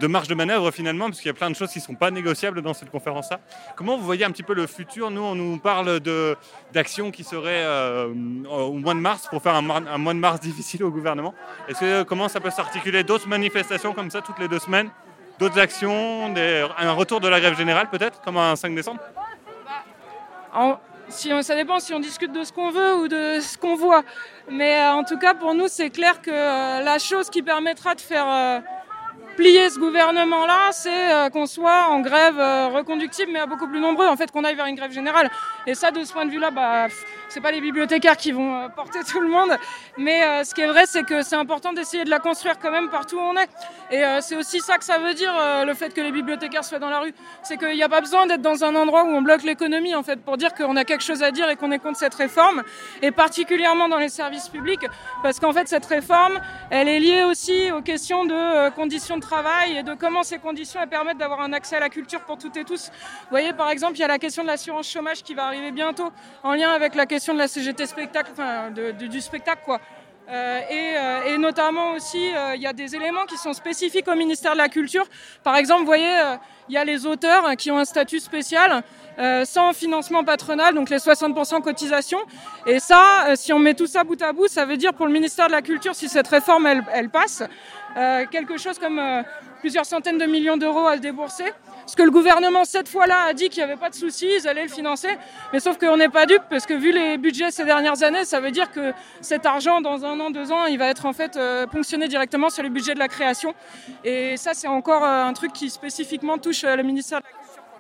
marge 0.08 0.28
de 0.28 0.36
manœuvre 0.36 0.72
finalement, 0.72 1.06
parce 1.06 1.20
qu'il 1.20 1.28
y 1.28 1.32
a 1.32 1.34
plein 1.34 1.50
de 1.50 1.56
choses 1.56 1.72
qui 1.72 1.80
ne 1.80 1.84
sont 1.84 1.96
pas 1.96 2.12
négociables 2.12 2.62
dans 2.62 2.74
cette 2.74 2.90
conférence-là. 2.90 3.40
Comment 3.76 3.98
vous 3.98 4.04
voyez 4.06 4.26
un 4.26 4.32
petit 4.32 4.44
peu 4.44 4.54
le 4.54 4.68
futur? 4.68 5.12
Nous, 5.12 5.22
on 5.22 5.36
nous 5.36 5.58
parle 5.60 6.00
d'actions 6.74 7.12
qui 7.12 7.24
seraient 7.24 7.64
euh, 7.66 8.08
au 8.50 8.74
mois 8.74 8.94
de 8.94 9.00
mars 9.00 9.28
pour 9.30 9.42
faire 9.42 9.56
un, 9.56 9.70
un 9.70 9.98
mois 9.98 10.14
de 10.14 10.20
mars 10.20 10.40
difficile 10.42 10.84
au 10.84 10.92
gouvernement. 10.92 11.34
Est-ce 11.68 11.80
que 11.80 12.04
comment 12.04 12.28
ça 12.28 12.40
peut 12.40 12.50
s'articuler? 12.52 13.04
D'autres 13.04 13.28
manifestations 13.28 13.94
comme 13.94 14.12
ça 14.12 14.22
toutes 14.22 14.40
les 14.40 14.48
deux 14.48 14.60
semaines? 14.60 14.90
D'autres 15.40 15.60
actions, 15.60 16.34
un 16.80 16.92
retour 16.94 17.20
de 17.20 17.28
la 17.28 17.40
grève 17.40 17.56
générale 17.58 17.90
peut-être, 17.90 18.22
comme 18.22 18.38
un 18.38 18.56
5 18.56 18.74
décembre 18.74 19.00
En- 20.54 20.78
si 21.10 21.32
on- 21.32 21.42
ça 21.44 21.56
dépend 21.56 21.80
si 21.80 21.94
on 21.94 22.00
discute 22.00 22.32
de 22.32 22.44
ce 22.44 22.52
qu'on 22.52 22.72
veut 22.72 22.96
ou 22.96 23.08
de 23.08 23.40
ce 23.40 23.58
qu'on 23.58 23.76
voit. 23.76 24.02
Mais 24.50 24.76
euh, 24.78 24.94
en 24.94 25.04
tout 25.04 25.18
cas, 25.20 25.34
pour 25.36 25.54
nous, 25.54 25.68
c'est 25.68 25.90
clair 25.92 26.22
que 26.22 26.32
euh, 26.32 26.82
la 26.82 26.98
chose 27.00 27.30
qui 27.30 27.44
permettra 27.44 27.94
de 27.96 28.02
faire 28.02 28.26
euh, 28.28 28.60
plier 29.36 29.70
ce 29.70 29.78
gouvernement-là, 29.78 30.72
c'est 30.72 31.30
qu'on 31.32 31.46
soit 31.46 31.88
en 31.90 32.00
grève 32.00 32.38
reconductible, 32.74 33.32
mais 33.32 33.40
à 33.40 33.46
beaucoup 33.46 33.68
plus 33.68 33.80
nombreux, 33.80 34.08
en 34.08 34.16
fait, 34.18 34.32
qu'on 34.32 34.44
aille 34.44 34.56
vers 34.56 34.66
une 34.66 34.76
grève 34.76 34.92
générale. 34.92 35.30
Et 35.68 35.76
ça, 35.76 35.92
de 35.92 36.04
ce 36.04 36.12
point 36.12 36.26
de 36.26 36.32
vue-là, 36.32 36.50
bah, 36.50 36.88
c'est 37.30 37.42
pas 37.42 37.52
les 37.52 37.62
bibliothécaires 37.62 38.18
qui 38.18 38.32
vont 38.32 38.56
euh, 38.56 38.70
porter 38.70 39.00
tout 39.04 39.20
le 39.20 39.28
monde. 39.28 39.58
Mais 39.98 40.24
euh, 40.24 40.44
ce 40.44 40.54
qui 40.54 40.62
est 40.62 40.68
vrai, 40.68 40.84
c'est 40.86 41.04
que 41.04 41.22
c'est 41.22 41.36
important 41.36 41.74
d'essayer 41.74 42.04
de 42.04 42.10
la 42.10 42.20
construire 42.20 42.58
quand 42.60 42.72
même 42.72 42.90
partout 42.90 43.18
où 43.18 43.22
on 43.22 43.36
est. 43.36 43.50
Et 43.92 44.04
euh, 44.04 44.20
c'est 44.22 44.36
aussi 44.36 44.60
ça 44.60 44.78
que 44.78 44.84
ça 44.84 44.98
veut 44.98 45.14
dire, 45.14 45.34
le 45.66 45.74
fait 45.74 45.94
que 45.94 46.02
les 46.02 46.12
bibliothécaires 46.12 46.64
soient 46.64 46.80
dans 46.80 46.90
la 46.90 47.00
rue. 47.00 47.14
C'est 47.44 47.58
qu'il 47.58 47.74
n'y 47.74 47.84
a 47.84 47.90
pas 47.90 48.02
besoin 48.02 48.28
d'être 48.28 48.42
dans 48.42 48.64
un 48.64 48.76
endroit 48.76 49.04
où 49.04 49.08
on 49.08 49.22
bloque 49.22 49.44
l'économie, 49.44 49.96
en 49.96 50.04
fait, 50.04 50.18
pour 50.22 50.38
dire 50.38 50.54
qu'on 50.54 50.76
a 50.76 50.84
quelque 50.84 51.04
chose 51.04 51.24
à 51.24 51.32
dire 51.32 51.50
et 51.50 51.56
qu'on 51.56 51.72
est 51.72 51.80
contre 51.80 51.98
cette 51.98 52.16
réforme. 52.16 52.64
Et 53.02 53.12
particulièrement 53.12 53.90
dans 53.90 53.98
les 53.98 54.10
services 54.10 54.50
publics, 54.50 54.86
parce 55.24 55.40
qu'en 55.40 55.54
fait, 55.54 55.68
cette 55.68 55.86
réforme, 55.86 56.40
elle 56.70 56.88
est 56.88 57.00
liée 57.00 57.24
aussi 57.24 57.72
aux 57.72 57.82
questions 57.82 58.26
de 58.26 58.70
conditions 58.70 59.18
de 59.18 59.22
travail 59.22 59.78
et 59.78 59.84
de 59.84 59.94
comment 59.94 60.24
ces 60.24 60.40
conditions 60.40 60.80
permettent 60.88 61.18
d'avoir 61.18 61.42
un 61.42 61.54
accès 61.54 61.78
à 61.78 61.80
la 61.80 61.90
culture 61.90 62.22
pour 62.22 62.38
toutes 62.38 62.58
et 62.58 62.64
tous. 62.64 62.90
Vous 63.22 63.30
voyez, 63.32 63.54
par 63.54 63.70
exemple, 63.70 63.96
il 63.96 64.00
y 64.00 64.04
a 64.04 64.08
la 64.08 64.20
question 64.20 64.44
de 64.44 64.48
l'assurance 64.48 64.90
chômage 64.90 65.24
qui 65.24 65.34
va 65.34 65.46
arriver 65.46 65.72
bientôt, 65.72 66.12
en 66.44 66.54
lien 66.54 66.72
avec 66.72 66.96
la 66.96 67.06
question 67.06 67.17
de 67.26 67.38
la 67.38 67.48
CGT 67.48 67.86
spectacle, 67.86 68.32
enfin, 68.34 68.72
du 68.72 69.22
spectacle, 69.22 69.62
quoi. 69.66 69.80
Euh, 70.30 70.60
et, 70.70 70.98
euh, 70.98 71.34
et 71.34 71.38
notamment 71.38 71.94
aussi, 71.94 72.34
euh, 72.36 72.56
il 72.56 72.62
y 72.62 72.68
a 72.68 72.74
des 72.74 72.96
éléments 72.96 73.26
qui 73.26 73.38
sont 73.38 73.54
spécifiques 73.54 74.10
au 74.10 74.16
ministère 74.16 74.54
de 74.54 74.58
la 74.58 74.68
Culture. 74.68 75.06
Par 75.42 75.56
exemple, 75.56 75.82
vous 75.82 75.86
voyez, 75.86 76.14
il 76.68 76.76
y 76.76 76.78
a 76.78 76.84
les 76.84 77.06
auteurs 77.06 77.56
qui 77.56 77.72
ont 77.72 77.78
un 77.78 77.86
statut 77.86 78.20
spécial, 78.20 78.84
sans 79.46 79.74
financement 79.74 80.24
patronal, 80.24 80.76
donc 80.76 80.90
les 80.90 80.98
60% 80.98 81.62
cotisation. 81.62 82.20
Et 82.66 82.80
ça, 82.80 83.36
si 83.36 83.54
on 83.54 83.60
met 83.60 83.74
tout 83.74 83.88
ça 83.88 84.04
bout 84.04 84.22
à 84.22 84.34
bout, 84.34 84.48
ça 84.48 84.66
veut 84.66 84.78
dire 84.78 84.94
pour 84.94 85.08
le 85.08 85.14
ministère 85.14 85.48
de 85.48 85.54
la 85.54 85.62
Culture, 85.62 85.96
si 85.96 86.10
cette 86.10 86.28
réforme, 86.28 86.68
elle, 86.68 86.84
elle 86.94 87.10
passe, 87.10 87.44
quelque 88.30 88.58
chose 88.58 88.78
comme 88.78 89.02
plusieurs 89.60 89.86
centaines 89.86 90.18
de 90.18 90.26
millions 90.26 90.58
d'euros 90.58 90.88
à 90.88 90.98
se 90.98 91.02
débourser. 91.02 91.46
Parce 91.88 91.96
que 91.96 92.04
le 92.04 92.12
gouvernement, 92.12 92.66
cette 92.66 92.90
fois-là, 92.90 93.28
a 93.30 93.34
dit 93.34 93.50
qu'il 93.50 93.64
n'y 93.64 93.72
avait 93.72 93.80
pas 93.80 93.90
de 93.90 93.96
souci, 93.96 94.28
ils 94.40 94.48
allaient 94.48 94.64
le 94.64 94.70
financer. 94.70 95.10
Mais 95.54 95.60
sauf 95.60 95.78
qu'on 95.78 95.96
n'est 95.96 96.10
pas 96.10 96.26
dupe, 96.26 96.44
parce 96.50 96.66
que 96.66 96.74
vu 96.74 96.92
les 96.92 97.18
budgets 97.18 97.50
ces 97.50 97.64
dernières 97.64 98.04
années, 98.04 98.26
ça 98.26 98.42
veut 98.42 98.52
dire 98.52 98.72
que 98.72 98.92
cet 99.22 99.46
argent, 99.46 99.80
dans 99.80 100.04
un 100.04 100.20
an, 100.20 100.30
deux 100.30 100.52
ans, 100.52 100.66
il 100.66 100.78
va 100.78 100.88
être 100.88 101.06
en 101.06 101.14
fait 101.14 101.38
euh, 101.38 101.66
ponctionné 101.66 102.08
directement 102.08 102.50
sur 102.50 102.64
le 102.64 102.70
budget 102.70 102.94
de 102.94 103.00
la 103.00 103.08
création. 103.08 103.54
Et 104.04 104.36
ça, 104.36 104.54
c'est 104.54 104.68
encore 104.68 105.06
euh, 105.06 105.24
un 105.24 105.34
truc 105.34 105.54
qui 105.54 105.70
spécifiquement 105.70 106.38
touche 106.38 106.64
euh, 106.64 106.76
le 106.76 106.84
ministère 106.84 107.20
de 107.20 107.26
la. 107.26 107.37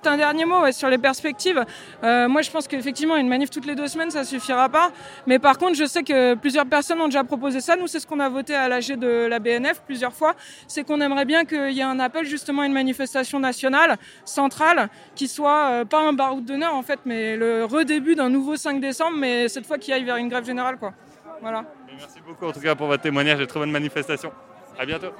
Un 0.07 0.17
dernier 0.17 0.45
mot 0.45 0.71
sur 0.71 0.89
les 0.89 0.97
perspectives. 0.97 1.63
Euh, 2.03 2.27
moi, 2.27 2.41
je 2.41 2.49
pense 2.51 2.67
qu'effectivement, 2.67 3.15
une 3.15 3.27
manif 3.27 3.49
toutes 3.49 3.65
les 3.65 3.75
deux 3.75 3.87
semaines, 3.87 4.11
ça 4.11 4.23
suffira 4.23 4.69
pas. 4.69 4.91
Mais 5.25 5.39
par 5.39 5.57
contre, 5.57 5.75
je 5.75 5.85
sais 5.85 6.03
que 6.03 6.35
plusieurs 6.35 6.65
personnes 6.65 6.99
ont 7.01 7.05
déjà 7.05 7.23
proposé 7.23 7.61
ça. 7.61 7.75
Nous, 7.75 7.87
c'est 7.87 7.99
ce 7.99 8.07
qu'on 8.07 8.19
a 8.19 8.29
voté 8.29 8.55
à 8.55 8.67
l'AG 8.67 8.97
de 8.97 9.27
la 9.27 9.39
BNF 9.39 9.81
plusieurs 9.85 10.13
fois. 10.13 10.33
C'est 10.67 10.83
qu'on 10.83 11.01
aimerait 11.01 11.25
bien 11.25 11.45
qu'il 11.45 11.71
y 11.71 11.79
ait 11.79 11.83
un 11.83 11.99
appel 11.99 12.25
justement 12.25 12.63
à 12.63 12.65
une 12.65 12.73
manifestation 12.73 13.39
nationale, 13.39 13.97
centrale, 14.25 14.89
qui 15.15 15.27
soit 15.27 15.69
euh, 15.69 15.85
pas 15.85 16.01
un 16.01 16.13
baroud 16.13 16.45
d'honneur 16.45 16.73
en 16.73 16.83
fait, 16.83 16.99
mais 17.05 17.35
le 17.35 17.65
redébut 17.65 18.15
d'un 18.15 18.29
nouveau 18.29 18.55
5 18.55 18.79
décembre, 18.79 19.17
mais 19.17 19.47
cette 19.47 19.65
fois 19.65 19.77
qui 19.77 19.91
aille 19.93 20.03
vers 20.03 20.17
une 20.17 20.29
grève 20.29 20.45
générale, 20.45 20.77
quoi. 20.77 20.93
Voilà. 21.41 21.65
Merci 21.97 22.19
beaucoup 22.25 22.45
en 22.45 22.51
tout 22.51 22.59
cas 22.59 22.75
pour 22.75 22.87
votre 22.87 23.03
témoignage 23.03 23.39
et 23.39 23.47
très 23.47 23.59
bonne 23.59 23.71
manifestation. 23.71 24.31
À 24.77 24.85
bientôt. 24.85 25.11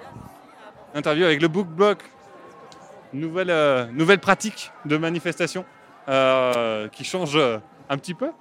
Interview 0.93 1.25
avec 1.25 1.41
le 1.41 1.47
Book 1.47 1.67
Block. 1.67 1.99
Nouvelle, 3.13 3.51
euh, 3.51 3.85
nouvelle 3.93 4.19
pratique 4.19 4.71
de 4.85 4.97
manifestation 4.97 5.63
euh, 6.09 6.89
qui 6.89 7.05
change 7.05 7.37
euh, 7.37 7.57
un 7.89 7.97
petit 7.97 8.13
peu. 8.13 8.31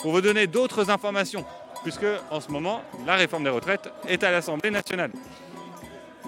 Pour 0.00 0.10
vous 0.10 0.20
donner 0.20 0.48
d'autres 0.48 0.90
informations, 0.90 1.44
puisque 1.82 2.06
en 2.30 2.40
ce 2.40 2.50
moment, 2.50 2.82
la 3.06 3.14
réforme 3.14 3.44
des 3.44 3.50
retraites 3.50 3.92
est 4.08 4.24
à 4.24 4.32
l'Assemblée 4.32 4.70
nationale. 4.70 5.12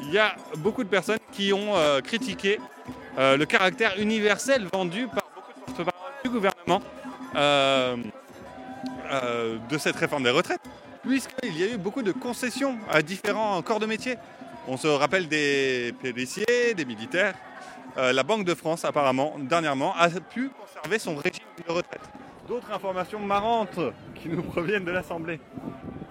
Il 0.02 0.12
y 0.12 0.18
a 0.18 0.36
beaucoup 0.58 0.84
de 0.84 0.88
personnes 0.88 1.18
qui 1.32 1.52
ont 1.52 1.74
critiqué 2.02 2.58
le 3.16 3.44
caractère 3.44 3.98
universel 3.98 4.66
vendu 4.72 5.06
par 5.06 5.24
beaucoup 5.34 5.52
de 5.52 5.66
porte-parole 5.66 6.12
du 6.24 6.30
gouvernement 6.30 6.80
de 9.70 9.78
cette 9.78 9.96
réforme 9.96 10.22
des 10.22 10.30
retraites, 10.30 10.62
puisqu'il 11.02 11.56
y 11.56 11.64
a 11.64 11.66
eu 11.74 11.76
beaucoup 11.76 12.02
de 12.02 12.12
concessions 12.12 12.78
à 12.90 13.02
différents 13.02 13.60
corps 13.62 13.80
de 13.80 13.86
métier. 13.86 14.16
On 14.70 14.76
se 14.76 14.86
rappelle 14.86 15.28
des 15.28 15.94
policiers, 15.98 16.74
des 16.76 16.84
militaires. 16.84 17.34
Euh, 17.96 18.12
la 18.12 18.22
Banque 18.22 18.44
de 18.44 18.54
France, 18.54 18.84
apparemment, 18.84 19.34
dernièrement, 19.38 19.94
a 19.96 20.10
pu 20.10 20.50
conserver 20.50 20.98
son 20.98 21.16
régime 21.16 21.46
de 21.66 21.72
retraite. 21.72 22.02
D'autres 22.46 22.70
informations 22.70 23.18
marrantes 23.18 23.78
qui 24.14 24.28
nous 24.28 24.42
proviennent 24.42 24.84
de 24.84 24.90
l'Assemblée. 24.90 25.40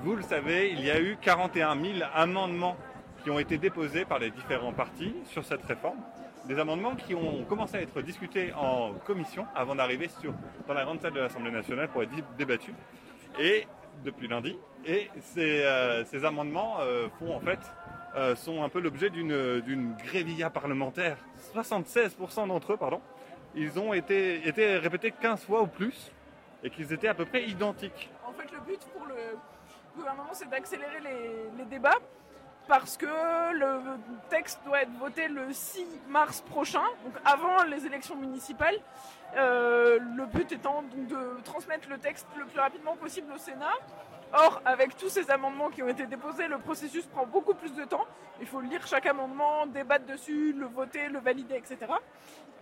Vous 0.04 0.16
le 0.16 0.24
savez, 0.24 0.72
il 0.72 0.84
y 0.84 0.90
a 0.90 1.00
eu 1.00 1.18
41 1.22 1.76
000 1.80 1.94
amendements 2.16 2.76
qui 3.24 3.30
ont 3.30 3.38
été 3.38 3.60
déposés 3.60 4.06
par 4.06 4.18
les 4.18 4.32
différents 4.32 4.74
partis 4.74 5.14
sur 5.32 5.46
cette 5.46 5.64
réforme. 5.64 6.00
Des 6.48 6.58
amendements 6.58 6.96
qui 6.96 7.14
ont 7.14 7.44
commencé 7.44 7.78
à 7.78 7.82
être 7.82 8.02
discutés 8.02 8.54
en 8.54 8.94
commission 9.06 9.46
avant 9.56 9.76
d'arriver 9.76 10.10
dans 10.68 10.74
la 10.74 10.84
grande 10.84 11.00
salle 11.02 11.14
de 11.14 11.20
l'Assemblée 11.20 11.52
nationale 11.52 11.90
pour 11.90 12.02
être 12.02 12.16
dé- 12.16 12.24
débattus. 12.40 12.74
Et 13.40 13.68
depuis 14.04 14.28
lundi. 14.28 14.58
Et 14.86 15.10
ces, 15.20 15.62
euh, 15.64 16.04
amendements 16.24 16.78
euh, 16.82 17.08
font 17.20 17.36
en 17.36 17.40
fait 17.40 17.60
euh, 18.16 18.36
sont 18.36 18.64
un 18.64 18.70
peu 18.70 18.80
l'objet 18.80 19.10
d'une 19.10 19.62
d'une 19.62 19.94
grévilla 19.96 20.50
parlementaire. 20.50 21.18
76% 21.54 22.48
d'entre 22.48 22.74
eux, 22.74 22.78
pardon, 22.78 23.02
ils 23.56 23.80
ont 23.80 23.94
été, 23.94 24.48
été 24.48 24.78
répétés 24.78 25.12
15 25.12 25.44
fois 25.46 25.62
ou 25.62 25.68
plus 25.68 26.12
et 26.64 26.70
qu'ils 26.70 26.92
étaient 26.94 27.08
à 27.08 27.14
peu 27.14 27.26
près 27.26 27.44
identiques. 27.44 28.10
En 28.26 28.34
fait, 28.34 28.52
le 28.52 28.60
but 28.60 28.80
pour 28.94 29.06
le 29.06 29.38
gouvernement, 29.96 30.34
c'est 30.34 30.50
d'accélérer 30.50 31.00
les, 31.02 31.58
les 31.58 31.66
débats 31.66 32.00
parce 32.68 32.98
que 32.98 33.06
le 33.54 33.80
texte 34.30 34.60
doit 34.66 34.82
être 34.82 34.92
voté 35.00 35.28
le 35.28 35.52
6 35.52 35.86
mars 36.10 36.42
prochain, 36.42 36.84
donc 37.04 37.14
avant 37.24 37.64
les 37.64 37.86
élections 37.86 38.16
municipales. 38.16 38.76
Euh, 39.36 40.00
le 40.00 40.26
but 40.26 40.52
étant 40.52 40.84
donc 40.84 41.08
de 41.08 41.42
transmettre 41.44 41.90
le 41.90 41.98
texte 41.98 42.28
le 42.38 42.46
plus 42.46 42.60
rapidement 42.60 42.96
possible 42.96 43.32
au 43.34 43.38
Sénat. 43.38 43.74
Or, 44.34 44.62
avec 44.66 44.98
tous 44.98 45.10
ces 45.10 45.30
amendements 45.32 45.70
qui 45.70 45.82
ont 45.82 45.88
été 45.88 46.06
déposés, 46.06 46.48
le 46.48 46.58
processus 46.58 47.06
prend 47.06 47.26
beaucoup 47.26 47.54
plus 47.54 47.74
de 47.74 47.86
temps. 47.86 48.06
Il 48.42 48.48
faut 48.48 48.60
lire 48.60 48.86
chaque 48.86 49.06
amendement, 49.06 49.66
débattre 49.66 50.06
dessus, 50.06 50.54
le 50.54 50.66
voter, 50.66 51.08
le 51.08 51.20
valider, 51.20 51.56
etc. 51.56 51.78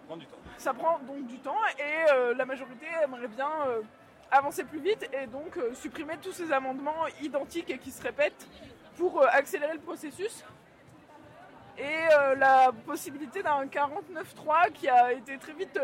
prend 0.05 0.17
du 0.17 0.25
temps. 0.27 0.37
Ça 0.57 0.73
prend 0.73 0.99
donc 0.99 1.25
du 1.25 1.39
temps 1.39 1.57
et 1.77 2.11
euh, 2.11 2.33
la 2.35 2.45
majorité 2.45 2.85
aimerait 3.03 3.27
bien 3.27 3.49
euh, 3.67 3.81
avancer 4.31 4.63
plus 4.63 4.79
vite 4.79 5.09
et 5.11 5.25
donc 5.27 5.57
euh, 5.57 5.73
supprimer 5.73 6.17
tous 6.21 6.31
ces 6.31 6.51
amendements 6.51 7.07
identiques 7.21 7.69
et 7.71 7.77
qui 7.79 7.91
se 7.91 8.01
répètent 8.01 8.47
pour 8.97 9.25
accélérer 9.25 9.73
le 9.73 9.79
processus. 9.79 10.43
Et 11.77 12.07
la 12.37 12.71
possibilité 12.85 13.43
d'un 13.43 13.65
49.3 13.65 14.71
qui 14.71 14.87
a 14.87 15.11
été 15.11 15.37
très 15.37 15.51
vite 15.51 15.77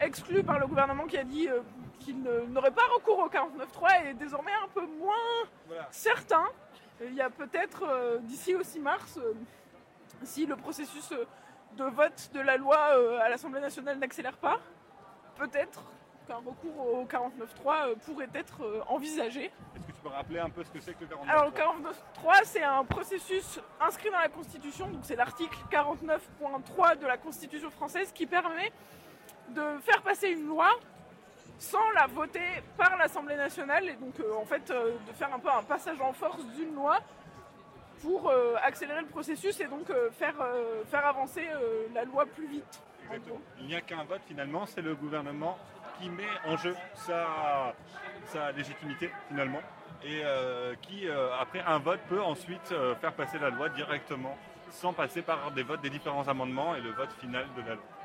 exclu 0.00 0.42
par 0.42 0.58
le 0.58 0.66
gouvernement 0.66 1.06
qui 1.06 1.16
a 1.16 1.24
dit 1.24 1.48
euh, 1.48 1.60
qu'il 1.98 2.22
n'aurait 2.22 2.70
pas 2.70 2.86
recours 2.94 3.18
au 3.18 3.28
49.3 3.28 4.06
est 4.06 4.14
désormais 4.14 4.52
un 4.64 4.68
peu 4.68 4.86
moins 4.98 5.14
certain. 5.90 6.44
Il 7.00 7.14
y 7.14 7.20
a 7.20 7.30
peut-être 7.30 7.84
euh, 7.88 8.18
d'ici 8.22 8.54
au 8.54 8.62
6 8.62 8.80
mars, 8.80 9.18
euh, 9.18 9.34
si 10.24 10.46
le 10.46 10.56
processus 10.56 11.12
de 11.76 11.84
vote 11.84 12.30
de 12.34 12.40
la 12.40 12.56
loi 12.56 12.78
à 13.22 13.28
l'Assemblée 13.28 13.60
nationale 13.60 13.98
n'accélère 13.98 14.36
pas, 14.36 14.58
peut-être 15.36 15.84
qu'un 16.26 16.36
recours 16.36 16.94
au 16.94 17.04
49.3 17.04 17.90
euh, 17.90 17.94
pourrait 18.04 18.28
être 18.34 18.84
envisagé. 18.88 19.44
Est-ce 19.44 19.86
que 19.86 19.92
tu 19.92 20.02
peux 20.02 20.08
rappeler 20.08 20.40
un 20.40 20.50
peu 20.50 20.64
ce 20.64 20.70
que 20.70 20.80
c'est 20.80 20.94
que 20.94 21.02
le 21.02 21.06
49 21.06 21.34
Alors 21.34 21.44
le 21.44 21.52
49.3, 21.52 22.40
c'est 22.44 22.64
un 22.64 22.84
processus 22.84 23.60
inscrit 23.80 24.10
dans 24.10 24.18
la 24.18 24.28
Constitution, 24.28 24.88
donc 24.88 25.00
c'est 25.02 25.16
l'article 25.16 25.56
49.3 25.70 26.98
de 26.98 27.06
la 27.06 27.16
Constitution 27.16 27.70
française 27.70 28.10
qui 28.12 28.26
permet 28.26 28.72
de 29.54 29.78
faire 29.80 30.02
passer 30.02 30.30
une 30.30 30.46
loi 30.46 30.70
sans 31.58 31.90
la 31.90 32.06
voter 32.06 32.62
par 32.76 32.96
l'Assemblée 32.96 33.36
nationale 33.36 33.88
et 33.88 33.94
donc 33.94 34.18
euh, 34.20 34.34
en 34.40 34.44
fait 34.44 34.70
euh, 34.70 34.92
de 35.06 35.12
faire 35.12 35.32
un 35.34 35.38
peu 35.38 35.50
un 35.50 35.62
passage 35.62 36.00
en 36.00 36.12
force 36.12 36.44
d'une 36.56 36.74
loi 36.74 36.98
pour 38.00 38.28
euh, 38.28 38.54
accélérer 38.62 39.00
le 39.00 39.08
processus 39.08 39.58
et 39.60 39.66
donc 39.66 39.90
faire, 40.12 40.36
avancer 41.04 41.48
la 41.92 42.04
loi 42.04 42.26
plus 42.26 42.46
vite. 42.46 42.80
Il 43.58 43.66
n'y 43.66 43.74
a 43.74 43.80
qu'un 43.80 44.04
vote 44.04 44.20
finalement, 44.28 44.66
c'est 44.66 44.82
le 44.82 44.94
gouvernement 44.94 45.58
qui 45.98 46.08
met 46.08 46.28
en 46.46 46.56
jeu 46.56 46.76
sa, 46.94 47.74
sa 48.26 48.52
légitimité 48.52 49.10
finalement 49.26 49.62
et 50.04 50.22
qui, 50.82 51.08
après 51.40 51.60
un 51.60 51.78
vote, 51.78 51.98
peut 52.08 52.22
ensuite 52.22 52.72
faire 53.00 53.12
passer 53.14 53.38
la 53.40 53.50
loi 53.50 53.68
directement 53.70 54.36
sans 54.70 54.92
passer 54.92 55.22
par 55.22 55.50
des 55.50 55.64
votes 55.64 55.80
des 55.80 55.90
différents 55.90 56.28
amendements 56.28 56.76
et 56.76 56.80
le 56.80 56.92
vote 56.92 57.12
final 57.14 57.46
de 57.56 57.62
la 57.62 57.74
loi. 57.74 57.97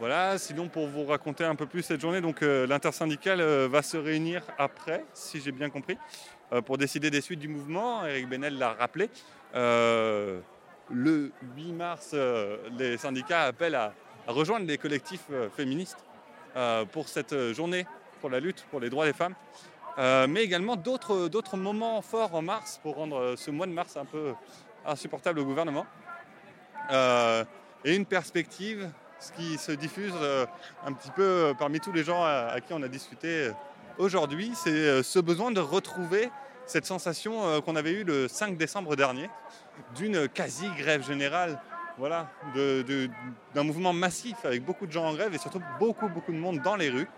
Voilà, 0.00 0.38
sinon 0.38 0.68
pour 0.68 0.86
vous 0.88 1.04
raconter 1.04 1.44
un 1.44 1.54
peu 1.54 1.66
plus 1.66 1.82
cette 1.82 2.00
journée, 2.00 2.22
donc 2.22 2.42
euh, 2.42 2.66
l'intersyndicale 2.66 3.42
euh, 3.42 3.68
va 3.70 3.82
se 3.82 3.98
réunir 3.98 4.42
après, 4.56 5.04
si 5.12 5.42
j'ai 5.42 5.52
bien 5.52 5.68
compris, 5.68 5.98
euh, 6.54 6.62
pour 6.62 6.78
décider 6.78 7.10
des 7.10 7.20
suites 7.20 7.38
du 7.38 7.48
mouvement. 7.48 8.06
Eric 8.06 8.26
Benel 8.26 8.56
l'a 8.56 8.72
rappelé. 8.72 9.10
Le 9.52 11.32
8 11.54 11.72
mars, 11.72 12.14
les 12.78 12.96
syndicats 12.96 13.42
appellent 13.42 13.74
à, 13.74 13.92
à 14.26 14.32
rejoindre 14.32 14.66
les 14.66 14.78
collectifs 14.78 15.26
féministes 15.54 16.02
pour 16.92 17.08
cette 17.08 17.52
journée, 17.52 17.86
pour 18.22 18.30
la 18.30 18.40
lutte 18.40 18.64
pour 18.70 18.80
les 18.80 18.88
droits 18.88 19.04
des 19.04 19.12
femmes, 19.12 19.34
mais 19.98 20.42
également 20.42 20.76
d'autres 20.76 21.56
moments 21.58 22.00
forts 22.00 22.34
en 22.34 22.42
mars 22.42 22.80
pour 22.82 22.96
rendre 22.96 23.34
ce 23.36 23.50
mois 23.50 23.66
de 23.66 23.72
mars 23.72 23.98
un 23.98 24.06
peu 24.06 24.32
insupportable 24.84 25.40
au 25.40 25.44
gouvernement. 25.44 25.86
Et 27.84 27.94
une 27.94 28.06
perspective, 28.06 28.90
ce 29.20 29.32
qui 29.32 29.58
se 29.58 29.72
diffuse 29.72 30.14
euh, 30.20 30.46
un 30.84 30.92
petit 30.92 31.10
peu 31.10 31.22
euh, 31.22 31.54
parmi 31.54 31.78
tous 31.78 31.92
les 31.92 32.02
gens 32.02 32.24
à, 32.24 32.56
qui 32.66 32.72
on 32.72 32.82
a 32.82 32.88
discuté 32.88 33.28
euh, 33.28 33.52
aujourd'hui, 33.98 34.52
c'est 34.54 35.02
ce 35.02 35.18
besoin 35.18 35.50
de 35.50 35.60
retrouver 35.60 36.30
cette 36.66 36.86
sensation 36.86 37.60
qu'on 37.62 37.76
avait 37.76 37.90
eue 37.90 38.04
le 38.04 38.28
5 38.28 38.56
décembre 38.56 38.94
dernier, 38.94 39.28
d'une 39.96 40.28
quasi-grève 40.28 41.04
générale, 41.04 41.60
voilà, 41.98 42.30
d'un 42.54 43.64
mouvement 43.64 43.92
massif 43.92 44.36
avec 44.44 44.64
beaucoup 44.64 44.86
de 44.86 44.92
gens 44.92 45.04
en 45.04 45.14
grève 45.14 45.34
et 45.34 45.38
surtout 45.38 45.60
beaucoup, 45.80 46.08
beaucoup 46.08 46.32
de 46.32 46.38
monde 46.38 46.60
dans 46.60 46.76
les 46.76 46.88
rues. 46.88 47.08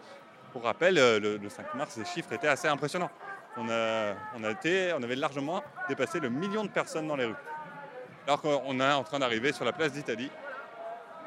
Pour 0.52 0.64
rappel, 0.64 0.94
le, 0.94 1.36
le 1.36 1.48
5 1.50 1.74
mars, 1.74 1.98
les 1.98 2.06
chiffres 2.06 2.32
étaient 2.32 2.48
assez 2.48 2.66
impressionnants. 2.66 3.10
On 3.58 3.68
avait 3.68 5.16
largement 5.16 5.62
dépassé 5.88 6.18
le 6.18 6.30
million 6.30 6.64
de 6.64 6.70
personnes 6.70 7.06
dans 7.06 7.16
les 7.16 7.26
rues. 7.26 7.34
Alors 8.26 8.40
qu'on 8.40 8.80
est 8.80 8.92
en 8.92 9.04
train 9.04 9.18
d'arriver 9.18 9.52
sur 9.52 9.66
la 9.66 9.72
place 9.72 9.92
d'Italie, 9.92 10.30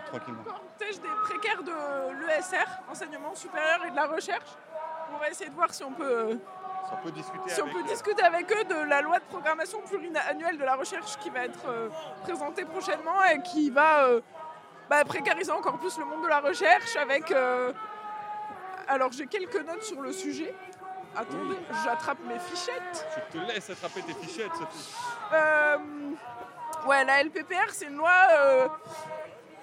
tranquillement. 0.07 0.43
cortège 0.43 0.99
des 1.01 1.07
précaires 1.23 1.63
de 1.63 2.25
l'ESR, 2.25 2.65
enseignement 2.89 3.33
supérieur 3.35 3.85
et 3.85 3.91
de 3.91 3.95
la 3.95 4.05
recherche. 4.07 4.49
On 5.13 5.17
va 5.17 5.29
essayer 5.29 5.49
de 5.49 5.55
voir 5.55 5.73
si 5.73 5.83
on 5.83 5.91
peut, 5.91 6.03
euh, 6.03 6.33
Si 6.87 6.93
on 6.93 7.03
peut 7.03 7.11
discuter 7.11 7.49
si 7.49 7.61
on 7.61 7.65
avec, 7.65 7.75
peut 7.75 7.79
euh, 7.83 7.87
discuter 7.87 8.23
avec 8.23 8.51
eux 8.51 8.63
de 8.63 8.89
la 8.89 9.01
loi 9.01 9.19
de 9.19 9.23
programmation 9.25 9.81
pluriannuelle 9.81 10.57
de 10.57 10.63
la 10.63 10.75
recherche 10.75 11.17
qui 11.19 11.29
va 11.29 11.45
être 11.45 11.67
euh, 11.67 11.89
présentée 12.23 12.65
prochainement 12.65 13.23
et 13.25 13.41
qui 13.43 13.69
va 13.69 14.05
euh, 14.05 14.21
bah, 14.89 15.03
précariser 15.05 15.51
encore 15.51 15.77
plus 15.77 15.97
le 15.99 16.05
monde 16.05 16.23
de 16.23 16.27
la 16.27 16.39
recherche 16.39 16.95
avec... 16.95 17.31
euh, 17.31 17.71
Alors 18.87 19.11
j'ai 19.11 19.27
quelques 19.27 19.63
notes 19.65 19.83
sur 19.83 20.01
le 20.01 20.11
sujet. 20.11 20.53
Attendez, 21.15 21.57
j'attrape 21.85 22.17
mes 22.27 22.37
fichettes. 22.39 23.07
Je 23.31 23.39
te 23.39 23.45
laisse 23.45 23.69
attraper 23.69 24.01
tes 24.01 24.13
fichettes, 24.15 24.53
Sophie. 24.53 24.93
Euh, 25.33 25.77
ouais, 26.87 27.05
la 27.05 27.23
LPPR, 27.23 27.69
c'est 27.71 27.85
une 27.85 27.95
loi 27.95 28.11
euh, 28.33 28.67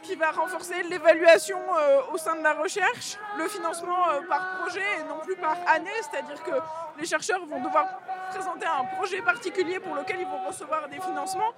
qui 0.03 0.15
va 0.17 0.31
renforcer 0.33 0.83
l'évaluation 0.83 1.59
euh, 1.59 2.01
au 2.13 2.19
sein 2.19 2.35
de 2.35 2.43
la 2.43 2.55
recherche, 2.55 3.17
le 3.39 3.49
financement 3.49 4.09
euh, 4.11 4.21
par 4.29 4.59
projet 4.61 4.83
et 5.01 5.05
non 5.05 5.19
plus 5.25 5.37
par 5.37 5.57
année, 5.67 5.91
c'est-à-dire 6.03 6.43
que 6.43 6.51
les 6.99 7.07
chercheurs 7.07 7.45
vont 7.47 7.61
devoir 7.61 7.87
présenter 8.31 8.67
un 8.67 8.85
projet 8.97 9.23
particulier 9.23 9.79
pour 9.79 9.95
lequel 9.95 10.21
ils 10.21 10.27
vont 10.27 10.47
recevoir 10.47 10.89
des 10.89 11.01
financements 11.01 11.53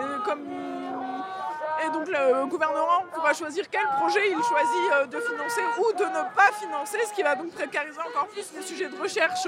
Et, 0.00 1.86
et 1.86 1.90
donc 1.90 2.08
le 2.08 2.46
gouvernement 2.46 3.04
pourra 3.12 3.34
choisir 3.34 3.68
quel 3.70 3.86
projet 4.00 4.30
il 4.30 4.42
choisit 4.42 4.92
euh, 4.92 5.06
de 5.06 5.20
financer 5.20 5.62
ou 5.78 5.92
de 5.92 6.04
ne 6.04 6.34
pas 6.34 6.50
financer, 6.58 6.98
ce 7.06 7.12
qui 7.12 7.22
va 7.22 7.34
donc 7.34 7.52
précariser 7.52 8.00
encore 8.00 8.28
plus 8.28 8.52
les 8.54 8.62
sujets 8.62 8.88
de 8.88 9.00
recherche 9.00 9.46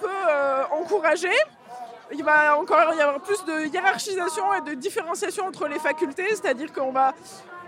peu 0.00 0.10
encouragés. 0.72 1.40
Il 2.12 2.22
va 2.22 2.56
encore 2.56 2.94
y 2.94 3.00
avoir 3.00 3.20
plus 3.20 3.44
de 3.44 3.66
hiérarchisation 3.66 4.54
et 4.54 4.60
de 4.60 4.74
différenciation 4.74 5.46
entre 5.46 5.66
les 5.66 5.78
facultés, 5.78 6.28
c'est-à-dire 6.30 6.72
qu'on 6.72 6.92
va 6.92 7.12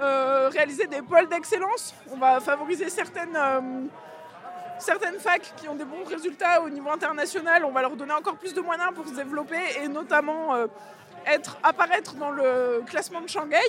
euh, 0.00 0.48
réaliser 0.52 0.86
des 0.86 1.02
pôles 1.02 1.28
d'excellence, 1.28 1.92
on 2.12 2.16
va 2.16 2.38
favoriser 2.38 2.88
certaines, 2.88 3.34
euh, 3.34 3.60
certaines 4.78 5.18
facs 5.18 5.52
qui 5.56 5.68
ont 5.68 5.74
des 5.74 5.84
bons 5.84 6.04
résultats 6.04 6.62
au 6.62 6.70
niveau 6.70 6.88
international, 6.90 7.64
on 7.64 7.72
va 7.72 7.82
leur 7.82 7.96
donner 7.96 8.12
encore 8.12 8.36
plus 8.36 8.54
de 8.54 8.60
moyens 8.60 8.90
pour 8.94 9.08
se 9.08 9.14
développer 9.14 9.58
et 9.82 9.88
notamment 9.88 10.54
euh, 10.54 10.66
être, 11.26 11.58
apparaître 11.64 12.14
dans 12.14 12.30
le 12.30 12.84
classement 12.86 13.20
de 13.20 13.28
Shanghai. 13.28 13.68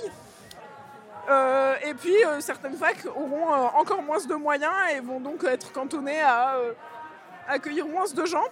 Et 1.85 1.93
puis 1.93 2.15
certaines 2.39 2.75
facs 2.75 3.05
auront 3.05 3.53
encore 3.75 4.01
moins 4.01 4.17
de 4.17 4.33
moyens 4.33 4.73
et 4.91 4.99
vont 4.99 5.19
donc 5.19 5.43
être 5.43 5.71
cantonnées 5.71 6.21
à 6.21 6.55
accueillir 7.47 7.87
moins 7.87 8.05
de 8.11 8.25
gens. 8.25 8.45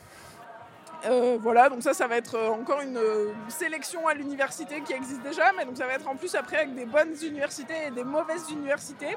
Euh, 1.05 1.37
voilà, 1.39 1.69
donc 1.69 1.83
ça, 1.83 1.93
ça 1.93 2.07
va 2.07 2.17
être 2.17 2.35
euh, 2.35 2.49
encore 2.49 2.81
une 2.81 2.97
euh, 2.97 3.31
sélection 3.49 4.07
à 4.07 4.13
l'université 4.13 4.81
qui 4.81 4.93
existe 4.93 5.21
déjà, 5.21 5.51
mais 5.55 5.63
donc 5.63 5.77
ça 5.77 5.85
va 5.85 5.93
être 5.93 6.07
en 6.07 6.15
plus 6.15 6.33
après 6.33 6.57
avec 6.57 6.73
des 6.73 6.85
bonnes 6.85 7.13
universités 7.21 7.87
et 7.87 7.91
des 7.91 8.03
mauvaises 8.03 8.49
universités. 8.49 9.15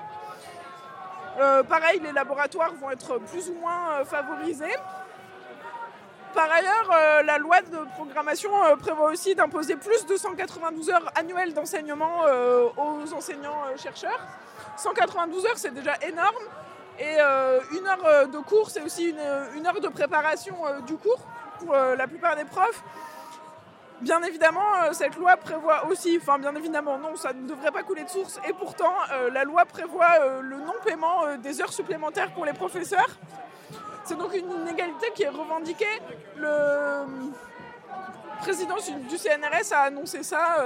Pareil, 1.68 2.00
les 2.02 2.12
laboratoires 2.12 2.74
vont 2.74 2.90
être 2.90 3.18
plus 3.18 3.48
ou 3.48 3.54
moins 3.54 4.04
favorisés. 4.04 4.74
Par 6.34 6.50
ailleurs, 6.52 7.22
la 7.24 7.38
loi 7.38 7.62
de 7.62 7.78
programmation 7.94 8.50
prévoit 8.78 9.10
aussi 9.10 9.34
d'imposer 9.34 9.76
plus 9.76 10.04
de 10.04 10.16
192 10.16 10.90
heures 10.90 11.10
annuelles 11.14 11.54
d'enseignement 11.54 12.24
aux 12.76 13.14
enseignants-chercheurs. 13.14 14.20
192 14.76 15.46
heures, 15.46 15.56
c'est 15.56 15.72
déjà 15.72 15.94
énorme. 16.06 16.44
Et 16.98 17.14
une 17.14 17.86
heure 17.86 18.28
de 18.28 18.38
cours, 18.40 18.68
c'est 18.68 18.82
aussi 18.82 19.08
une, 19.08 19.66
heure 19.66 19.80
de 19.80 19.88
préparation 19.88 20.56
du 20.86 20.96
cours 20.96 21.26
pour 21.60 21.74
euh, 21.74 21.96
la 21.96 22.06
plupart 22.06 22.36
des 22.36 22.44
profs. 22.44 22.82
Bien 24.00 24.22
évidemment, 24.22 24.64
euh, 24.82 24.92
cette 24.92 25.16
loi 25.16 25.36
prévoit 25.36 25.86
aussi, 25.86 26.18
enfin 26.20 26.38
bien 26.38 26.54
évidemment 26.54 26.98
non, 26.98 27.16
ça 27.16 27.34
ne 27.34 27.46
devrait 27.46 27.70
pas 27.70 27.82
couler 27.82 28.04
de 28.04 28.08
source, 28.08 28.40
et 28.48 28.52
pourtant 28.54 28.94
euh, 29.12 29.30
la 29.30 29.44
loi 29.44 29.66
prévoit 29.66 30.40
le 30.40 30.56
non-paiement 30.56 31.36
des 31.36 31.60
heures 31.60 31.72
supplémentaires 31.72 32.32
pour 32.32 32.46
les 32.46 32.54
professeurs. 32.54 33.18
C'est 34.04 34.16
donc 34.16 34.34
une 34.34 34.50
inégalité 34.50 35.12
qui 35.14 35.22
est 35.22 35.28
revendiquée. 35.28 36.00
Le 36.36 37.04
président 38.40 38.76
du 38.76 39.18
CNRS 39.18 39.72
a 39.72 39.80
annoncé 39.82 40.22
ça. 40.22 40.56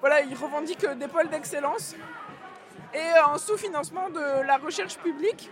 voilà, 0.00 0.20
il 0.20 0.36
revendique 0.36 0.86
des 0.86 1.08
pôles 1.08 1.28
d'excellence 1.28 1.94
et 2.94 3.18
un 3.26 3.38
sous-financement 3.38 4.10
de 4.10 4.46
la 4.46 4.58
recherche 4.58 4.98
publique. 4.98 5.50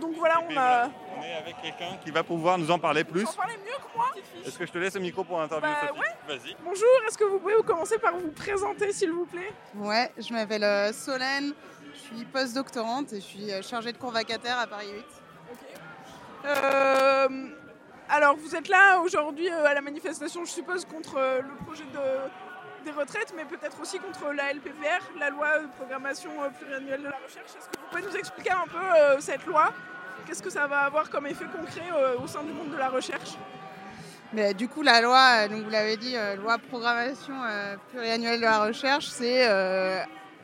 Donc 0.00 0.14
voilà, 0.16 0.40
on 0.48 0.56
a. 0.56 0.88
On 1.16 1.22
est 1.22 1.34
avec 1.34 1.56
quelqu'un 1.62 1.96
qui 2.04 2.10
va 2.10 2.22
pouvoir 2.24 2.58
nous 2.58 2.70
en 2.70 2.78
parler 2.78 3.04
plus. 3.04 3.22
Vous 3.22 3.30
en 3.30 3.34
parlez 3.34 3.56
mieux 3.58 3.76
que 3.76 3.96
moi 3.96 4.06
Est-ce 4.44 4.58
que 4.58 4.66
je 4.66 4.72
te 4.72 4.78
laisse 4.78 4.94
le 4.94 5.00
micro 5.00 5.22
pour 5.24 5.38
l'interview 5.38 5.68
Bah, 5.68 5.88
Sophie 5.88 6.00
Vas-y. 6.26 6.56
Bonjour, 6.64 6.88
est-ce 7.06 7.16
que 7.18 7.24
vous 7.24 7.38
pouvez 7.38 7.54
commencer 7.64 7.98
par 7.98 8.16
vous 8.16 8.30
présenter 8.32 8.92
s'il 8.92 9.12
vous 9.12 9.26
plaît? 9.26 9.52
Ouais, 9.76 10.10
je 10.18 10.32
m'appelle 10.32 10.64
euh, 10.64 10.92
Solène, 10.92 11.52
je 11.94 11.98
suis 12.16 12.24
post-doctorante 12.24 13.12
et 13.12 13.16
je 13.20 13.26
suis 13.26 13.52
euh, 13.52 13.62
chargée 13.62 13.92
de 13.92 13.98
cours 13.98 14.10
vacataire 14.10 14.58
à 14.58 14.66
Paris 14.66 14.88
8. 14.92 15.04
Euh, 16.46 17.28
alors, 18.08 18.36
vous 18.36 18.54
êtes 18.54 18.68
là 18.68 19.00
aujourd'hui 19.00 19.48
euh, 19.50 19.64
à 19.66 19.74
la 19.74 19.80
manifestation, 19.80 20.44
je 20.44 20.50
suppose, 20.50 20.84
contre 20.84 21.16
euh, 21.16 21.40
le 21.40 21.64
projet 21.64 21.84
de, 21.84 21.98
des 22.84 22.90
retraites, 22.90 23.32
mais 23.36 23.44
peut-être 23.44 23.80
aussi 23.80 23.98
contre 23.98 24.32
la 24.32 24.52
LPPR, 24.52 25.02
la 25.18 25.30
loi 25.30 25.58
de 25.58 25.66
programmation 25.76 26.30
euh, 26.42 26.48
pluriannuelle 26.50 27.00
de 27.02 27.08
la 27.08 27.18
recherche. 27.26 27.50
Est-ce 27.56 27.68
que 27.68 27.80
vous 27.80 27.86
pouvez 27.90 28.02
nous 28.02 28.16
expliquer 28.16 28.52
un 28.52 28.66
peu 28.66 28.78
euh, 28.78 29.20
cette 29.20 29.44
loi? 29.46 29.72
Qu'est-ce 30.26 30.42
que 30.42 30.50
ça 30.50 30.66
va 30.66 30.80
avoir 30.80 31.10
comme 31.10 31.26
effet 31.26 31.46
concret 31.46 31.88
euh, 31.92 32.18
au 32.18 32.26
sein 32.26 32.42
du 32.42 32.52
monde 32.52 32.70
de 32.70 32.76
la 32.76 32.88
recherche? 32.88 33.36
Mais 34.32 34.54
du 34.54 34.68
coup, 34.68 34.82
la 34.82 35.00
loi, 35.00 35.20
euh, 35.44 35.48
donc 35.48 35.62
vous 35.62 35.70
l'avez 35.70 35.96
dit, 35.96 36.16
euh, 36.16 36.36
loi 36.36 36.58
programmation 36.58 37.34
euh, 37.44 37.76
pluriannuelle 37.90 38.40
de 38.40 38.44
la 38.44 38.64
recherche, 38.64 39.06
c'est 39.06 39.48
euh, 39.48 40.02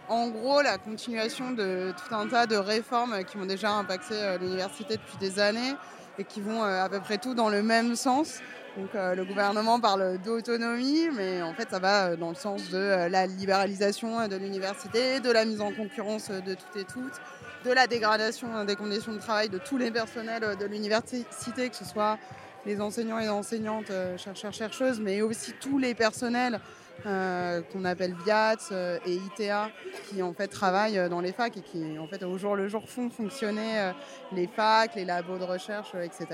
en 0.08 0.28
gros 0.28 0.62
la 0.62 0.78
continuation 0.78 1.50
de 1.50 1.92
tout 1.92 2.14
un 2.14 2.26
tas 2.28 2.46
de 2.46 2.56
réformes 2.56 3.24
qui 3.24 3.36
ont 3.36 3.46
déjà 3.46 3.70
impacté 3.70 4.14
euh, 4.14 4.38
l'université 4.38 4.96
depuis 4.96 5.16
des 5.18 5.40
années 5.40 5.74
et 6.18 6.24
qui 6.24 6.40
vont 6.40 6.62
euh, 6.62 6.84
à 6.84 6.88
peu 6.88 7.00
près 7.00 7.18
tout 7.18 7.34
dans 7.34 7.48
le 7.48 7.62
même 7.62 7.96
sens. 7.96 8.40
Donc 8.76 8.94
euh, 8.94 9.14
le 9.16 9.24
gouvernement 9.24 9.80
parle 9.80 10.18
d'autonomie, 10.18 11.08
mais 11.12 11.42
en 11.42 11.52
fait 11.54 11.68
ça 11.70 11.80
va 11.80 12.10
euh, 12.10 12.16
dans 12.16 12.28
le 12.28 12.36
sens 12.36 12.70
de 12.70 12.78
euh, 12.78 13.08
la 13.08 13.26
libéralisation 13.26 14.28
de 14.28 14.36
l'université, 14.36 15.18
de 15.18 15.30
la 15.30 15.44
mise 15.44 15.60
en 15.60 15.72
concurrence 15.72 16.30
de 16.30 16.54
toutes 16.54 16.76
et 16.76 16.84
toutes, 16.84 17.20
de 17.64 17.72
la 17.72 17.88
dégradation 17.88 18.64
des 18.64 18.76
conditions 18.76 19.12
de 19.12 19.18
travail 19.18 19.48
de 19.48 19.58
tous 19.58 19.76
les 19.76 19.90
personnels 19.90 20.56
de 20.56 20.66
l'université, 20.66 21.68
que 21.68 21.76
ce 21.76 21.84
soit 21.84 22.16
les 22.64 22.80
enseignants 22.80 23.18
et 23.18 23.28
enseignantes, 23.28 23.90
chercheurs, 24.16 24.52
chercheuses, 24.52 25.00
mais 25.00 25.20
aussi 25.20 25.52
tous 25.60 25.78
les 25.78 25.94
personnels 25.94 26.60
euh, 27.06 27.62
qu'on 27.72 27.84
appelle 27.84 28.14
BIAT 28.14 28.56
euh, 28.72 28.98
et 29.06 29.14
ITA 29.14 29.70
qui 30.08 30.22
en 30.22 30.34
fait 30.34 30.48
travaillent 30.48 30.98
euh, 30.98 31.08
dans 31.08 31.20
les 31.20 31.32
facs 31.32 31.56
et 31.56 31.62
qui 31.62 31.98
en 31.98 32.06
fait 32.06 32.22
au 32.22 32.36
jour 32.36 32.56
le 32.56 32.68
jour 32.68 32.88
font 32.88 33.08
fonctionner 33.08 33.92
les 34.32 34.46
facs, 34.46 34.94
les 34.94 35.04
labos 35.04 35.38
de 35.38 35.44
recherche, 35.44 35.94
etc., 35.94 36.26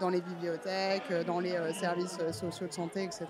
dans 0.00 0.10
les 0.10 0.20
bibliothèques, 0.20 1.12
dans 1.26 1.40
les 1.40 1.56
services 1.72 2.18
sociaux 2.32 2.66
de 2.66 2.72
santé, 2.72 3.02
etc. 3.02 3.26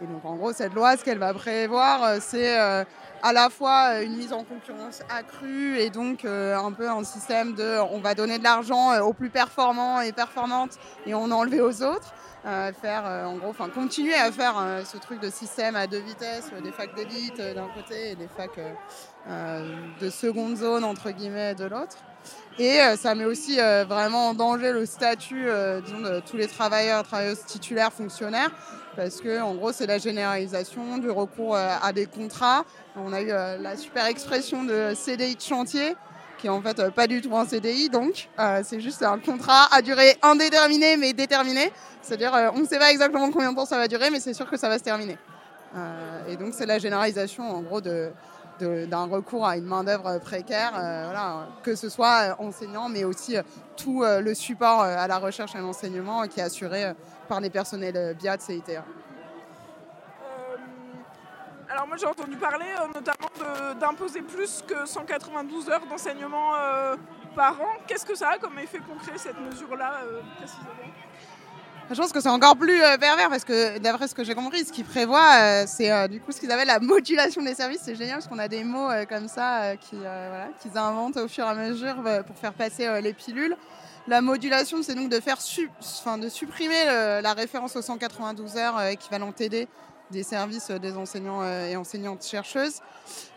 Et 0.00 0.06
donc 0.06 0.24
en 0.24 0.36
gros 0.36 0.52
cette 0.52 0.74
loi, 0.74 0.96
ce 0.96 1.04
qu'elle 1.04 1.18
va 1.18 1.32
prévoir, 1.32 2.20
c'est 2.20 2.56
à 2.56 3.32
la 3.32 3.48
fois 3.48 4.02
une 4.02 4.16
mise 4.16 4.32
en 4.32 4.44
concurrence 4.44 5.02
accrue 5.08 5.78
et 5.78 5.90
donc 5.90 6.24
un 6.24 6.72
peu 6.72 6.88
un 6.88 7.04
système 7.04 7.54
de 7.54 7.78
on 7.92 8.00
va 8.00 8.14
donner 8.14 8.38
de 8.38 8.44
l'argent 8.44 8.98
aux 9.00 9.12
plus 9.12 9.30
performants 9.30 10.00
et 10.00 10.12
performantes 10.12 10.78
et 11.06 11.14
on 11.14 11.24
en 11.24 11.30
enlever 11.32 11.60
aux 11.60 11.82
autres. 11.82 12.14
Euh, 12.46 12.72
faire 12.72 13.02
euh, 13.04 13.24
en 13.24 13.38
gros, 13.38 13.48
enfin 13.48 13.68
continuer 13.68 14.14
à 14.14 14.30
faire 14.30 14.56
euh, 14.56 14.84
ce 14.84 14.98
truc 14.98 15.20
de 15.20 15.30
système 15.30 15.74
à 15.74 15.88
deux 15.88 15.98
vitesses, 15.98 16.52
des 16.62 16.70
facs 16.70 16.94
d'élite 16.94 17.40
d'un 17.40 17.66
côté 17.74 18.12
et 18.12 18.14
des 18.14 18.28
facs 18.28 18.60
de 20.00 20.10
seconde 20.10 20.56
zone 20.56 20.84
entre 20.84 21.10
guillemets 21.10 21.56
de 21.56 21.64
l'autre. 21.64 21.96
Et 22.58 22.78
ça 22.96 23.14
met 23.14 23.24
aussi 23.24 23.56
vraiment 23.56 24.28
en 24.28 24.34
danger 24.34 24.72
le 24.72 24.86
statut 24.86 25.44
de 25.44 26.20
tous 26.20 26.36
les 26.36 26.46
travailleurs, 26.46 27.02
travailleuses 27.02 27.44
titulaires, 27.44 27.92
fonctionnaires, 27.92 28.50
parce 28.94 29.20
que 29.20 29.40
en 29.42 29.54
gros 29.56 29.72
c'est 29.72 29.86
la 29.86 29.98
généralisation 29.98 30.98
du 30.98 31.10
recours 31.10 31.56
à 31.56 31.92
des 31.92 32.06
contrats. 32.06 32.64
On 32.96 33.12
a 33.12 33.20
eu 33.20 33.28
la 33.28 33.76
super 33.76 34.06
expression 34.06 34.62
de 34.62 34.94
CDI 34.94 35.34
de 35.34 35.40
chantier, 35.40 35.96
qui 36.38 36.46
est 36.46 36.50
en 36.50 36.60
fait 36.60 36.78
euh, 36.78 36.90
pas 36.90 37.06
du 37.06 37.20
tout 37.20 37.36
un 37.36 37.46
CDI, 37.46 37.88
donc 37.88 38.28
euh, 38.38 38.60
c'est 38.64 38.80
juste 38.80 39.02
un 39.02 39.18
contrat 39.18 39.68
à 39.72 39.82
durée 39.82 40.16
indéterminée 40.22 40.96
mais 40.96 41.12
déterminée. 41.12 41.72
C'est-à-dire 42.02 42.34
euh, 42.34 42.50
on 42.54 42.60
ne 42.60 42.66
sait 42.66 42.78
pas 42.78 42.90
exactement 42.90 43.30
combien 43.30 43.52
de 43.52 43.56
temps 43.56 43.66
ça 43.66 43.76
va 43.76 43.88
durer, 43.88 44.10
mais 44.10 44.20
c'est 44.20 44.34
sûr 44.34 44.48
que 44.48 44.56
ça 44.56 44.68
va 44.68 44.78
se 44.78 44.84
terminer. 44.84 45.18
Et 46.26 46.36
donc 46.36 46.54
c'est 46.54 46.64
la 46.64 46.78
généralisation 46.78 47.54
en 47.54 47.60
gros 47.60 47.82
d'un 47.82 49.04
recours 49.04 49.46
à 49.46 49.58
une 49.58 49.66
main-d'œuvre 49.66 50.18
précaire, 50.20 50.72
euh, 50.74 51.02
voilà, 51.04 51.48
que 51.62 51.74
ce 51.74 51.90
soit 51.90 52.34
enseignant, 52.38 52.88
mais 52.88 53.04
aussi 53.04 53.36
tout 53.76 54.02
le 54.02 54.32
support 54.32 54.80
à 54.80 55.06
la 55.06 55.18
recherche 55.18 55.54
et 55.54 55.58
à 55.58 55.60
l'enseignement 55.60 56.26
qui 56.28 56.40
est 56.40 56.44
assuré 56.44 56.94
par 57.28 57.40
les 57.42 57.50
personnels 57.50 58.16
BIAT, 58.18 58.38
CITA. 58.38 58.84
Alors 61.76 61.88
moi 61.88 61.98
j'ai 61.98 62.06
entendu 62.06 62.36
parler 62.36 62.64
euh, 62.80 62.86
notamment 62.86 63.74
d'imposer 63.78 64.22
plus 64.22 64.64
que 64.66 64.86
192 64.86 65.68
heures 65.68 65.84
d'enseignement 65.86 66.54
euh, 66.56 66.96
par 67.34 67.60
an. 67.60 67.66
Qu'est-ce 67.86 68.06
que 68.06 68.14
ça 68.14 68.30
a 68.30 68.38
comme 68.38 68.58
effet 68.58 68.78
concret 68.78 69.12
cette 69.18 69.38
mesure-là 69.38 70.00
euh, 70.04 70.20
précisément? 70.38 70.70
Je 71.90 71.94
pense 72.00 72.12
que 72.12 72.20
c'est 72.22 72.30
encore 72.30 72.56
plus 72.56 72.80
pervers 72.98 73.28
parce 73.28 73.44
que 73.44 73.76
d'après 73.76 74.08
ce 74.08 74.14
que 74.14 74.24
j'ai 74.24 74.34
compris, 74.34 74.64
ce 74.64 74.72
qu'ils 74.72 74.86
prévoient, 74.86 75.66
c'est 75.66 76.08
du 76.08 76.18
coup 76.20 76.32
ce 76.32 76.40
qu'ils 76.40 76.50
appellent 76.50 76.66
la 76.66 76.80
modulation 76.80 77.42
des 77.42 77.54
services. 77.54 77.82
C'est 77.84 77.94
génial 77.94 78.14
parce 78.16 78.26
qu'on 78.26 78.38
a 78.40 78.48
des 78.48 78.64
mots 78.64 78.88
comme 79.08 79.28
ça 79.28 79.76
qui, 79.76 79.94
voilà, 79.96 80.48
qu'ils 80.60 80.76
inventent 80.76 81.18
au 81.18 81.28
fur 81.28 81.44
et 81.44 81.48
à 81.50 81.54
mesure 81.54 81.94
pour 82.26 82.36
faire 82.38 82.54
passer 82.54 83.00
les 83.02 83.12
pilules. 83.12 83.56
La 84.08 84.20
modulation, 84.20 84.82
c'est 84.82 84.96
donc 84.96 85.10
de 85.10 85.20
faire 85.20 85.40
su- 85.40 85.70
de 86.20 86.28
supprimer 86.28 86.86
la 87.22 87.34
référence 87.34 87.76
aux 87.76 87.82
192 87.82 88.56
heures 88.56 88.82
équivalent 88.86 89.30
TD 89.30 89.68
des 90.10 90.22
services 90.22 90.70
euh, 90.70 90.78
des 90.78 90.96
enseignants 90.96 91.42
euh, 91.42 91.68
et 91.68 91.76
enseignantes 91.76 92.24
chercheuses. 92.24 92.80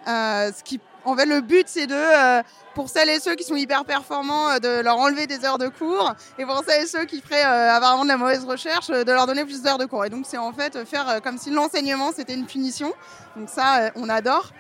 Euh, 0.08 0.52
ce 0.56 0.64
qui, 0.64 0.80
en 1.06 1.16
fait, 1.16 1.26
le 1.26 1.42
but, 1.42 1.68
c'est 1.68 1.88
de, 1.88 2.44
pour 2.74 2.90
celles 2.90 3.10
et 3.10 3.20
ceux 3.20 3.36
qui 3.36 3.44
sont 3.44 3.56
hyper 3.56 3.86
performants, 3.86 4.58
de 4.60 4.82
leur 4.82 4.98
enlever 4.98 5.28
des 5.28 5.46
heures 5.46 5.58
de 5.58 5.68
cours, 5.68 6.14
et 6.38 6.46
pour 6.46 6.64
celles 6.68 6.84
et 6.84 6.88
ceux 6.88 7.06
qui 7.06 7.22
feraient 7.22 7.44
apparemment 7.44 8.04
de 8.04 8.10
la 8.10 8.18
mauvaise 8.18 8.44
recherche, 8.44 8.88
de 8.88 9.12
leur 9.12 9.28
donner 9.28 9.46
plus 9.46 9.62
d'heures 9.62 9.78
de 9.78 9.86
cours. 9.86 10.06
Et 10.06 10.10
donc, 10.10 10.26
c'est 10.28 10.38
en 10.38 10.52
fait 10.52 10.86
faire 10.86 11.22
comme 11.22 11.38
si 11.38 11.52
l'enseignement 11.52 12.12
c'était 12.14 12.34
une 12.34 12.46
punition. 12.46 12.94
Donc 13.36 13.50
ça, 13.50 13.92
on 13.96 14.10
adore. 14.10 14.52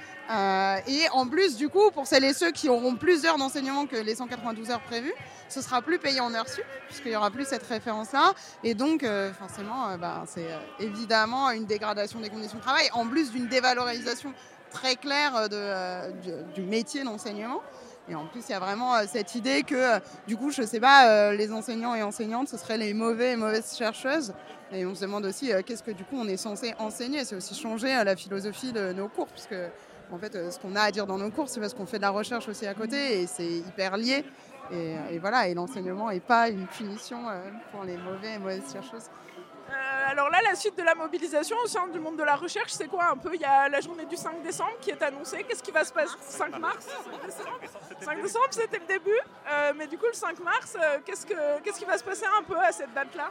Et 0.88 1.10
en 1.12 1.28
plus, 1.28 1.58
du 1.58 1.68
coup, 1.70 1.92
pour 1.92 2.08
celles 2.08 2.26
et 2.26 2.34
ceux 2.34 2.52
qui 2.52 2.70
auront 2.70 2.96
plus 2.96 3.24
d'heures 3.24 3.38
d'enseignement 3.38 3.86
que 3.86 3.98
les 3.98 4.16
192 4.16 4.70
heures 4.70 4.82
prévues, 4.82 5.14
ce 5.50 5.62
sera 5.62 5.82
plus 5.82 6.00
payé 6.00 6.20
en 6.20 6.34
heures 6.34 6.48
sup, 6.48 6.64
puisqu'il 6.88 7.10
n'y 7.10 7.18
aura 7.18 7.32
plus 7.32 7.46
cette 7.46 7.66
référence-là. 7.66 8.34
Et 8.64 8.76
donc, 8.76 9.04
euh, 9.04 9.34
forcément, 9.34 9.90
euh, 9.90 9.98
bah, 9.98 10.24
c'est 10.28 10.46
euh, 10.46 10.60
évidemment 10.80 11.50
une 11.52 11.66
dégradation 11.66 12.20
des 12.20 12.30
conditions 12.30 12.60
de 12.60 12.64
travail, 12.64 12.88
en 12.94 13.06
plus 13.08 13.32
d'une 13.32 13.48
dévalorisation 13.48 14.34
très 14.72 14.96
claire 14.96 15.50
du, 15.50 16.62
du 16.62 16.62
métier 16.62 17.04
d'enseignement. 17.04 17.62
Et 18.08 18.16
en 18.16 18.26
plus, 18.26 18.44
il 18.48 18.52
y 18.52 18.56
a 18.56 18.60
vraiment 18.60 18.96
cette 19.08 19.34
idée 19.36 19.64
que, 19.64 20.00
du 20.28 20.38
coup, 20.38 20.52
je 20.52 20.62
sais 20.62 20.80
pas, 20.80 21.32
les 21.34 21.52
enseignants 21.52 21.96
et 21.96 22.04
enseignantes, 22.04 22.50
ce 22.50 22.58
seraient 22.58 22.78
les 22.78 22.94
mauvais 22.94 23.32
et 23.32 23.36
mauvaises 23.36 23.76
chercheuses. 23.76 24.34
Et 24.72 24.86
on 24.86 24.94
se 24.94 25.02
demande 25.02 25.26
aussi 25.26 25.52
qu'est-ce 25.66 25.82
que, 25.82 25.92
du 25.92 26.04
coup, 26.04 26.18
on 26.20 26.28
est 26.28 26.38
censé 26.38 26.76
enseigner. 26.78 27.26
C'est 27.26 27.36
aussi 27.36 27.56
changer 27.56 27.88
la 28.04 28.16
philosophie 28.16 28.72
de 28.72 28.94
nos 28.94 29.08
cours, 29.08 29.28
puisque, 29.28 29.56
en 30.12 30.18
fait, 30.20 30.52
ce 30.52 30.60
qu'on 30.60 30.76
a 30.76 30.82
à 30.82 30.92
dire 30.92 31.08
dans 31.08 31.18
nos 31.18 31.32
cours, 31.32 31.50
c'est 31.50 31.60
parce 31.60 31.74
qu'on 31.74 31.86
fait 31.88 31.98
de 31.98 32.04
la 32.04 32.12
recherche 32.12 32.48
aussi 32.48 32.68
à 32.68 32.74
côté, 32.76 33.22
et 33.22 33.28
c'est 33.28 33.48
hyper 33.48 33.98
lié. 33.98 34.24
Et, 34.72 34.96
et 35.12 35.20
voilà, 35.20 35.48
et 35.48 35.54
l'enseignement 35.54 36.10
n'est 36.12 36.20
pas 36.20 36.50
une 36.50 36.68
punition 36.68 37.28
euh, 37.28 37.50
pour 37.72 37.84
les 37.84 37.98
mauvais 37.98 38.34
et 38.36 38.40
mauvaises 38.40 38.72
chercheuses. 38.72 39.10
Euh, 39.70 40.12
alors 40.12 40.30
là, 40.30 40.40
la 40.44 40.56
suite 40.56 40.78
de 40.78 40.84
la 40.84 40.96
mobilisation 40.96 41.56
au 41.64 41.68
sein 41.68 41.88
du 41.88 42.00
monde 42.00 42.18
de 42.18 42.24
la 42.24 42.36
recherche, 42.36 42.72
c'est 42.72 42.88
quoi 42.88 43.10
un 43.12 43.18
peu? 43.18 43.32
Il 43.36 43.42
y 43.42 43.46
a 43.46 43.70
la 43.70 43.82
journée 43.82 44.06
du 44.06 44.16
5 44.16 44.42
décembre 44.42 44.78
qui 44.82 44.90
est 44.90 45.02
annoncée. 45.02 45.44
Qu'est-ce 45.48 45.62
qui 45.62 45.72
va 45.72 45.84
se 45.84 45.94
passer? 45.94 46.16
5 46.20 46.60
mars 46.60 46.88
5 48.00 48.22
décembre, 48.22 48.48
c'était 48.50 48.80
le 48.80 48.86
début. 48.88 49.20
Euh, 49.52 49.74
mais 49.76 49.88
du 49.88 49.98
coup, 49.98 50.08
le 50.08 50.14
5 50.14 50.40
mars, 50.40 50.76
euh, 50.76 51.00
qu'est-ce, 51.06 51.26
que, 51.26 51.60
qu'est-ce 51.62 51.80
qui 51.80 51.86
va 51.86 51.98
se 51.98 52.04
passer 52.04 52.26
un 52.26 52.44
peu 52.44 52.58
à 52.58 52.72
cette 52.72 52.94
date-là? 52.94 53.30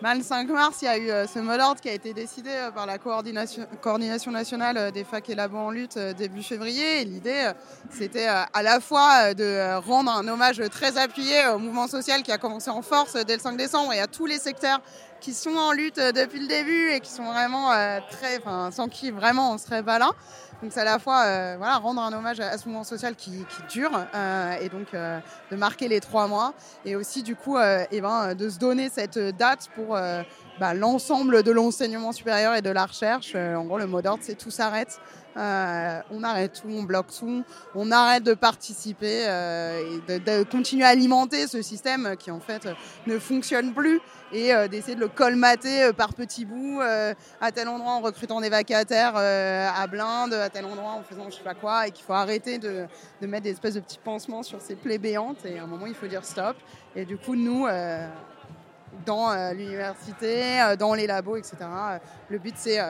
Bah, 0.00 0.14
le 0.14 0.22
5 0.22 0.48
mars, 0.50 0.78
il 0.82 0.84
y 0.84 0.88
a 0.88 0.96
eu 0.96 1.10
euh, 1.10 1.26
ce 1.26 1.40
mot 1.40 1.56
d'ordre 1.56 1.80
qui 1.80 1.88
a 1.88 1.92
été 1.92 2.14
décidé 2.14 2.50
euh, 2.52 2.70
par 2.70 2.86
la 2.86 2.98
coordination, 2.98 4.30
nationale 4.30 4.76
euh, 4.76 4.90
des 4.92 5.02
facs 5.02 5.28
et 5.28 5.34
labos 5.34 5.58
en 5.58 5.70
lutte 5.72 5.98
début 6.16 6.44
février. 6.44 7.04
L'idée, 7.04 7.50
c'était 7.90 8.28
à 8.28 8.62
la 8.62 8.78
fois 8.78 9.34
de 9.34 9.76
rendre 9.78 10.12
un 10.12 10.28
hommage 10.28 10.62
très 10.70 10.98
appuyé 10.98 11.48
au 11.48 11.58
mouvement 11.58 11.88
social 11.88 12.22
qui 12.22 12.30
a 12.30 12.38
commencé 12.38 12.70
en 12.70 12.80
force 12.80 13.14
dès 13.14 13.34
le 13.34 13.42
5 13.42 13.56
décembre 13.56 13.92
et 13.92 13.98
à 13.98 14.06
tous 14.06 14.26
les 14.26 14.38
secteurs 14.38 14.80
qui 15.20 15.34
sont 15.34 15.56
en 15.56 15.72
lutte 15.72 15.96
depuis 15.96 16.38
le 16.38 16.46
début 16.46 16.90
et 16.92 17.00
qui 17.00 17.10
sont 17.10 17.24
vraiment 17.24 17.70
très, 18.08 18.38
enfin, 18.38 18.70
sans 18.70 18.88
qui 18.88 19.10
vraiment 19.10 19.52
on 19.52 19.58
serait 19.58 19.82
pas 19.82 19.98
là. 19.98 20.12
Donc 20.62 20.72
c'est 20.72 20.80
à 20.80 20.84
la 20.84 20.98
fois 20.98 21.22
euh, 21.24 21.54
voilà, 21.56 21.76
rendre 21.76 22.02
un 22.02 22.12
hommage 22.12 22.40
à, 22.40 22.58
ce 22.58 22.66
mouvement 22.66 22.82
social 22.82 23.14
qui, 23.14 23.44
dure 23.70 23.92
euh, 24.14 24.56
et 24.60 24.68
donc 24.68 24.92
euh, 24.92 25.20
de 25.52 25.56
marquer 25.56 25.86
les 25.86 26.00
trois 26.00 26.26
mois 26.26 26.52
et 26.84 26.96
aussi 26.96 27.22
du 27.22 27.36
coup 27.36 27.56
eh 27.58 28.00
ben, 28.00 28.34
de 28.34 28.48
se 28.48 28.58
donner 28.58 28.88
cette 28.88 29.18
date 29.18 29.68
pour 29.76 29.96
bah, 30.58 30.74
l'ensemble 30.74 31.44
de 31.44 31.52
l'enseignement 31.52 32.12
supérieur 32.12 32.54
et 32.54 32.62
de 32.62 32.70
la 32.70 32.86
recherche. 32.86 33.34
En 33.36 33.64
gros 33.64 33.78
le 33.78 33.86
mot 33.86 34.02
d'ordre 34.02 34.22
c'est 34.22 34.36
tout 34.36 34.50
s'arrête. 34.50 35.00
Euh, 35.38 36.00
on 36.10 36.24
arrête 36.24 36.60
tout, 36.60 36.68
on 36.68 36.82
bloque 36.82 37.14
tout, 37.16 37.44
on 37.76 37.92
arrête 37.92 38.24
de 38.24 38.34
participer 38.34 39.24
euh, 39.28 39.98
et 40.08 40.18
de, 40.18 40.42
continuer 40.42 40.84
à 40.84 40.88
alimenter 40.88 41.46
ce 41.46 41.62
système 41.62 42.16
qui 42.18 42.32
en 42.32 42.40
fait 42.40 42.66
ne 43.06 43.20
fonctionne 43.20 43.72
plus 43.72 44.00
et 44.32 44.52
euh, 44.52 44.66
d'essayer 44.66 44.96
de 44.96 45.00
le 45.00 45.06
colmater 45.06 45.92
par 45.92 46.12
petits 46.12 46.44
bouts 46.44 46.80
à 46.80 47.52
tel 47.52 47.68
endroit 47.68 47.92
en 47.92 48.00
recrutant 48.00 48.40
des 48.40 48.48
vacataires 48.48 49.16
à 49.16 49.86
blinde, 49.86 50.34
à 50.34 50.48
tel 50.48 50.64
endroit 50.64 50.92
en 50.92 51.04
faisant 51.04 51.30
je 51.30 51.36
sais 51.36 51.44
pas 51.44 51.54
quoi 51.54 51.86
et 51.86 51.92
qu'il 51.92 52.04
faut 52.04 52.14
arrêter 52.14 52.58
de, 52.58 52.86
de 53.20 53.26
mettre 53.26 53.44
des 53.44 53.50
espèces 53.50 53.74
de 53.74 53.80
petits 53.80 54.00
pansements 54.02 54.42
sur 54.42 54.60
ces 54.60 54.74
plaies 54.74 54.98
béantes 54.98 55.44
et 55.44 55.60
à 55.60 55.62
un 55.62 55.66
moment 55.66 55.86
il 55.86 55.94
faut 55.94 56.08
dire 56.08 56.24
stop 56.24 56.56
et 56.96 57.04
du 57.04 57.16
coup 57.16 57.36
nous 57.36 57.66
dans 59.06 59.52
l'université, 59.52 60.74
dans 60.78 60.94
les 60.94 61.06
labos, 61.06 61.36
etc. 61.36 61.56
le 62.28 62.38
but 62.38 62.54
c'est 62.56 62.80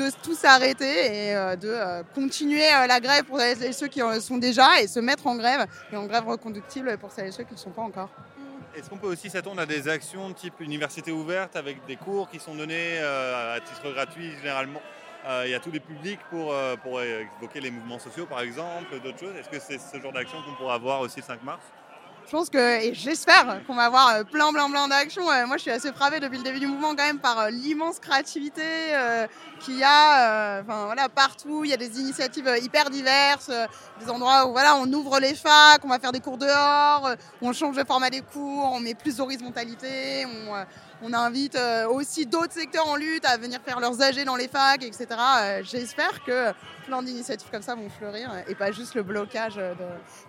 de 0.00 0.10
tout 0.22 0.34
s'arrêter 0.34 0.84
et 0.84 1.36
euh, 1.36 1.56
de 1.56 1.68
euh, 1.68 2.02
continuer 2.14 2.66
euh, 2.72 2.86
la 2.86 3.00
grève 3.00 3.24
pour 3.24 3.38
celles 3.38 3.62
et 3.62 3.72
ceux 3.72 3.88
qui 3.88 4.02
en 4.02 4.18
sont 4.20 4.38
déjà 4.38 4.80
et 4.80 4.86
se 4.86 5.00
mettre 5.00 5.26
en 5.26 5.36
grève 5.36 5.66
et 5.92 5.96
en 5.96 6.06
grève 6.06 6.26
reconductible 6.26 6.96
pour 6.98 7.10
celles 7.10 7.28
et 7.28 7.32
ceux 7.32 7.44
qui 7.44 7.54
ne 7.54 7.58
sont 7.58 7.70
pas 7.70 7.82
encore. 7.82 8.10
Est-ce 8.74 8.88
qu'on 8.88 8.98
peut 8.98 9.08
aussi 9.08 9.28
s'attendre 9.28 9.60
à 9.60 9.66
des 9.66 9.88
actions 9.88 10.32
type 10.32 10.60
université 10.60 11.10
ouverte 11.12 11.56
avec 11.56 11.84
des 11.86 11.96
cours 11.96 12.30
qui 12.30 12.38
sont 12.38 12.54
donnés 12.54 12.98
à 12.98 13.58
titre 13.60 13.92
gratuit 13.92 14.30
généralement 14.38 14.80
Il 15.44 15.50
y 15.50 15.54
a 15.54 15.58
tous 15.58 15.72
les 15.72 15.80
publics 15.80 16.20
pour, 16.30 16.54
pour 16.84 17.02
évoquer 17.02 17.60
les 17.60 17.72
mouvements 17.72 17.98
sociaux 17.98 18.26
par 18.26 18.40
exemple, 18.42 19.00
d'autres 19.02 19.18
choses? 19.18 19.34
Est-ce 19.34 19.48
que 19.48 19.58
c'est 19.58 19.78
ce 19.78 20.00
genre 20.00 20.12
d'action 20.12 20.38
qu'on 20.42 20.54
pourra 20.54 20.74
avoir 20.74 21.00
aussi 21.00 21.18
le 21.18 21.24
5 21.24 21.42
mars? 21.42 21.64
Je 22.30 22.36
pense 22.36 22.48
que, 22.48 22.84
et 22.84 22.94
j'espère 22.94 23.60
qu'on 23.66 23.74
va 23.74 23.86
avoir 23.86 24.08
euh, 24.10 24.22
plein, 24.22 24.52
plein, 24.52 24.70
plein 24.70 24.86
d'actions. 24.86 25.28
Euh, 25.28 25.46
Moi, 25.48 25.56
je 25.56 25.62
suis 25.62 25.70
assez 25.72 25.90
frappée 25.90 26.20
depuis 26.20 26.38
le 26.38 26.44
début 26.44 26.60
du 26.60 26.68
mouvement 26.68 26.90
quand 26.90 27.04
même 27.04 27.18
par 27.18 27.40
euh, 27.40 27.50
l'immense 27.50 27.98
créativité 27.98 28.62
qu'il 29.58 29.76
y 29.76 29.82
a 29.82 30.60
enfin, 30.62 30.84
voilà, 30.86 31.08
partout. 31.08 31.64
Il 31.64 31.70
y 31.70 31.74
a 31.74 31.76
des 31.76 31.98
initiatives 31.98 32.48
hyper 32.62 32.88
diverses, 32.88 33.50
des 33.98 34.08
endroits 34.08 34.46
où 34.46 34.52
voilà, 34.52 34.76
on 34.76 34.86
ouvre 34.92 35.18
les 35.18 35.34
facs, 35.34 35.84
on 35.84 35.88
va 35.88 35.98
faire 35.98 36.12
des 36.12 36.20
cours 36.20 36.38
dehors, 36.38 37.10
on 37.42 37.52
change 37.52 37.76
le 37.76 37.84
format 37.84 38.10
des 38.10 38.20
cours, 38.20 38.74
on 38.74 38.78
met 38.78 38.94
plus 38.94 39.16
d'horizontalité, 39.16 40.24
on, 40.24 40.54
on 41.02 41.12
invite 41.12 41.56
euh, 41.56 41.86
aussi 41.88 42.26
d'autres 42.26 42.52
secteurs 42.52 42.86
en 42.86 42.96
lutte 42.96 43.24
à 43.24 43.36
venir 43.36 43.60
faire 43.62 43.80
leurs 43.80 44.00
AG 44.02 44.24
dans 44.24 44.36
les 44.36 44.48
facs, 44.48 44.82
etc. 44.82 45.06
Euh, 45.10 45.62
J'espère 45.64 46.22
que 46.24 46.52
plein 46.86 47.02
d'initiatives 47.02 47.48
comme 47.50 47.62
ça 47.62 47.74
vont 47.74 47.88
fleurir 47.88 48.30
euh, 48.32 48.40
et 48.48 48.54
pas 48.54 48.70
juste 48.72 48.94
le 48.94 49.02
blocage. 49.02 49.56
De... 49.56 49.74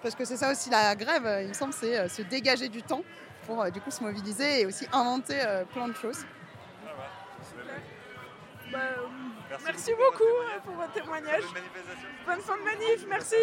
Parce 0.01 0.15
que 0.15 0.23
c'est 0.25 0.37
ça 0.37 0.51
aussi 0.51 0.69
la 0.69 0.95
grève, 0.95 1.39
il 1.43 1.49
me 1.49 1.53
semble, 1.53 1.73
c'est 1.73 1.97
euh, 1.99 2.07
se 2.07 2.21
dégager 2.21 2.69
du 2.69 2.81
temps 2.83 3.03
pour 3.45 3.61
euh, 3.61 3.69
du 3.69 3.81
coup 3.81 3.91
se 3.91 4.01
mobiliser 4.03 4.61
et 4.61 4.65
aussi 4.65 4.87
inventer 4.93 5.39
euh, 5.41 5.65
plein 5.65 5.87
de 5.87 5.93
choses. 5.95 6.19
Bah, 8.71 8.79
Merci, 9.65 9.91
beaucoup 9.91 10.23
euh, 10.23 10.59
pour 10.63 10.75
votre 10.75 10.93
témoignage. 10.93 11.43
Bonne 12.25 12.39
fin 12.39 12.55
de 12.57 12.63
manif, 12.63 13.05
merci. 13.09 13.35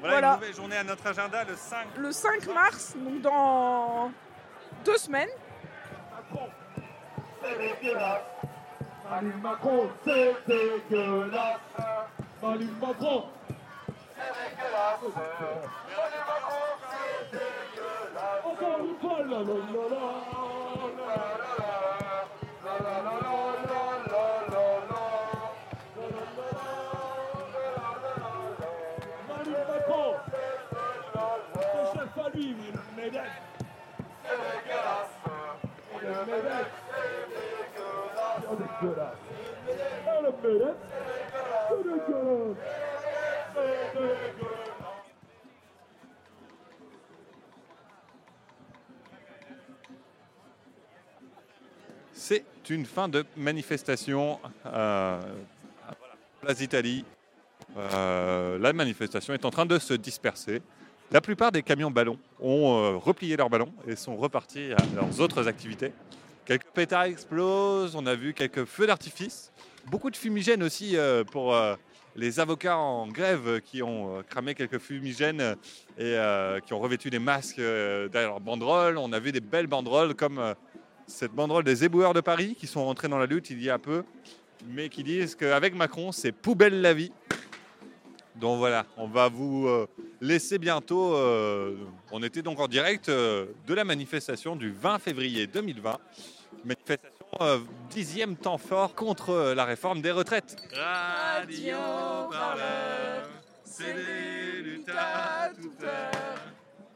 Voilà, 0.00 0.14
Voilà. 0.16 0.28
une 0.34 0.40
nouvelle 0.40 0.54
journée 0.54 0.76
à 0.76 0.84
notre 0.84 1.06
agenda 1.06 1.44
le 1.44 1.56
5. 1.56 1.86
Le 1.96 2.12
5 2.12 2.46
mars, 2.52 2.92
donc 2.96 3.22
dans 3.22 4.12
deux 4.84 4.98
semaines. 4.98 5.28
Marine 9.10 9.40
Macron, 9.42 9.88
c'est 10.04 10.34
dégueulasse. 10.46 11.58
Marine 12.42 12.74
Macron. 12.80 13.24
Encore 18.44 18.78
une 18.80 18.96
fois, 19.00 19.18
la 19.22 19.38
la 19.38 19.38
la 19.38 19.84
la, 19.90 20.04
la 20.98 21.14
la 21.38 21.53
Une 52.70 52.86
fin 52.86 53.08
de 53.08 53.26
manifestation 53.36 54.38
euh, 54.64 55.20
Place 56.40 56.58
d'Italie. 56.58 57.04
Euh, 57.76 58.58
la 58.58 58.72
manifestation 58.72 59.34
est 59.34 59.44
en 59.44 59.50
train 59.50 59.66
de 59.66 59.78
se 59.78 59.92
disperser. 59.92 60.62
La 61.10 61.20
plupart 61.20 61.52
des 61.52 61.62
camions 61.62 61.90
ballons 61.90 62.18
ont 62.40 62.78
euh, 62.78 62.96
replié 62.96 63.36
leurs 63.36 63.50
ballons 63.50 63.72
et 63.86 63.96
sont 63.96 64.16
repartis 64.16 64.72
à 64.72 64.78
leurs 64.94 65.20
autres 65.20 65.46
activités. 65.46 65.92
Quelques 66.46 66.66
pétards 66.72 67.04
explosent, 67.04 67.96
on 67.96 68.06
a 68.06 68.14
vu 68.14 68.32
quelques 68.32 68.64
feux 68.64 68.86
d'artifice, 68.86 69.52
beaucoup 69.86 70.10
de 70.10 70.16
fumigènes 70.16 70.62
aussi 70.62 70.96
euh, 70.96 71.22
pour 71.22 71.54
les 72.16 72.40
avocats 72.40 72.78
en 72.78 73.08
grève 73.08 73.60
qui 73.60 73.82
ont 73.82 74.22
cramé 74.28 74.54
quelques 74.54 74.78
fumigènes 74.78 75.56
et 75.98 76.16
qui 76.64 76.72
ont 76.72 76.78
revêtu 76.78 77.10
des 77.10 77.18
masques 77.18 77.58
derrière 77.58 78.30
leurs 78.30 78.40
banderoles. 78.40 78.96
On 78.98 79.12
a 79.12 79.18
vu 79.18 79.32
des 79.32 79.40
belles 79.40 79.66
banderoles 79.66 80.14
comme 80.14 80.54
cette 81.06 81.32
banderole 81.32 81.64
des 81.64 81.84
éboueurs 81.84 82.14
de 82.14 82.20
Paris 82.20 82.56
qui 82.58 82.66
sont 82.66 82.84
rentrés 82.84 83.08
dans 83.08 83.18
la 83.18 83.26
lutte 83.26 83.50
il 83.50 83.62
y 83.62 83.70
a 83.70 83.78
peu, 83.78 84.04
mais 84.68 84.88
qui 84.88 85.02
disent 85.02 85.34
qu'avec 85.34 85.74
Macron, 85.74 86.12
c'est 86.12 86.32
poubelle 86.32 86.80
la 86.80 86.94
vie. 86.94 87.12
Donc 88.36 88.58
voilà, 88.58 88.84
on 88.96 89.06
va 89.06 89.28
vous 89.28 89.68
euh, 89.68 89.86
laisser 90.20 90.58
bientôt. 90.58 91.14
euh, 91.14 91.76
on 92.10 92.22
était 92.22 92.42
donc 92.42 92.58
en 92.58 92.66
direct 92.66 93.08
euh, 93.08 93.46
de 93.66 93.74
la 93.74 93.84
manifestation 93.84 94.56
du 94.56 94.72
20 94.72 94.98
février 94.98 95.46
2020. 95.46 95.98
Manifestation 96.64 97.12
dixième 97.90 98.36
temps 98.36 98.58
fort 98.58 98.94
contre 98.94 99.54
la 99.56 99.64
réforme 99.64 100.00
des 100.00 100.12
retraites 100.12 100.56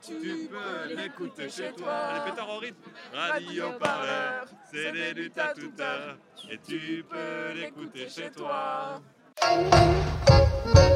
tu 0.09 0.49
peux 0.49 0.95
l'écouter 0.95 1.49
chez 1.51 1.71
toi. 1.77 2.25
Répète 2.25 2.41
en 2.41 2.59
rythme. 2.59 2.91
Radio 3.13 3.65
parleur, 3.79 4.47
c'est 4.73 4.93
des 4.93 5.21
luttes 5.21 5.39
à 5.39 5.53
toute 5.55 5.79
heure. 5.81 6.17
Et 6.51 6.59
tu 6.67 7.05
peux 7.09 7.61
l'écouter 7.61 8.09
chez 8.09 8.31
toi. 8.31 9.01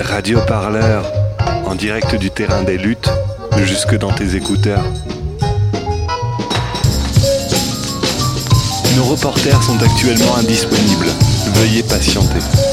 Radio 0.01 0.41
parleur, 0.47 1.05
en 1.67 1.75
direct 1.75 2.15
du 2.17 2.31
terrain 2.31 2.63
des 2.63 2.79
luttes, 2.79 3.11
jusque 3.59 3.97
dans 3.97 4.13
tes 4.13 4.35
écouteurs. 4.35 4.85
Nos 8.97 9.05
reporters 9.05 9.63
sont 9.63 9.81
actuellement 9.83 10.37
indisponibles. 10.37 11.09
Veuillez 11.55 11.83
patienter. 11.83 12.72